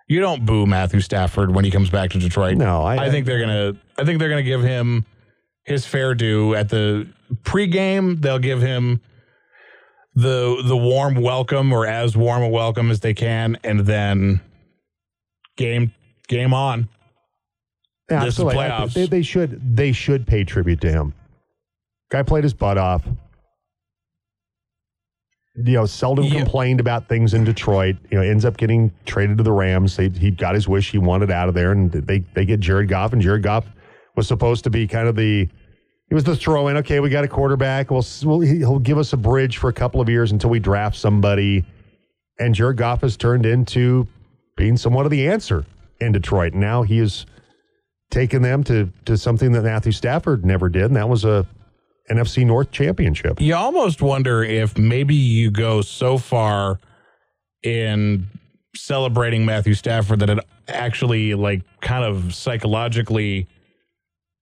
you 0.07 0.19
don't 0.21 0.45
boo 0.45 0.65
Matthew 0.65 1.01
Stafford 1.01 1.53
when 1.53 1.65
he 1.65 1.71
comes 1.71 1.89
back 1.91 2.09
to 2.11 2.19
Detroit. 2.19 2.57
No, 2.57 2.81
I- 2.83 3.05
I 3.05 3.09
think 3.11 3.25
they're 3.25 3.39
gonna 3.39 3.73
I 3.97 4.05
think 4.05 4.19
they're 4.19 4.29
gonna 4.29 4.43
give 4.43 4.63
him 4.63 5.05
his 5.65 5.85
fair 5.85 6.13
due 6.15 6.55
at 6.55 6.69
the 6.69 7.07
pregame. 7.43 8.21
They'll 8.21 8.39
give 8.39 8.61
him 8.61 9.01
the 10.15 10.61
the 10.65 10.77
warm 10.77 11.15
welcome 11.15 11.71
or 11.73 11.85
as 11.85 12.15
warm 12.17 12.41
a 12.43 12.49
welcome 12.49 12.89
as 12.91 12.99
they 13.01 13.13
can, 13.13 13.57
and 13.63 13.81
then 13.81 14.41
game 15.57 15.93
game 16.27 16.53
on. 16.53 16.89
Yeah, 18.09 18.23
This 18.23 18.35
is 18.35 18.39
absolutely. 18.39 18.55
Playoffs. 18.63 18.93
They, 18.93 19.05
they 19.07 19.21
should 19.21 19.75
they 19.75 19.91
should 19.91 20.25
pay 20.25 20.43
tribute 20.43 20.81
to 20.81 20.91
him. 20.91 21.13
Guy 22.09 22.23
played 22.23 22.43
his 22.43 22.53
butt 22.53 22.77
off. 22.77 23.03
You 25.55 25.73
know, 25.73 25.85
seldom 25.87 26.25
Yeah. 26.25 26.39
complained 26.41 26.79
about 26.79 27.09
things 27.09 27.33
in 27.33 27.43
Detroit. 27.43 27.95
You 28.11 28.17
know, 28.19 28.23
ends 28.23 28.45
up 28.45 28.57
getting 28.57 28.91
traded 29.05 29.37
to 29.39 29.43
the 29.43 29.51
Rams. 29.51 29.95
They, 29.97 30.09
he 30.09 30.29
got 30.29 30.53
his 30.53 30.67
wish. 30.67 30.91
He 30.91 30.99
wanted 30.99 31.31
out 31.31 31.49
of 31.49 31.55
there, 31.55 31.71
and 31.71 31.91
they 31.91 32.19
they 32.35 32.45
get 32.45 32.59
Jared 32.59 32.87
Goff, 32.89 33.11
and 33.11 33.21
Jared 33.21 33.41
Goff 33.43 33.65
was 34.17 34.27
supposed 34.27 34.65
to 34.65 34.69
be 34.69 34.87
kind 34.87 35.07
of 35.07 35.15
the 35.15 35.47
he 36.09 36.15
was 36.15 36.23
the 36.23 36.35
throw 36.35 36.67
in. 36.69 36.77
Okay, 36.77 36.99
we 36.99 37.09
got 37.09 37.23
a 37.23 37.27
quarterback. 37.27 37.91
We'll, 37.91 38.05
we'll 38.23 38.39
he'll 38.39 38.79
give 38.79 38.97
us 38.97 39.13
a 39.13 39.17
bridge 39.17 39.57
for 39.57 39.69
a 39.69 39.73
couple 39.73 40.01
of 40.01 40.09
years 40.09 40.31
until 40.31 40.49
we 40.49 40.59
draft 40.59 40.97
somebody. 40.97 41.63
And 42.39 42.53
Jared 42.53 42.77
Goff 42.77 43.01
has 43.01 43.15
turned 43.15 43.45
into 43.45 44.07
being 44.55 44.77
somewhat 44.77 45.05
of 45.05 45.11
the 45.11 45.27
answer 45.27 45.65
in 45.99 46.11
Detroit. 46.11 46.53
Now 46.53 46.83
he 46.83 46.99
is 46.99 47.25
taken 48.09 48.41
them 48.41 48.63
to 48.65 48.91
to 49.05 49.17
something 49.17 49.51
that 49.51 49.63
Matthew 49.63 49.91
Stafford 49.91 50.45
never 50.45 50.67
did, 50.67 50.85
and 50.85 50.95
that 50.95 51.09
was 51.09 51.23
a 51.23 51.45
NFC 52.09 52.45
North 52.45 52.71
championship. 52.71 53.39
You 53.39 53.55
almost 53.55 54.01
wonder 54.01 54.43
if 54.43 54.77
maybe 54.77 55.15
you 55.15 55.51
go 55.51 55.81
so 55.81 56.17
far 56.17 56.79
in 57.63 58.27
celebrating 58.75 59.45
Matthew 59.45 59.73
Stafford 59.73 60.19
that 60.19 60.29
it 60.29 60.39
actually 60.69 61.33
like 61.33 61.61
kind 61.81 62.05
of 62.05 62.33
psychologically 62.33 63.47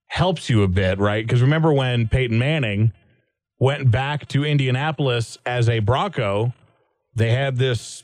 helps 0.07 0.49
you 0.49 0.63
a 0.63 0.67
bit, 0.67 0.99
right? 0.99 1.25
Because 1.25 1.41
remember 1.41 1.73
when 1.73 2.07
Peyton 2.07 2.37
Manning 2.39 2.91
went 3.59 3.91
back 3.91 4.27
to 4.29 4.43
Indianapolis 4.43 5.37
as 5.45 5.69
a 5.69 5.79
Bronco, 5.79 6.53
they 7.15 7.31
had 7.31 7.57
this 7.57 8.03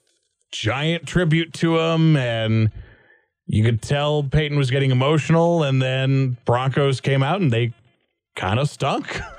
giant 0.52 1.06
tribute 1.08 1.54
to 1.54 1.80
him 1.80 2.16
and 2.18 2.72
you 3.48 3.64
could 3.64 3.82
tell 3.82 4.24
Peyton 4.24 4.58
was 4.58 4.72
getting 4.72 4.92
emotional 4.92 5.64
and 5.64 5.82
then 5.82 6.38
Broncos 6.46 7.02
came 7.02 7.24
out 7.24 7.42
and 7.42 7.52
they 7.52 7.74
kind 8.36 8.60
of 8.60 8.70
stunk. 8.70 9.20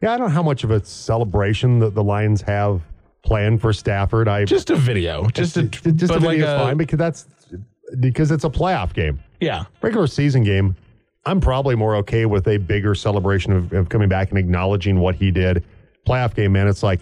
Yeah, 0.00 0.12
I 0.12 0.16
don't 0.16 0.28
know 0.28 0.34
how 0.34 0.44
much 0.44 0.62
of 0.62 0.70
a 0.70 0.84
celebration 0.84 1.80
that 1.80 1.94
the 1.94 2.04
Lions 2.04 2.40
have 2.42 2.82
planned 3.24 3.60
for 3.60 3.72
Stafford. 3.72 4.28
I 4.28 4.44
just 4.44 4.70
a 4.70 4.76
video, 4.76 5.28
just 5.30 5.56
a 5.56 5.64
just, 5.64 6.12
a 6.12 6.14
like 6.14 6.20
video's 6.20 6.48
a- 6.48 6.58
fine 6.58 6.76
because 6.76 6.98
that's 6.98 7.26
because 7.98 8.30
it's 8.30 8.44
a 8.44 8.48
playoff 8.48 8.94
game. 8.94 9.18
Yeah, 9.40 9.64
Regular 9.82 10.06
season 10.06 10.44
game, 10.44 10.76
I'm 11.28 11.42
probably 11.42 11.74
more 11.74 11.94
okay 11.96 12.24
with 12.24 12.48
a 12.48 12.56
bigger 12.56 12.94
celebration 12.94 13.52
of, 13.52 13.70
of 13.74 13.90
coming 13.90 14.08
back 14.08 14.30
and 14.30 14.38
acknowledging 14.38 14.98
what 14.98 15.14
he 15.14 15.30
did. 15.30 15.62
Playoff 16.06 16.34
game, 16.34 16.52
man, 16.52 16.66
it's 16.66 16.82
like 16.82 17.00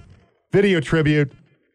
video 0.51 0.81
tribute. 0.81 1.31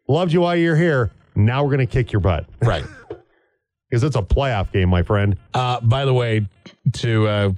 Loved 0.10 0.34
you 0.34 0.42
while 0.42 0.58
you're 0.58 0.76
here. 0.76 1.12
Now 1.34 1.64
we're 1.64 1.72
gonna 1.72 1.86
kick 1.86 2.12
your 2.12 2.20
butt 2.20 2.46
right. 2.62 2.84
because 3.90 4.04
it's 4.04 4.18
a 4.18 4.22
playoff 4.22 4.70
game, 4.74 4.90
my 4.90 5.02
friend. 5.02 5.38
Uh, 5.54 5.80
by 5.80 6.04
the 6.04 6.14
way, 6.14 6.46
to 6.92 7.26
uh, 7.26 7.52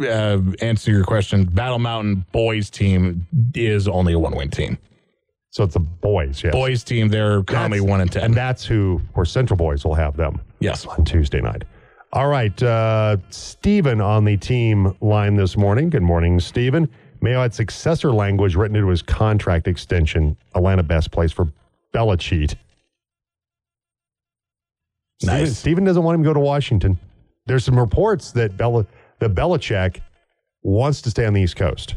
uh, 0.00 0.38
answer 0.62 0.90
your 0.90 1.04
question, 1.04 1.44
Battle 1.44 1.78
Mountain 1.78 2.24
boys 2.32 2.70
team 2.70 3.26
is 3.54 3.88
only 3.88 4.14
a 4.14 4.18
one 4.18 4.34
win 4.34 4.48
team. 4.48 4.78
So 5.50 5.64
it's 5.64 5.74
the 5.74 5.80
boys, 5.80 6.42
yes. 6.42 6.54
Boys 6.54 6.82
team, 6.82 7.08
they're 7.08 7.42
currently 7.42 7.80
That's- 7.80 7.90
one 7.90 8.00
and 8.00 8.10
ten. 8.10 8.24
And 8.24 8.34
that's 8.34 8.64
who, 8.64 9.02
course, 9.12 9.30
Central 9.30 9.58
Boys 9.58 9.84
will 9.84 9.92
have 9.92 10.16
them 10.16 10.40
yes. 10.60 10.86
on 10.86 11.04
Tuesday 11.04 11.42
night. 11.42 11.64
All 12.12 12.28
right. 12.28 12.60
Uh, 12.62 13.16
Stephen 13.30 14.00
on 14.00 14.24
the 14.24 14.36
team 14.36 14.94
line 15.00 15.36
this 15.36 15.56
morning. 15.56 15.88
Good 15.90 16.02
morning, 16.02 16.40
Stephen. 16.40 16.88
Mayo 17.22 17.40
had 17.40 17.54
successor 17.54 18.12
language 18.12 18.54
written 18.54 18.76
into 18.76 18.88
his 18.88 19.00
contract 19.00 19.66
extension. 19.66 20.36
Atlanta 20.54 20.82
best 20.82 21.10
place 21.10 21.32
for 21.32 21.50
Belichick. 21.94 22.56
Stephen, 25.20 25.38
Nice. 25.38 25.56
Stephen 25.56 25.84
doesn't 25.84 26.02
want 26.02 26.16
him 26.16 26.24
to 26.24 26.28
go 26.28 26.34
to 26.34 26.40
Washington. 26.40 26.98
There's 27.46 27.64
some 27.64 27.78
reports 27.78 28.32
that 28.32 28.56
Bel- 28.56 28.86
that 29.20 29.34
Belichick 29.34 30.00
wants 30.62 31.00
to 31.02 31.10
stay 31.10 31.24
on 31.24 31.32
the 31.32 31.40
East 31.40 31.56
Coast. 31.56 31.94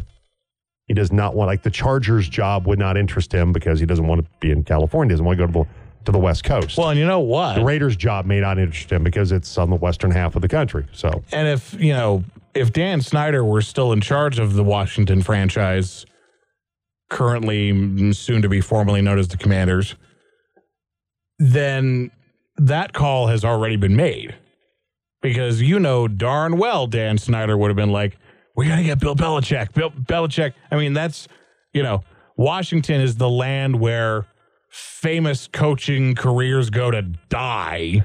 He 0.87 0.93
does 0.93 1.11
not 1.11 1.35
want, 1.35 1.47
like 1.47 1.63
the 1.63 1.71
Chargers 1.71 2.29
job 2.29 2.67
would 2.67 2.77
not 2.77 2.95
interest 2.95 3.33
him 3.33 3.51
because 3.51 3.79
he 3.79 3.87
doesn't 3.87 4.05
want 4.05 4.23
to 4.23 4.29
be 4.39 4.51
in 4.51 4.63
California. 4.63 5.11
He 5.11 5.13
doesn't 5.15 5.25
want 5.25 5.39
to 5.39 5.47
go 5.47 5.51
to 5.51 5.59
the, 5.59 5.65
to 6.05 6.11
the 6.11 6.19
West 6.19 6.43
Coast. 6.43 6.77
Well, 6.77 6.89
and 6.89 6.99
you 6.99 7.05
know 7.05 7.19
what? 7.19 7.55
the 7.55 7.63
Raiders 7.63 7.95
job 7.95 8.25
may 8.25 8.39
not 8.39 8.57
interest 8.57 8.91
him 8.91 9.03
because 9.03 9.31
it's 9.31 9.57
on 9.57 9.69
the 9.69 9.75
western 9.75 10.11
half 10.11 10.35
of 10.35 10.41
the 10.41 10.47
country. 10.47 10.85
So 10.91 11.23
And 11.31 11.47
if 11.47 11.73
you 11.79 11.93
know, 11.93 12.23
if 12.53 12.71
Dan 12.71 13.01
Snyder 13.01 13.43
were 13.43 13.61
still 13.61 13.91
in 13.91 14.01
charge 14.01 14.39
of 14.39 14.53
the 14.53 14.63
Washington 14.63 15.21
franchise, 15.21 16.05
currently 17.09 18.13
soon 18.13 18.41
to 18.41 18.49
be 18.49 18.61
formally 18.61 19.01
known 19.01 19.19
as 19.19 19.27
the 19.27 19.37
Commanders, 19.37 19.95
then 21.39 22.11
that 22.57 22.93
call 22.93 23.27
has 23.27 23.43
already 23.43 23.75
been 23.75 23.95
made. 23.95 24.35
Because 25.21 25.61
you 25.61 25.79
know 25.79 26.07
darn 26.07 26.57
well 26.57 26.85
Dan 26.87 27.17
Snyder 27.17 27.57
would 27.57 27.69
have 27.69 27.75
been 27.75 27.91
like, 27.91 28.17
"We 28.55 28.67
got 28.67 28.75
to 28.75 28.83
get 28.83 28.99
Bill 28.99 29.15
Belichick." 29.15 29.73
Bill 29.73 29.89
Belichick. 29.89 30.53
I 30.69 30.75
mean, 30.75 30.93
that's 30.93 31.27
you 31.73 31.81
know, 31.83 32.03
Washington 32.37 33.01
is 33.01 33.15
the 33.15 33.29
land 33.29 33.79
where 33.79 34.27
famous 34.75 35.47
coaching 35.47 36.15
careers 36.15 36.69
go 36.69 36.91
to 36.91 37.01
die. 37.29 38.03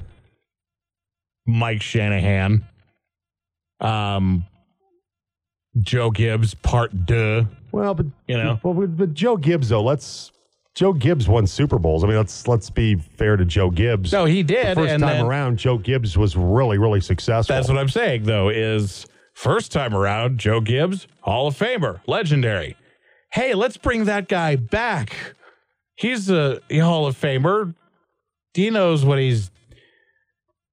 Mike 1.44 1.82
Shanahan, 1.82 2.64
um, 3.80 4.46
Joe 5.80 6.10
Gibbs, 6.12 6.54
part 6.54 7.06
deux. 7.06 7.46
well, 7.72 7.94
but 7.94 8.06
You 8.28 8.36
know. 8.36 8.60
well, 8.62 8.74
but, 8.74 8.96
but 8.96 9.14
Joe 9.14 9.36
Gibbs 9.36 9.70
though, 9.70 9.82
let's 9.82 10.30
Joe 10.76 10.92
Gibbs 10.92 11.26
won 11.28 11.48
Super 11.48 11.80
Bowls. 11.80 12.04
I 12.04 12.06
mean, 12.06 12.16
let's 12.18 12.46
let's 12.46 12.70
be 12.70 12.94
fair 12.94 13.36
to 13.36 13.44
Joe 13.44 13.70
Gibbs. 13.70 14.12
No, 14.12 14.26
he 14.26 14.42
the 14.42 14.54
did. 14.54 14.74
first 14.76 14.92
and 14.92 15.02
time 15.02 15.16
then- 15.16 15.26
around, 15.26 15.58
Joe 15.58 15.76
Gibbs 15.78 16.16
was 16.16 16.36
really 16.36 16.78
really 16.78 17.00
successful. 17.00 17.56
That's 17.56 17.68
what 17.68 17.78
I'm 17.78 17.88
saying, 17.88 18.24
though, 18.24 18.48
is 18.48 19.06
first 19.34 19.72
time 19.72 19.92
around, 19.94 20.38
Joe 20.38 20.60
Gibbs, 20.60 21.08
Hall 21.22 21.48
of 21.48 21.58
Famer, 21.58 22.00
legendary. 22.06 22.76
Hey, 23.32 23.54
let's 23.54 23.76
bring 23.76 24.04
that 24.04 24.28
guy 24.28 24.54
back. 24.54 25.34
He's 26.00 26.30
a 26.30 26.60
Hall 26.72 27.06
of 27.06 27.20
Famer. 27.20 27.74
He 28.54 28.70
knows 28.70 29.04
what 29.04 29.18
he's 29.18 29.50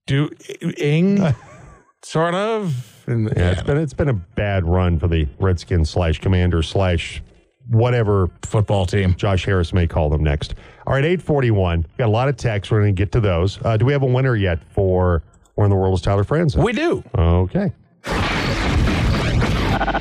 doing, 0.05 1.19
sort 2.01 2.33
of. 2.33 3.03
And, 3.07 3.25
yeah, 3.35 3.51
it's 3.51 3.61
been 3.61 3.77
it's 3.77 3.93
been 3.93 4.07
a 4.07 4.13
bad 4.13 4.65
run 4.65 4.97
for 4.99 5.09
the 5.09 5.27
Redskins 5.37 5.89
slash 5.89 6.19
Commander 6.19 6.63
slash 6.63 7.21
whatever 7.67 8.29
football 8.43 8.85
team. 8.85 9.15
Josh 9.15 9.45
Harris 9.45 9.73
may 9.73 9.85
call 9.85 10.09
them 10.09 10.23
next. 10.23 10.55
All 10.85 10.93
right, 10.93 11.03
841. 11.03 11.85
Got 11.97 12.05
a 12.05 12.09
lot 12.09 12.29
of 12.29 12.37
texts. 12.37 12.71
We're 12.71 12.79
going 12.81 12.95
to 12.95 12.99
get 12.99 13.11
to 13.11 13.19
those. 13.19 13.59
Uh, 13.65 13.75
do 13.75 13.85
we 13.85 13.91
have 13.91 14.03
a 14.03 14.07
winner 14.07 14.37
yet 14.37 14.59
for 14.71 15.23
Where 15.55 15.65
in 15.65 15.69
the 15.69 15.75
World 15.75 15.95
is 15.95 16.01
Tyler 16.01 16.23
Franzen? 16.23 16.63
We 16.63 16.71
do. 16.71 17.03
Okay. 17.17 17.73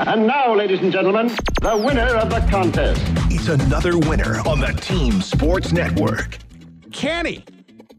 And 0.07 0.27
now, 0.27 0.55
ladies 0.55 0.81
and 0.81 0.93
gentlemen, 0.93 1.29
the 1.61 1.77
winner 1.77 2.14
of 2.14 2.31
the 2.31 2.41
contest. 2.49 3.26
It's 3.49 3.62
another 3.64 3.97
winner 3.97 4.40
on 4.49 4.59
the 4.59 4.72
Team 4.72 5.22
Sports 5.22 5.70
Network. 5.70 6.36
Kenny. 6.90 7.44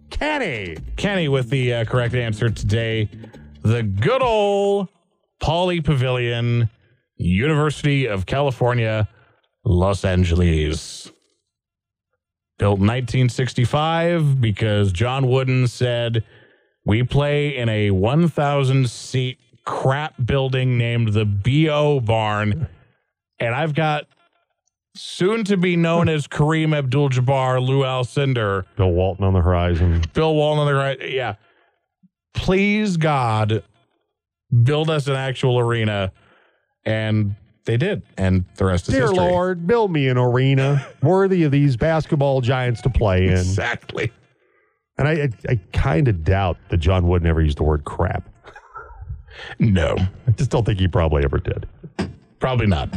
Kenny. 0.09 0.75
Kenny 0.97 1.29
with 1.29 1.49
the 1.49 1.73
uh, 1.73 1.85
correct 1.85 2.15
answer 2.15 2.49
today. 2.49 3.09
The 3.61 3.81
good 3.81 4.21
old 4.21 4.89
Pauley 5.41 5.81
Pavilion, 5.81 6.69
University 7.15 8.07
of 8.07 8.25
California, 8.25 9.07
Los 9.63 10.03
Angeles. 10.03 11.09
built 12.59 12.79
in 12.79 12.87
1965 12.87 14.41
because 14.41 14.91
John 14.91 15.27
Wooden 15.29 15.67
said, 15.69 16.25
We 16.85 17.03
play 17.03 17.55
in 17.55 17.69
a 17.69 17.91
1,000 17.91 18.89
seat 18.89 19.37
crap 19.63 20.13
building 20.25 20.77
named 20.77 21.13
the 21.13 21.23
BO 21.23 22.01
Barn. 22.01 22.67
And 23.39 23.55
I've 23.55 23.73
got 23.73 24.07
soon 24.99 25.43
to 25.45 25.57
be 25.57 25.75
known 25.75 26.09
as 26.09 26.27
Kareem 26.27 26.75
Abdul 26.75 27.09
Jabbar, 27.09 27.65
Lew 27.65 27.81
Alcindor, 27.81 28.65
Bill 28.75 28.91
Walton 28.91 29.25
on 29.25 29.33
the 29.33 29.41
horizon. 29.41 30.03
Bill 30.13 30.35
Walton 30.35 30.61
on 30.61 30.67
the 30.67 30.73
right. 30.73 31.09
Yeah. 31.09 31.35
Please, 32.33 32.97
God, 32.97 33.63
build 34.63 34.89
us 34.89 35.07
an 35.07 35.15
actual 35.15 35.59
arena. 35.59 36.11
And 36.85 37.35
they 37.65 37.77
did. 37.77 38.01
And 38.17 38.45
the 38.55 38.65
rest 38.65 38.87
is 38.87 38.93
Dear 38.93 39.07
history. 39.07 39.19
Lord, 39.19 39.67
build 39.67 39.91
me 39.91 40.07
an 40.07 40.17
arena 40.17 40.87
worthy 41.03 41.43
of 41.43 41.51
these 41.51 41.75
basketball 41.75 42.41
giants 42.41 42.81
to 42.81 42.89
play 42.89 43.25
in. 43.25 43.33
Exactly. 43.33 44.11
And 44.97 45.07
I, 45.07 45.11
I, 45.11 45.29
I 45.49 45.59
kind 45.73 46.07
of 46.07 46.23
doubt 46.23 46.57
that 46.69 46.77
John 46.77 47.07
Wood 47.07 47.21
never 47.23 47.41
used 47.41 47.57
the 47.57 47.63
word 47.63 47.83
crap. 47.83 48.27
No, 49.59 49.95
I 50.27 50.31
just 50.31 50.49
don't 50.49 50.65
think 50.65 50.79
he 50.79 50.87
probably 50.87 51.23
ever 51.23 51.37
did. 51.37 51.67
probably 52.39 52.65
not. 52.65 52.89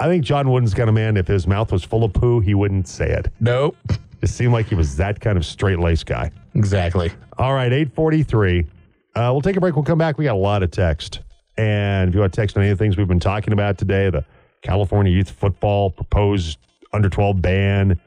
I 0.00 0.06
think 0.08 0.24
John 0.24 0.50
Wooden's 0.50 0.74
kind 0.74 0.88
of 0.88 0.94
man, 0.94 1.16
if 1.16 1.28
his 1.28 1.46
mouth 1.46 1.70
was 1.70 1.84
full 1.84 2.04
of 2.04 2.12
poo, 2.12 2.40
he 2.40 2.54
wouldn't 2.54 2.88
say 2.88 3.10
it. 3.10 3.28
Nope. 3.40 3.76
It 4.22 4.28
seemed 4.28 4.52
like 4.52 4.66
he 4.66 4.74
was 4.74 4.96
that 4.96 5.20
kind 5.20 5.36
of 5.36 5.46
straight 5.46 5.78
laced 5.78 6.06
guy. 6.06 6.30
Exactly. 6.54 7.12
All 7.38 7.54
right, 7.54 7.72
843. 7.72 8.66
Uh, 9.14 9.28
we'll 9.32 9.42
take 9.42 9.56
a 9.56 9.60
break. 9.60 9.76
We'll 9.76 9.84
come 9.84 9.98
back. 9.98 10.18
We 10.18 10.24
got 10.24 10.34
a 10.34 10.38
lot 10.38 10.62
of 10.62 10.70
text. 10.70 11.20
And 11.56 12.08
if 12.08 12.14
you 12.14 12.20
want 12.20 12.32
to 12.32 12.40
text 12.40 12.56
on 12.56 12.62
any 12.62 12.72
of 12.72 12.78
the 12.78 12.84
things 12.84 12.96
we've 12.96 13.06
been 13.06 13.20
talking 13.20 13.52
about 13.52 13.78
today, 13.78 14.10
the 14.10 14.24
California 14.62 15.12
youth 15.12 15.30
football 15.30 15.90
proposed 15.90 16.58
under 16.92 17.08
12 17.08 17.40
ban, 17.40 18.00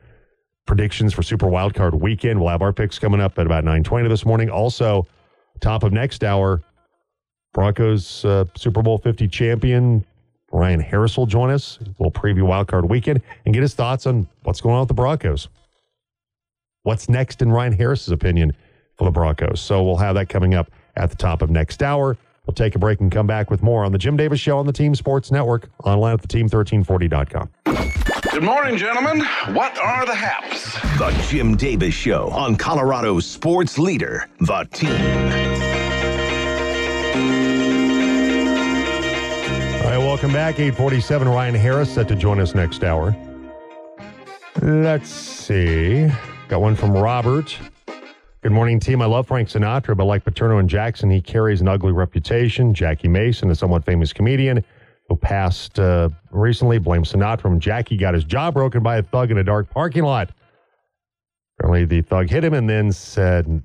predictions 0.66 1.14
for 1.14 1.24
Super 1.24 1.48
Wildcard 1.48 2.00
weekend. 2.00 2.40
We'll 2.40 2.50
have 2.50 2.62
our 2.62 2.74
picks 2.74 3.00
coming 3.00 3.22
up 3.22 3.40
at 3.40 3.46
about 3.46 3.64
920 3.64 4.10
this 4.10 4.26
morning. 4.26 4.50
Also, 4.50 5.08
top 5.62 5.84
of 5.84 5.94
next 5.94 6.24
hour, 6.24 6.62
Broncos 7.54 8.26
uh, 8.26 8.46
Super 8.56 8.82
Bowl 8.82 8.98
50 8.98 9.28
champion 9.30 10.06
Ryan 10.52 10.80
Harris 10.80 11.18
will 11.18 11.26
join 11.26 11.50
us. 11.50 11.80
We'll 11.98 12.12
preview 12.12 12.44
Wildcard 12.44 12.88
weekend 12.90 13.22
and 13.46 13.54
get 13.54 13.62
his 13.62 13.74
thoughts 13.74 14.08
on 14.08 14.28
what's 14.44 14.62
going 14.62 14.76
on 14.76 14.82
with 14.82 14.88
the 14.88 14.94
Broncos. 14.94 15.50
What's 16.84 17.10
next 17.10 17.42
in 17.42 17.52
Ryan 17.52 17.74
Harris's 17.74 18.12
opinion 18.12 18.54
for 18.96 19.04
the 19.04 19.12
Broncos? 19.12 19.60
So 19.60 19.84
we'll 19.84 19.98
have 19.98 20.16
that 20.16 20.30
coming 20.30 20.54
up 20.54 20.72
at 20.96 21.10
the 21.10 21.18
top 21.18 21.42
of 21.42 21.50
next 21.50 21.84
hour. 21.84 22.18
We'll 22.46 22.54
take 22.54 22.76
a 22.76 22.80
break 22.80 23.02
and 23.02 23.12
come 23.12 23.28
back 23.28 23.52
with 23.52 23.62
more 23.62 23.84
on 23.84 23.92
the 23.92 23.98
Jim 23.98 24.16
Davis 24.16 24.40
Show 24.40 24.58
on 24.58 24.66
the 24.66 24.72
Team 24.72 24.96
Sports 24.96 25.32
Network, 25.32 25.70
online 25.84 26.14
at 26.14 26.22
the 26.22 26.30
team1340.com. 26.30 27.50
Good 28.32 28.44
morning, 28.44 28.78
gentlemen. 28.78 29.20
What 29.54 29.78
are 29.78 30.06
the 30.06 30.16
haps? 30.16 30.76
The 30.98 31.12
Jim 31.28 31.58
Davis 31.58 31.94
Show 31.94 32.30
on 32.30 32.56
Colorado's 32.56 33.26
sports 33.26 33.78
leader, 33.78 34.30
The 34.40 34.66
Team. 34.72 35.57
Right, 39.98 40.06
welcome 40.06 40.32
back. 40.32 40.60
847, 40.60 41.28
Ryan 41.28 41.56
Harris 41.56 41.92
set 41.92 42.08
to 42.10 42.16
join 42.16 42.40
us 42.40 42.54
next 42.54 42.84
hour. 42.84 43.16
Let's 44.62 45.10
see. 45.10 46.10
Got 46.48 46.62
one 46.62 46.76
from 46.76 46.92
Robert. 46.92 47.58
Good 48.42 48.52
morning, 48.52 48.80
team. 48.80 49.02
I 49.02 49.06
love 49.06 49.28
Frank 49.28 49.50
Sinatra, 49.50 49.98
but 49.98 50.06
like 50.06 50.24
Paterno 50.24 50.60
and 50.60 50.70
Jackson, 50.70 51.10
he 51.10 51.22
carries 51.22 51.62
an 51.62 51.68
ugly 51.68 51.92
reputation. 51.92 52.74
Jackie 52.74 53.08
Mason, 53.08 53.50
a 53.50 53.56
somewhat 53.56 53.86
famous 53.86 54.14
comedian 54.14 54.64
who 55.10 55.16
passed 55.16 55.80
uh, 55.80 56.10
recently, 56.32 56.78
blames 56.78 57.12
Sinatra 57.12 57.46
when 57.46 57.60
Jackie 57.60 57.98
got 57.98 58.14
his 58.14 58.24
jaw 58.24 58.52
broken 58.52 58.84
by 58.84 58.98
a 58.98 59.04
thug 59.04 59.32
in 59.32 59.38
a 59.38 59.44
dark 59.44 59.70
parking 59.70 60.04
lot. 60.04 60.30
Apparently, 61.58 61.86
the 61.86 62.02
thug 62.08 62.30
hit 62.30 62.44
him 62.44 62.54
and 62.54 62.70
then 62.70 62.92
said, 62.92 63.64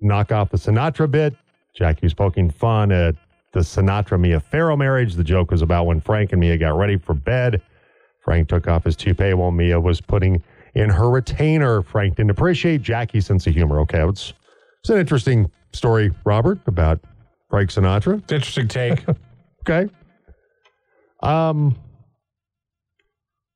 knock 0.00 0.30
off 0.30 0.50
the 0.50 0.58
Sinatra 0.58 1.10
bit. 1.10 1.34
Jackie 1.74 2.04
was 2.04 2.14
poking 2.14 2.50
fun 2.50 2.92
at 2.92 3.14
the 3.52 3.60
Sinatra 3.60 4.18
Mia 4.18 4.40
Farrow 4.40 4.76
marriage. 4.76 5.14
The 5.14 5.24
joke 5.24 5.50
was 5.50 5.62
about 5.62 5.86
when 5.86 6.00
Frank 6.00 6.32
and 6.32 6.40
Mia 6.40 6.56
got 6.56 6.76
ready 6.76 6.96
for 6.96 7.14
bed. 7.14 7.62
Frank 8.22 8.48
took 8.48 8.68
off 8.68 8.84
his 8.84 8.96
toupee 8.96 9.34
while 9.34 9.50
Mia 9.50 9.80
was 9.80 10.00
putting 10.00 10.42
in 10.74 10.90
her 10.90 11.10
retainer. 11.10 11.82
Frank 11.82 12.16
didn't 12.16 12.30
appreciate 12.30 12.82
Jackie's 12.82 13.26
sense 13.26 13.46
of 13.46 13.54
humor. 13.54 13.80
Okay, 13.80 14.06
it's, 14.06 14.32
it's 14.80 14.90
an 14.90 14.98
interesting 14.98 15.50
story, 15.72 16.12
Robert, 16.24 16.58
about 16.66 17.00
Frank 17.48 17.70
Sinatra. 17.70 18.18
It's 18.22 18.32
an 18.32 18.36
interesting 18.36 18.68
take. 18.68 19.04
Okay. 19.68 19.92
Um. 21.22 21.76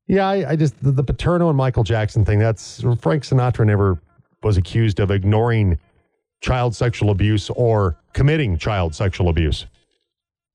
Yeah, 0.07 0.28
I, 0.28 0.51
I 0.51 0.57
just 0.57 0.78
the, 0.82 0.92
the 0.92 1.03
Paterno 1.03 1.49
and 1.49 1.57
Michael 1.57 1.82
Jackson 1.82 2.26
thing. 2.26 2.38
That's 2.38 2.82
Frank 3.01 3.22
Sinatra 3.22 3.64
never 3.64 3.99
was 4.42 4.59
accused 4.59 5.01
of 5.01 5.11
ignoring 5.11 5.78
child 6.42 6.76
sexual 6.76 7.09
abuse 7.09 7.49
or 7.49 7.97
committing 8.12 8.59
child 8.59 8.95
sexual 8.95 9.30
abuse. 9.30 9.64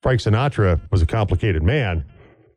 Frank 0.02 0.22
Sinatra 0.22 0.80
was 0.91 1.02
a 1.02 1.06
complicated 1.06 1.62
man, 1.64 2.06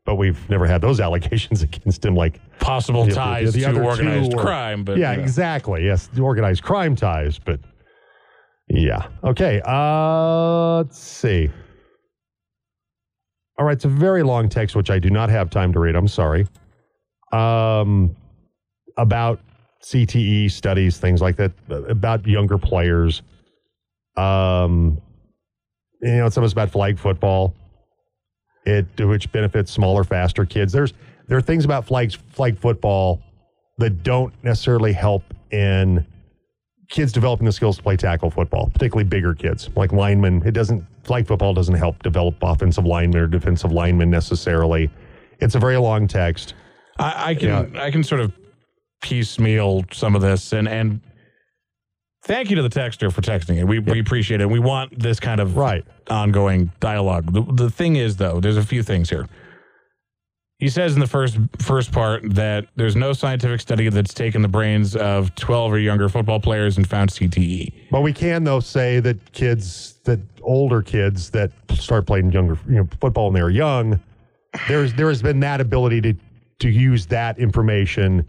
but 0.04 0.14
we've 0.16 0.48
never 0.48 0.66
had 0.66 0.80
those 0.80 1.00
allegations 1.06 1.62
against 1.62 2.04
him. 2.04 2.14
Like 2.14 2.40
Possible 2.60 3.04
the- 3.04 3.14
ties 3.14 3.52
the 3.54 3.60
to 3.62 3.70
other 3.70 3.84
organized 3.84 4.34
were- 4.34 4.42
crime, 4.42 4.84
but 4.84 4.98
yeah, 4.98 5.14
know. 5.16 5.22
exactly. 5.22 5.84
Yes, 5.84 6.06
the 6.08 6.22
organized 6.22 6.62
crime 6.62 6.94
ties, 6.96 7.38
but 7.38 7.60
yeah. 8.68 9.08
Okay. 9.24 9.60
Uh, 9.66 10.76
let's 10.78 10.98
see. 10.98 11.50
All 13.58 13.66
right, 13.66 13.72
it's 13.72 13.84
a 13.84 13.88
very 13.88 14.22
long 14.22 14.48
text, 14.48 14.74
which 14.74 14.90
I 14.90 14.98
do 14.98 15.10
not 15.10 15.28
have 15.30 15.50
time 15.50 15.72
to 15.74 15.78
read. 15.80 15.94
I'm 15.94 16.08
sorry. 16.08 16.46
Um, 17.32 18.16
about 18.96 19.40
CTE 19.84 20.50
studies, 20.50 20.98
things 20.98 21.20
like 21.20 21.36
that, 21.36 21.52
about 21.68 22.26
younger 22.26 22.56
players. 22.56 23.22
Um, 24.16 25.00
you 26.02 26.16
know, 26.16 26.28
some 26.28 26.42
of 26.42 26.46
it's 26.46 26.52
about 26.52 26.70
flag 26.70 26.98
football, 26.98 27.54
it 28.66 28.86
which 28.98 29.30
benefits 29.32 29.70
smaller, 29.70 30.04
faster 30.04 30.44
kids. 30.44 30.72
There's 30.72 30.92
there 31.28 31.38
are 31.38 31.42
things 31.42 31.64
about 31.64 31.86
flags 31.86 32.14
flag 32.14 32.58
football 32.58 33.22
that 33.78 34.02
don't 34.02 34.32
necessarily 34.44 34.92
help 34.92 35.22
in 35.50 36.06
kids 36.90 37.12
developing 37.12 37.46
the 37.46 37.52
skills 37.52 37.76
to 37.76 37.82
play 37.82 37.96
tackle 37.96 38.30
football, 38.30 38.68
particularly 38.72 39.04
bigger 39.04 39.34
kids 39.34 39.70
like 39.76 39.92
linemen. 39.92 40.42
It 40.44 40.52
doesn't 40.52 40.84
flag 41.04 41.26
football 41.26 41.54
doesn't 41.54 41.74
help 41.74 42.02
develop 42.02 42.34
offensive 42.42 42.84
linemen 42.84 43.20
or 43.22 43.26
defensive 43.26 43.72
linemen 43.72 44.10
necessarily. 44.10 44.90
It's 45.40 45.54
a 45.54 45.58
very 45.58 45.76
long 45.76 46.06
text. 46.06 46.54
I, 46.98 47.30
I 47.30 47.34
can 47.34 47.76
I 47.76 47.90
can 47.90 48.02
sort 48.02 48.20
of 48.20 48.32
piecemeal 49.02 49.84
some 49.92 50.14
of 50.14 50.22
this 50.22 50.52
and 50.52 50.68
and 50.68 51.00
thank 52.22 52.50
you 52.50 52.56
to 52.56 52.62
the 52.62 52.68
texter 52.68 53.12
for 53.12 53.20
texting 53.20 53.56
it. 53.58 53.64
We 53.64 53.78
we 53.78 54.00
appreciate 54.00 54.40
it. 54.40 54.48
We 54.48 54.58
want 54.58 54.98
this 54.98 55.20
kind 55.20 55.40
of 55.40 55.56
right 55.56 55.84
ongoing 56.08 56.70
dialogue. 56.80 57.32
The, 57.32 57.42
the 57.64 57.70
thing 57.70 57.96
is 57.96 58.16
though, 58.16 58.40
there's 58.40 58.56
a 58.56 58.64
few 58.64 58.82
things 58.82 59.10
here. 59.10 59.28
He 60.58 60.68
says 60.68 60.94
in 60.94 61.00
the 61.00 61.08
first 61.08 61.38
first 61.58 61.90
part 61.90 62.22
that 62.34 62.68
there's 62.76 62.94
no 62.94 63.12
scientific 63.12 63.60
study 63.60 63.88
that's 63.88 64.14
taken 64.14 64.42
the 64.42 64.48
brains 64.48 64.94
of 64.94 65.34
12 65.34 65.72
or 65.72 65.78
younger 65.78 66.08
football 66.08 66.38
players 66.38 66.76
and 66.76 66.88
found. 66.88 67.10
CTE. 67.10 67.72
But 67.90 68.02
we 68.02 68.12
can 68.12 68.44
though 68.44 68.60
say 68.60 69.00
that 69.00 69.32
kids 69.32 69.94
that 70.04 70.20
older 70.42 70.80
kids 70.80 71.30
that 71.30 71.50
start 71.74 72.06
playing 72.06 72.30
younger 72.32 72.56
you 72.68 72.76
know 72.76 72.88
football 73.00 73.26
when 73.26 73.34
they're 73.34 73.50
young, 73.50 74.00
there's 74.68 74.94
there 74.94 75.08
has 75.08 75.20
been 75.20 75.40
that 75.40 75.60
ability 75.60 76.00
to 76.02 76.14
to 76.60 76.70
use 76.70 77.06
that 77.06 77.38
information 77.38 78.24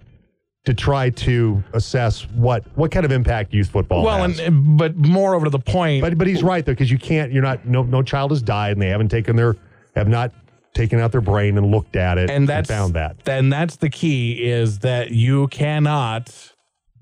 to 0.66 0.74
try 0.74 1.10
to 1.10 1.62
assess 1.74 2.24
what 2.30 2.64
what 2.76 2.92
kind 2.92 3.06
of 3.06 3.12
impact 3.12 3.54
youth 3.54 3.70
football 3.70 4.00
has. 4.00 4.06
well, 4.06 4.28
has. 4.28 4.40
and 4.40 4.78
but 4.78 4.96
moreover 4.96 5.46
to 5.46 5.50
the 5.50 5.60
point, 5.60 6.02
But 6.02 6.18
but 6.18 6.28
he's 6.28 6.44
right 6.44 6.66
though 6.66 6.72
because 6.72 6.92
you 6.92 6.98
can't. 6.98 7.32
You're 7.32 7.44
not. 7.44 7.66
No 7.66 7.84
no 7.84 8.02
child 8.02 8.32
has 8.32 8.42
died 8.42 8.74
and 8.74 8.82
they 8.82 8.90
haven't 8.90 9.10
taken 9.10 9.36
their 9.36 9.56
have 9.96 10.08
not 10.08 10.32
taken 10.74 11.00
out 11.00 11.12
their 11.12 11.22
brain 11.22 11.58
and 11.58 11.70
looked 11.70 11.96
at 11.96 12.18
it 12.18 12.30
and 12.30 12.48
that's 12.48 12.70
found 12.70 12.94
that. 12.96 13.24
Then 13.26 13.50
that's 13.50 13.76
the 13.76 13.90
key 13.90 14.44
is 14.44 14.80
that 14.80 15.12
you 15.12 15.48
cannot, 15.48 16.54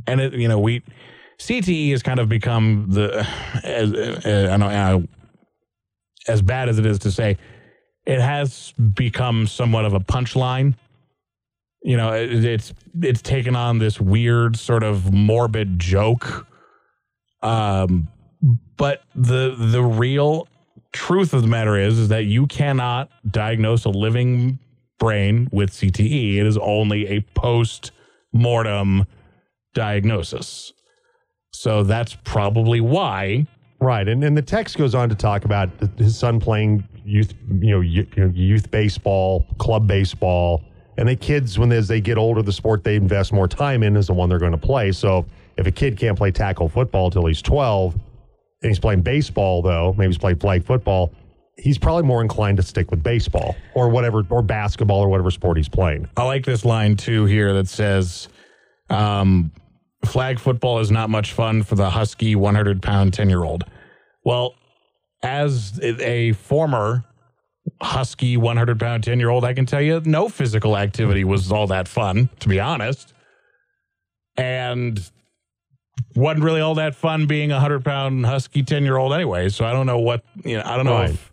and 0.07 0.19
it, 0.19 0.33
you 0.33 0.47
know 0.47 0.59
we 0.59 0.81
CTE 1.39 1.91
has 1.91 2.03
kind 2.03 2.19
of 2.19 2.27
become 2.27 2.87
the 2.89 3.27
as 3.63 3.93
uh, 3.93 4.49
I 4.51 4.57
don't 4.57 4.59
know 4.59 5.07
as 6.27 6.41
bad 6.41 6.69
as 6.69 6.79
it 6.79 6.85
is 6.85 6.99
to 6.99 7.11
say, 7.11 7.37
it 8.05 8.19
has 8.19 8.73
become 8.93 9.47
somewhat 9.47 9.85
of 9.85 9.93
a 9.93 9.99
punchline. 9.99 10.75
You 11.83 11.97
know, 11.97 12.13
it, 12.13 12.43
it's 12.45 12.73
it's 13.01 13.21
taken 13.21 13.55
on 13.55 13.79
this 13.79 13.99
weird 13.99 14.55
sort 14.57 14.83
of 14.83 15.11
morbid 15.11 15.79
joke. 15.79 16.45
Um, 17.41 18.07
but 18.77 19.03
the 19.15 19.55
the 19.57 19.81
real 19.83 20.47
truth 20.93 21.33
of 21.33 21.41
the 21.41 21.47
matter 21.47 21.77
is 21.77 21.97
is 21.97 22.09
that 22.09 22.25
you 22.25 22.47
cannot 22.47 23.09
diagnose 23.29 23.85
a 23.85 23.89
living 23.89 24.59
brain 24.99 25.49
with 25.51 25.71
CTE. 25.71 26.37
It 26.37 26.45
is 26.45 26.57
only 26.57 27.07
a 27.07 27.21
post 27.33 27.91
mortem 28.33 29.05
diagnosis. 29.73 30.73
So 31.51 31.83
that's 31.83 32.15
probably 32.23 32.81
why. 32.81 33.47
Right, 33.79 34.07
and 34.07 34.23
and 34.23 34.37
the 34.37 34.43
text 34.43 34.77
goes 34.77 34.93
on 34.93 35.09
to 35.09 35.15
talk 35.15 35.45
about 35.45 35.69
his 35.97 36.17
son 36.17 36.39
playing 36.39 36.87
youth, 37.03 37.33
you 37.59 37.71
know, 37.71 37.79
you- 37.81 38.05
you 38.15 38.25
know, 38.25 38.31
youth 38.33 38.69
baseball, 38.69 39.47
club 39.57 39.87
baseball, 39.87 40.61
And 41.01 41.09
the 41.09 41.15
kids, 41.15 41.57
when 41.57 41.71
as 41.71 41.87
they 41.87 41.99
get 41.99 42.19
older, 42.19 42.43
the 42.43 42.51
sport 42.51 42.83
they 42.83 42.95
invest 42.95 43.33
more 43.33 43.47
time 43.47 43.81
in 43.81 43.97
is 43.97 44.05
the 44.05 44.13
one 44.13 44.29
they're 44.29 44.37
going 44.37 44.51
to 44.51 44.57
play. 44.59 44.91
So 44.91 45.25
if 45.57 45.65
a 45.65 45.71
kid 45.71 45.97
can't 45.97 46.15
play 46.15 46.29
tackle 46.29 46.69
football 46.69 47.09
till 47.09 47.25
he's 47.25 47.41
12, 47.41 47.95
and 47.95 48.01
he's 48.69 48.77
playing 48.77 49.01
baseball 49.01 49.63
though, 49.63 49.95
maybe 49.97 50.09
he's 50.09 50.19
playing 50.19 50.37
flag 50.37 50.63
football, 50.63 51.11
he's 51.57 51.79
probably 51.79 52.03
more 52.03 52.21
inclined 52.21 52.57
to 52.57 52.63
stick 52.63 52.91
with 52.91 53.01
baseball 53.01 53.55
or 53.73 53.89
whatever, 53.89 54.23
or 54.29 54.43
basketball 54.43 54.99
or 54.99 55.09
whatever 55.09 55.31
sport 55.31 55.57
he's 55.57 55.67
playing. 55.67 56.07
I 56.17 56.23
like 56.23 56.45
this 56.45 56.65
line 56.65 56.97
too 56.97 57.25
here 57.25 57.51
that 57.55 57.67
says, 57.67 58.27
um, 58.91 59.51
flag 60.05 60.37
football 60.37 60.77
is 60.77 60.91
not 60.91 61.09
much 61.09 61.33
fun 61.33 61.63
for 61.63 61.73
the 61.73 61.89
husky 61.89 62.35
100 62.35 62.79
pound 62.79 63.15
10 63.15 63.27
year 63.27 63.43
old. 63.43 63.63
Well, 64.23 64.53
as 65.23 65.79
a 65.81 66.33
former 66.33 67.05
husky 67.81 68.37
100 68.37 68.79
pound 68.79 69.03
10 69.03 69.19
year 69.19 69.29
old, 69.29 69.43
I 69.43 69.53
can 69.53 69.65
tell 69.65 69.81
you 69.81 70.01
no 70.05 70.29
physical 70.29 70.77
activity 70.77 71.23
was 71.23 71.51
all 71.51 71.67
that 71.67 71.87
fun, 71.87 72.29
to 72.39 72.47
be 72.49 72.59
honest. 72.59 73.13
And 74.37 74.99
wasn't 76.15 76.43
really 76.43 76.61
all 76.61 76.75
that 76.75 76.95
fun 76.95 77.25
being 77.25 77.51
a 77.51 77.55
100 77.55 77.83
pound 77.83 78.25
husky 78.25 78.63
10 78.63 78.83
year 78.83 78.97
old 78.97 79.13
anyway. 79.13 79.49
So 79.49 79.65
I 79.65 79.73
don't 79.73 79.85
know 79.85 79.99
what, 79.99 80.23
you 80.43 80.57
know, 80.57 80.63
I 80.65 80.75
don't 80.77 80.85
know 80.85 80.93
Right. 80.93 81.09
if. 81.11 81.31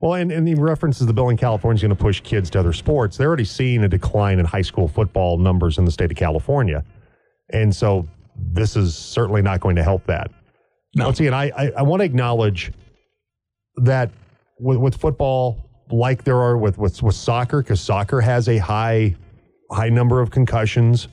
Well, 0.00 0.14
and, 0.14 0.32
and 0.32 0.48
he 0.48 0.54
references 0.54 1.06
the 1.06 1.12
bill 1.12 1.28
in 1.28 1.36
California 1.36 1.76
is 1.76 1.82
going 1.82 1.94
to 1.94 2.02
push 2.02 2.22
kids 2.22 2.48
to 2.50 2.58
other 2.60 2.72
sports. 2.72 3.18
They're 3.18 3.28
already 3.28 3.44
seeing 3.44 3.84
a 3.84 3.88
decline 3.88 4.38
in 4.38 4.46
high 4.46 4.62
school 4.62 4.88
football 4.88 5.36
numbers 5.36 5.76
in 5.76 5.84
the 5.84 5.90
state 5.90 6.10
of 6.10 6.16
California. 6.16 6.82
And 7.52 7.74
so 7.74 8.08
this 8.34 8.76
is 8.76 8.96
certainly 8.96 9.42
not 9.42 9.60
going 9.60 9.76
to 9.76 9.82
help 9.82 10.06
that. 10.06 10.30
No. 10.96 11.04
Once 11.04 11.20
again, 11.20 11.34
I, 11.34 11.50
I, 11.54 11.72
I 11.78 11.82
want 11.82 12.00
to 12.00 12.04
acknowledge 12.06 12.72
that 13.76 14.10
with, 14.60 14.78
with 14.78 14.96
football, 14.96 15.70
like 15.90 16.24
there 16.24 16.36
are 16.36 16.56
with, 16.56 16.78
with, 16.78 17.02
with 17.02 17.14
soccer, 17.14 17.62
because 17.62 17.80
soccer 17.80 18.20
has 18.20 18.48
a 18.48 18.58
high 18.58 19.16
high 19.70 19.88
number 19.88 20.20
of 20.20 20.30
concussions 20.30 21.08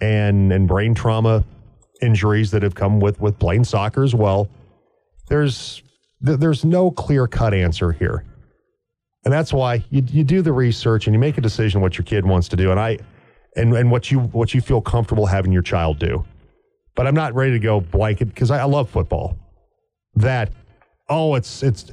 and, 0.00 0.52
and 0.52 0.66
brain 0.66 0.94
trauma 0.94 1.44
injuries 2.02 2.50
that 2.50 2.62
have 2.62 2.74
come 2.74 3.00
with, 3.00 3.20
with 3.20 3.38
playing 3.38 3.64
soccer 3.64 4.02
as 4.02 4.14
well. 4.14 4.48
There's 5.28 5.82
th- 6.24 6.38
there's 6.38 6.64
no 6.64 6.90
clear 6.90 7.26
cut 7.26 7.54
answer 7.54 7.92
here. 7.92 8.24
And 9.24 9.32
that's 9.32 9.52
why 9.52 9.84
you, 9.90 10.02
you 10.06 10.24
do 10.24 10.42
the 10.42 10.52
research 10.52 11.06
and 11.06 11.14
you 11.14 11.20
make 11.20 11.38
a 11.38 11.40
decision 11.40 11.80
what 11.80 11.98
your 11.98 12.04
kid 12.04 12.24
wants 12.24 12.48
to 12.48 12.56
do 12.56 12.70
and 12.70 12.80
I 12.80 12.98
and, 13.56 13.74
and 13.74 13.90
what 13.90 14.10
you 14.10 14.20
what 14.20 14.54
you 14.54 14.60
feel 14.60 14.80
comfortable 14.80 15.26
having 15.26 15.52
your 15.52 15.62
child 15.62 15.98
do. 15.98 16.24
But 16.94 17.06
I'm 17.06 17.14
not 17.14 17.34
ready 17.34 17.52
to 17.52 17.58
go 17.58 17.80
blanket 17.80 18.26
because 18.26 18.50
I, 18.50 18.60
I 18.60 18.64
love 18.64 18.88
football. 18.88 19.36
That 20.14 20.52
oh 21.08 21.34
it's 21.34 21.62
it's 21.62 21.90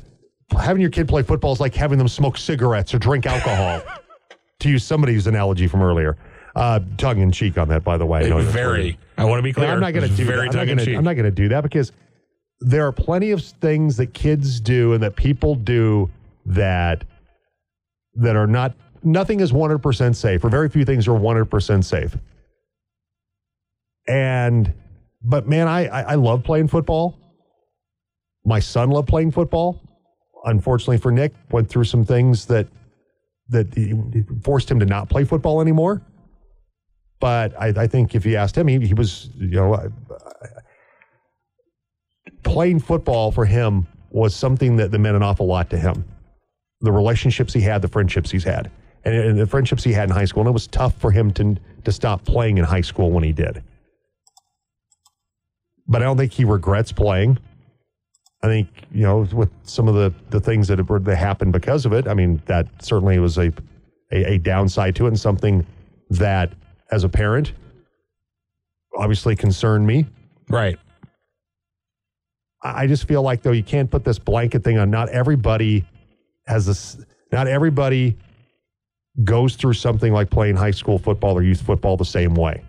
having 0.51 0.81
your 0.81 0.91
kid 0.91 1.07
play 1.07 1.23
football 1.23 1.53
is 1.53 1.59
like 1.59 1.75
having 1.75 1.97
them 1.97 2.07
smoke 2.07 2.37
cigarettes 2.37 2.93
or 2.93 2.99
drink 2.99 3.25
alcohol. 3.25 3.81
to 4.59 4.69
use 4.69 4.83
somebody's 4.83 5.27
analogy 5.27 5.67
from 5.67 5.81
earlier. 5.81 6.17
Uh, 6.55 6.79
tongue 6.97 7.19
in 7.19 7.31
cheek 7.31 7.57
on 7.57 7.67
that, 7.67 7.83
by 7.83 7.97
the 7.97 8.05
way. 8.05 8.31
I 8.31 8.41
very. 8.41 8.97
I 9.17 9.25
want 9.25 9.39
to 9.39 9.43
be 9.43 9.49
No, 9.49 9.55
clear. 9.55 9.69
I'm 9.71 9.79
not 9.81 9.93
going 9.93 10.09
to 10.09 10.15
do 10.15 10.25
very 10.25 10.47
that. 10.49 10.57
I'm 10.57 10.67
not 10.67 10.77
gonna- 10.77 10.97
I'm 10.97 11.03
not 11.03 11.13
going 11.15 11.25
to 11.25 11.31
do 11.31 11.49
that 11.49 11.61
because 11.61 11.91
there 12.61 12.87
are 12.87 12.93
plenty 12.93 13.31
of 13.31 13.43
things 13.43 13.97
that 13.97 14.13
kids 14.13 14.61
do 14.61 14.93
and 14.93 15.03
that 15.03 15.15
people 15.17 15.55
do 15.55 16.09
that 16.45 17.03
that 18.13 18.35
are 18.37 18.47
not 18.47 18.73
nothing 19.03 19.41
is 19.41 19.51
100% 19.51 20.15
safe 20.15 20.43
or 20.43 20.49
very 20.49 20.69
few 20.69 20.85
things 20.85 21.07
are 21.07 21.11
100% 21.19 21.83
safe. 21.83 22.15
And 24.07 24.73
but 25.21 25.47
man, 25.47 25.67
I 25.67 25.87
I, 25.87 26.01
I 26.01 26.15
love 26.15 26.43
playing 26.43 26.69
football. 26.69 27.17
My 28.45 28.59
son 28.59 28.89
loved 28.89 29.09
playing 29.09 29.31
football. 29.31 29.81
Unfortunately 30.45 30.97
for 30.97 31.11
Nick, 31.11 31.33
went 31.51 31.69
through 31.69 31.85
some 31.85 32.05
things 32.05 32.45
that 32.45 32.67
that 33.49 33.67
forced 34.43 34.69
him 34.69 34.79
to 34.79 34.85
not 34.85 35.09
play 35.09 35.23
football 35.23 35.61
anymore. 35.61 36.01
But 37.19 37.59
I, 37.59 37.67
I 37.67 37.87
think 37.87 38.15
if 38.15 38.25
you 38.25 38.35
asked 38.35 38.57
him, 38.57 38.67
he, 38.67 38.79
he 38.79 38.93
was, 38.93 39.29
you 39.35 39.49
know, 39.49 39.91
playing 42.43 42.79
football 42.79 43.31
for 43.31 43.45
him 43.45 43.87
was 44.09 44.35
something 44.35 44.77
that, 44.77 44.91
that 44.91 44.99
meant 44.99 45.15
an 45.15 45.23
awful 45.23 45.45
lot 45.45 45.69
to 45.71 45.77
him. 45.77 46.05
The 46.81 46.91
relationships 46.91 47.53
he 47.53 47.61
had, 47.61 47.81
the 47.81 47.87
friendships 47.87 48.31
he's 48.31 48.43
had, 48.43 48.71
and, 49.03 49.15
and 49.15 49.39
the 49.39 49.47
friendships 49.47 49.83
he 49.83 49.93
had 49.93 50.09
in 50.09 50.15
high 50.15 50.25
school. 50.25 50.41
And 50.41 50.49
it 50.49 50.53
was 50.53 50.67
tough 50.67 50.95
for 50.95 51.11
him 51.11 51.31
to, 51.33 51.57
to 51.83 51.91
stop 51.91 52.25
playing 52.25 52.57
in 52.57 52.65
high 52.65 52.81
school 52.81 53.11
when 53.11 53.23
he 53.23 53.31
did. 53.31 53.63
But 55.87 56.01
I 56.01 56.05
don't 56.05 56.17
think 56.17 56.33
he 56.33 56.45
regrets 56.45 56.91
playing. 56.91 57.39
I 58.43 58.47
think, 58.47 58.67
you 58.91 59.03
know, 59.03 59.27
with 59.33 59.49
some 59.63 59.87
of 59.87 59.95
the, 59.95 60.13
the 60.29 60.39
things 60.39 60.67
that, 60.67 60.77
have, 60.77 61.03
that 61.05 61.15
happened 61.15 61.53
because 61.53 61.85
of 61.85 61.93
it, 61.93 62.07
I 62.07 62.13
mean, 62.13 62.41
that 62.45 62.67
certainly 62.83 63.17
was 63.19 63.37
a, 63.37 63.51
a, 64.11 64.33
a 64.33 64.37
downside 64.37 64.95
to 64.97 65.05
it 65.05 65.09
and 65.09 65.19
something 65.19 65.65
that, 66.11 66.53
as 66.91 67.03
a 67.03 67.09
parent, 67.09 67.53
obviously 68.97 69.35
concerned 69.35 69.85
me. 69.87 70.05
right. 70.49 70.77
I 72.61 72.83
I 72.83 72.87
just 72.87 73.07
feel 73.07 73.21
like, 73.21 73.41
though, 73.41 73.51
you 73.51 73.63
can't 73.63 73.89
put 73.89 74.03
this 74.03 74.19
blanket 74.19 74.63
thing 74.63 74.77
on. 74.77 74.89
Not 74.89 75.09
everybody 75.09 75.85
has 76.47 76.65
this, 76.65 76.97
not 77.31 77.47
everybody 77.47 78.17
goes 79.23 79.55
through 79.55 79.73
something 79.73 80.11
like 80.13 80.29
playing 80.29 80.55
high 80.55 80.71
school 80.71 80.97
football 80.97 81.37
or 81.37 81.43
youth 81.43 81.61
football 81.61 81.97
the 81.97 82.05
same 82.05 82.35
way. 82.35 82.63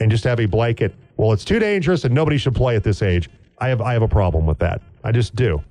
And 0.00 0.10
just 0.10 0.24
have 0.24 0.40
a 0.40 0.46
blanket, 0.46 0.94
well, 1.16 1.32
it's 1.32 1.44
too 1.44 1.58
dangerous 1.58 2.04
and 2.04 2.14
nobody 2.14 2.36
should 2.36 2.54
play 2.54 2.74
at 2.74 2.82
this 2.84 3.00
age. 3.00 3.30
I 3.58 3.68
have, 3.68 3.80
I 3.80 3.92
have 3.92 4.02
a 4.02 4.08
problem 4.08 4.46
with 4.46 4.58
that. 4.58 4.82
I 5.02 5.12
just 5.12 5.34
do. 5.34 5.62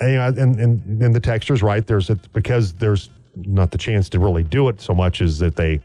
And, 0.00 0.38
and, 0.38 0.58
and, 0.58 1.02
and 1.02 1.14
the 1.14 1.20
texture's 1.20 1.62
right. 1.62 1.86
There's 1.86 2.08
a, 2.10 2.16
because 2.32 2.72
there's 2.72 3.10
not 3.36 3.70
the 3.70 3.78
chance 3.78 4.08
to 4.10 4.18
really 4.18 4.42
do 4.42 4.68
it 4.68 4.80
so 4.80 4.94
much 4.94 5.20
as 5.20 5.38
that 5.40 5.56
they, 5.56 5.80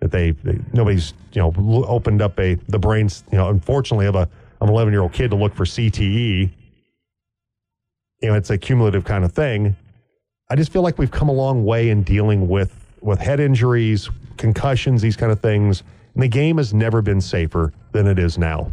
that 0.00 0.12
they, 0.12 0.30
they 0.30 0.58
nobody's, 0.72 1.12
you 1.32 1.42
know, 1.42 1.52
opened 1.86 2.22
up 2.22 2.38
a, 2.38 2.54
the 2.68 2.78
brains, 2.78 3.24
you 3.32 3.38
know, 3.38 3.48
unfortunately 3.48 4.06
of 4.06 4.14
a, 4.14 4.28
of 4.60 4.68
an 4.68 4.68
11 4.68 4.92
year 4.92 5.02
old 5.02 5.12
kid 5.12 5.30
to 5.30 5.36
look 5.36 5.54
for 5.54 5.64
CTE. 5.64 6.50
You 8.22 8.28
know, 8.28 8.34
it's 8.34 8.50
a 8.50 8.58
cumulative 8.58 9.04
kind 9.04 9.24
of 9.24 9.32
thing. 9.32 9.76
I 10.50 10.56
just 10.56 10.72
feel 10.72 10.82
like 10.82 10.98
we've 10.98 11.10
come 11.10 11.28
a 11.28 11.32
long 11.32 11.64
way 11.64 11.90
in 11.90 12.02
dealing 12.02 12.48
with, 12.48 12.74
with 13.00 13.18
head 13.18 13.38
injuries, 13.38 14.08
concussions, 14.36 15.02
these 15.02 15.16
kind 15.16 15.30
of 15.30 15.40
things. 15.40 15.82
And 16.14 16.22
the 16.22 16.28
game 16.28 16.56
has 16.56 16.72
never 16.72 17.02
been 17.02 17.20
safer 17.20 17.72
than 17.92 18.06
it 18.06 18.18
is 18.18 18.38
now. 18.38 18.72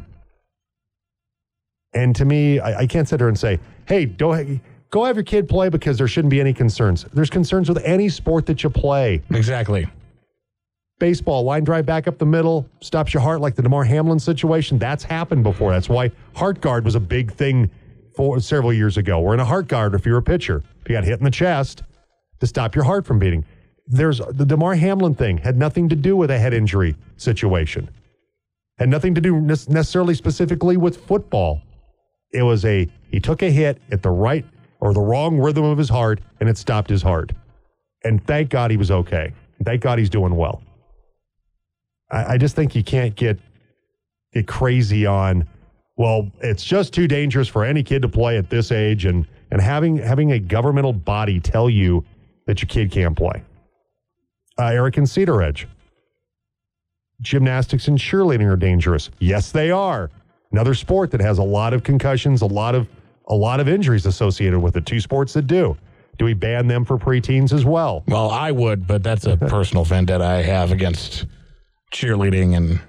And 1.96 2.16
to 2.18 2.26
me, 2.26 2.60
I, 2.60 2.82
I 2.82 2.88
can't 2.88 3.08
sit 3.08 3.18
there 3.18 3.30
and 3.30 3.40
say, 3.40 3.60
hey, 3.88 4.06
don't, 4.06 4.62
go 4.92 5.06
have 5.06 5.16
your 5.16 5.24
kid 5.24 5.50
play 5.50 5.70
because 5.70 5.98
there 5.98 6.08
shouldn't 6.08 6.30
be 6.30 6.40
any 6.40 6.54
concerns. 6.54 7.06
There's 7.14 7.30
concerns 7.30 7.70
with 7.70 7.82
any 7.84 8.10
sport 8.10 8.46
that 8.46 8.64
you 8.64 8.70
play. 8.70 9.22
Exactly. 9.32 9.88
Baseball, 11.00 11.44
line 11.44 11.64
drive 11.64 11.86
back 11.86 12.08
up 12.08 12.18
the 12.18 12.26
middle, 12.26 12.70
stops 12.80 13.14
your 13.14 13.22
heart 13.22 13.42
like 13.42 13.56
the 13.56 13.62
Damar 13.62 13.84
Hamlin 13.84 14.20
situation. 14.20 14.78
That's 14.78 15.04
happened 15.04 15.44
before. 15.44 15.72
That's 15.72 15.90
why 15.90 16.12
heart 16.36 16.62
guard 16.62 16.86
was 16.86 16.96
a 16.96 17.00
big 17.00 17.34
thing 17.34 17.70
for 18.16 18.40
several 18.40 18.72
years 18.72 18.96
ago. 18.96 19.20
We're 19.20 19.34
in 19.34 19.42
a 19.42 19.46
heart 19.46 19.68
guard 19.68 19.94
if 19.94 20.06
you're 20.06 20.18
a 20.18 20.24
pitcher. 20.24 20.64
If 20.82 20.90
you 20.90 20.96
got 20.96 21.04
hit 21.04 21.20
in 21.20 21.26
the 21.26 21.32
chest 21.32 21.84
to 22.40 22.48
stop 22.48 22.76
your 22.76 22.86
heart 22.86 23.06
from 23.06 23.20
beating. 23.20 23.44
There's 23.88 24.20
the 24.20 24.46
Damar 24.46 24.76
Hamlin 24.76 25.16
thing 25.16 25.38
had 25.38 25.58
nothing 25.58 25.90
to 25.90 25.96
do 25.96 26.16
with 26.16 26.32
a 26.32 26.40
head 26.40 26.54
injury 26.54 26.96
situation. 27.18 27.90
Had 28.78 28.90
nothing 28.90 29.16
to 29.16 29.22
do 29.22 29.40
nec- 29.40 29.70
necessarily 29.70 30.16
specifically 30.16 30.78
with 30.78 31.06
football. 31.06 31.62
It 32.36 32.44
was 32.44 32.66
a 32.66 32.88
he 33.10 33.20
took 33.20 33.42
a 33.42 33.50
hit 33.50 33.82
at 33.92 34.04
the 34.04 34.10
right 34.10 34.46
or 34.82 34.94
the 34.94 35.02
wrong 35.02 35.40
rhythm 35.40 35.64
of 35.64 35.78
his 35.78 35.90
heart 35.90 36.20
and 36.40 36.50
it 36.50 36.58
stopped 36.58 36.90
his 36.90 37.02
heart. 37.02 37.32
And 38.04 38.26
thank 38.28 38.50
God 38.50 38.72
he 38.72 38.78
was 38.78 38.92
okay. 38.92 39.34
Thank 39.64 39.82
God 39.82 39.98
he's 39.98 40.10
doing 40.10 40.36
well. 40.36 40.62
I, 42.12 42.34
I 42.34 42.38
just 42.38 42.56
think 42.56 42.76
you 42.76 42.84
can't 42.84 43.16
get 43.16 43.40
get 44.34 44.48
crazy 44.48 45.06
on. 45.06 45.48
Well, 45.98 46.30
it's 46.42 46.64
just 46.64 46.94
too 46.94 47.08
dangerous 47.08 47.48
for 47.48 47.64
any 47.64 47.82
kid 47.82 48.02
to 48.02 48.10
play 48.10 48.38
at 48.38 48.50
this 48.50 48.72
age, 48.72 49.06
and 49.06 49.26
and 49.52 49.62
having 49.62 49.98
having 49.98 50.34
a 50.34 50.40
governmental 50.40 50.94
body 50.94 51.40
tell 51.40 51.70
you 51.70 52.04
that 52.48 52.62
your 52.62 52.68
kid 52.68 52.92
can't 52.92 53.16
play. 53.16 53.42
Uh, 54.60 54.68
Eric 54.68 54.98
and 54.98 55.08
Cedaredge. 55.08 55.66
Gymnastics 57.22 57.88
and 57.88 57.98
cheerleading 57.98 58.46
are 58.52 58.58
dangerous. 58.58 59.10
Yes, 59.20 59.52
they 59.52 59.72
are. 59.72 60.12
Another 60.52 60.74
sport 60.74 61.12
that 61.12 61.22
has 61.22 61.38
a 61.38 61.44
lot 61.44 61.74
of 61.74 61.84
concussions, 61.84 62.42
a 62.42 62.46
lot 62.46 62.76
of 62.76 62.88
a 63.28 63.36
lot 63.36 63.60
of 63.60 63.68
injuries 63.68 64.06
associated 64.06 64.60
with 64.60 64.78
it. 64.78 64.86
Two 64.86 65.00
sports 65.00 65.34
that 65.34 65.48
do. 65.48 65.76
Do 66.18 66.26
we 66.26 66.34
ban 66.34 66.68
them 66.68 66.86
for 66.86 66.98
preteens 66.98 67.52
as 67.52 67.66
well? 67.66 68.04
Well, 68.08 68.30
I 68.30 68.52
would, 68.52 68.88
but 68.88 69.04
that's 69.04 69.26
a 69.26 69.38
personal 69.50 69.84
vendetta 69.84 70.24
I 70.24 70.44
have 70.44 70.72
against 70.72 71.26
cheerleading, 71.94 72.56
and 72.56 72.80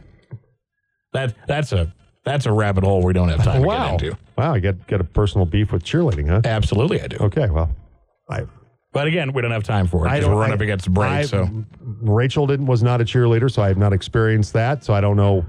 that 1.12 1.34
that's 1.46 1.72
a 1.72 1.92
that's 2.24 2.46
a 2.46 2.52
rabbit 2.52 2.84
hole 2.84 3.02
we 3.02 3.12
don't 3.12 3.28
have 3.28 3.42
time 3.42 3.62
wow. 3.62 3.96
to 3.96 4.04
get 4.04 4.06
into. 4.12 4.18
Wow, 4.36 4.54
I 4.54 4.60
got 4.60 4.86
got 4.86 5.00
a 5.00 5.04
personal 5.04 5.46
beef 5.46 5.72
with 5.72 5.82
cheerleading, 5.82 6.28
huh? 6.28 6.42
Absolutely, 6.44 7.00
I 7.00 7.08
do. 7.08 7.16
Okay, 7.16 7.48
well, 7.50 7.74
I 8.28 8.44
But 8.92 9.06
again, 9.06 9.32
we 9.32 9.42
don't 9.42 9.50
have 9.50 9.64
time 9.64 9.86
for 9.86 10.06
it 10.06 10.10
I 10.10 10.20
we're 10.20 10.34
running 10.34 10.54
up 10.54 10.60
against 10.60 10.92
break. 10.92 11.10
I- 11.10 11.22
so 11.22 11.48
Rachel 11.80 12.46
didn't 12.46 12.66
was 12.66 12.82
not 12.82 13.00
a 13.00 13.04
cheerleader, 13.04 13.50
so 13.50 13.62
I 13.62 13.68
have 13.68 13.78
not 13.78 13.92
experienced 13.92 14.52
that. 14.52 14.84
So 14.84 14.92
I 14.94 15.00
don't 15.00 15.16
know. 15.16 15.44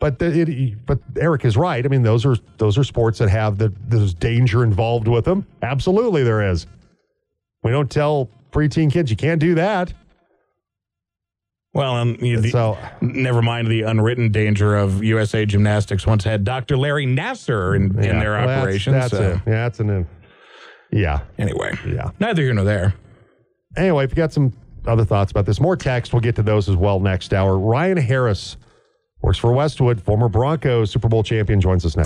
But 0.00 0.18
the, 0.18 0.26
it, 0.40 0.86
but 0.86 0.98
Eric 1.18 1.44
is 1.44 1.56
right. 1.56 1.84
I 1.84 1.88
mean, 1.88 2.02
those 2.02 2.24
are 2.24 2.36
those 2.56 2.78
are 2.78 2.84
sports 2.84 3.18
that 3.18 3.28
have 3.28 3.58
the 3.58 3.72
there's 3.86 4.14
danger 4.14 4.64
involved 4.64 5.06
with 5.06 5.26
them. 5.26 5.46
Absolutely, 5.62 6.22
there 6.24 6.50
is. 6.50 6.66
We 7.62 7.70
don't 7.70 7.90
tell 7.90 8.30
preteen 8.50 8.90
kids. 8.90 9.10
You 9.10 9.16
can't 9.18 9.40
do 9.40 9.54
that. 9.56 9.92
Well, 11.72 11.94
um, 11.94 12.16
the, 12.16 12.50
So 12.50 12.76
never 13.00 13.42
mind 13.42 13.68
the 13.68 13.82
unwritten 13.82 14.32
danger 14.32 14.74
of 14.74 15.04
USA 15.04 15.46
Gymnastics 15.46 16.04
once 16.06 16.24
had 16.24 16.42
Dr. 16.44 16.76
Larry 16.76 17.06
Nassar 17.06 17.76
in, 17.76 17.84
in 18.02 18.18
their 18.18 18.32
well, 18.32 18.46
that's- 18.46 18.58
operations. 18.62 18.94
That's, 18.94 19.10
so, 19.12 19.22
it. 19.22 19.36
Yeah, 19.46 19.52
that's 19.52 19.80
an. 19.80 20.06
Yeah, 20.92 21.20
Anyway, 21.38 21.78
yeah. 21.86 22.10
neither 22.18 22.42
here 22.42 22.52
nor 22.52 22.64
there. 22.64 22.94
Anyway, 23.76 24.02
if 24.02 24.10
you 24.10 24.16
got 24.16 24.32
some 24.32 24.52
other 24.86 25.04
thoughts 25.04 25.30
about 25.30 25.46
this, 25.46 25.60
more 25.60 25.76
text, 25.76 26.12
we'll 26.12 26.18
get 26.18 26.34
to 26.34 26.42
those 26.42 26.68
as 26.68 26.74
well 26.74 26.98
next 26.98 27.32
hour. 27.32 27.56
Ryan 27.56 27.96
Harris 27.98 28.56
works 29.22 29.38
for 29.38 29.52
Westwood, 29.52 30.00
former 30.00 30.28
Broncos 30.28 30.90
Super 30.90 31.08
Bowl 31.08 31.22
champion, 31.22 31.60
joins 31.60 31.84
us 31.84 31.96
now. 31.96 31.98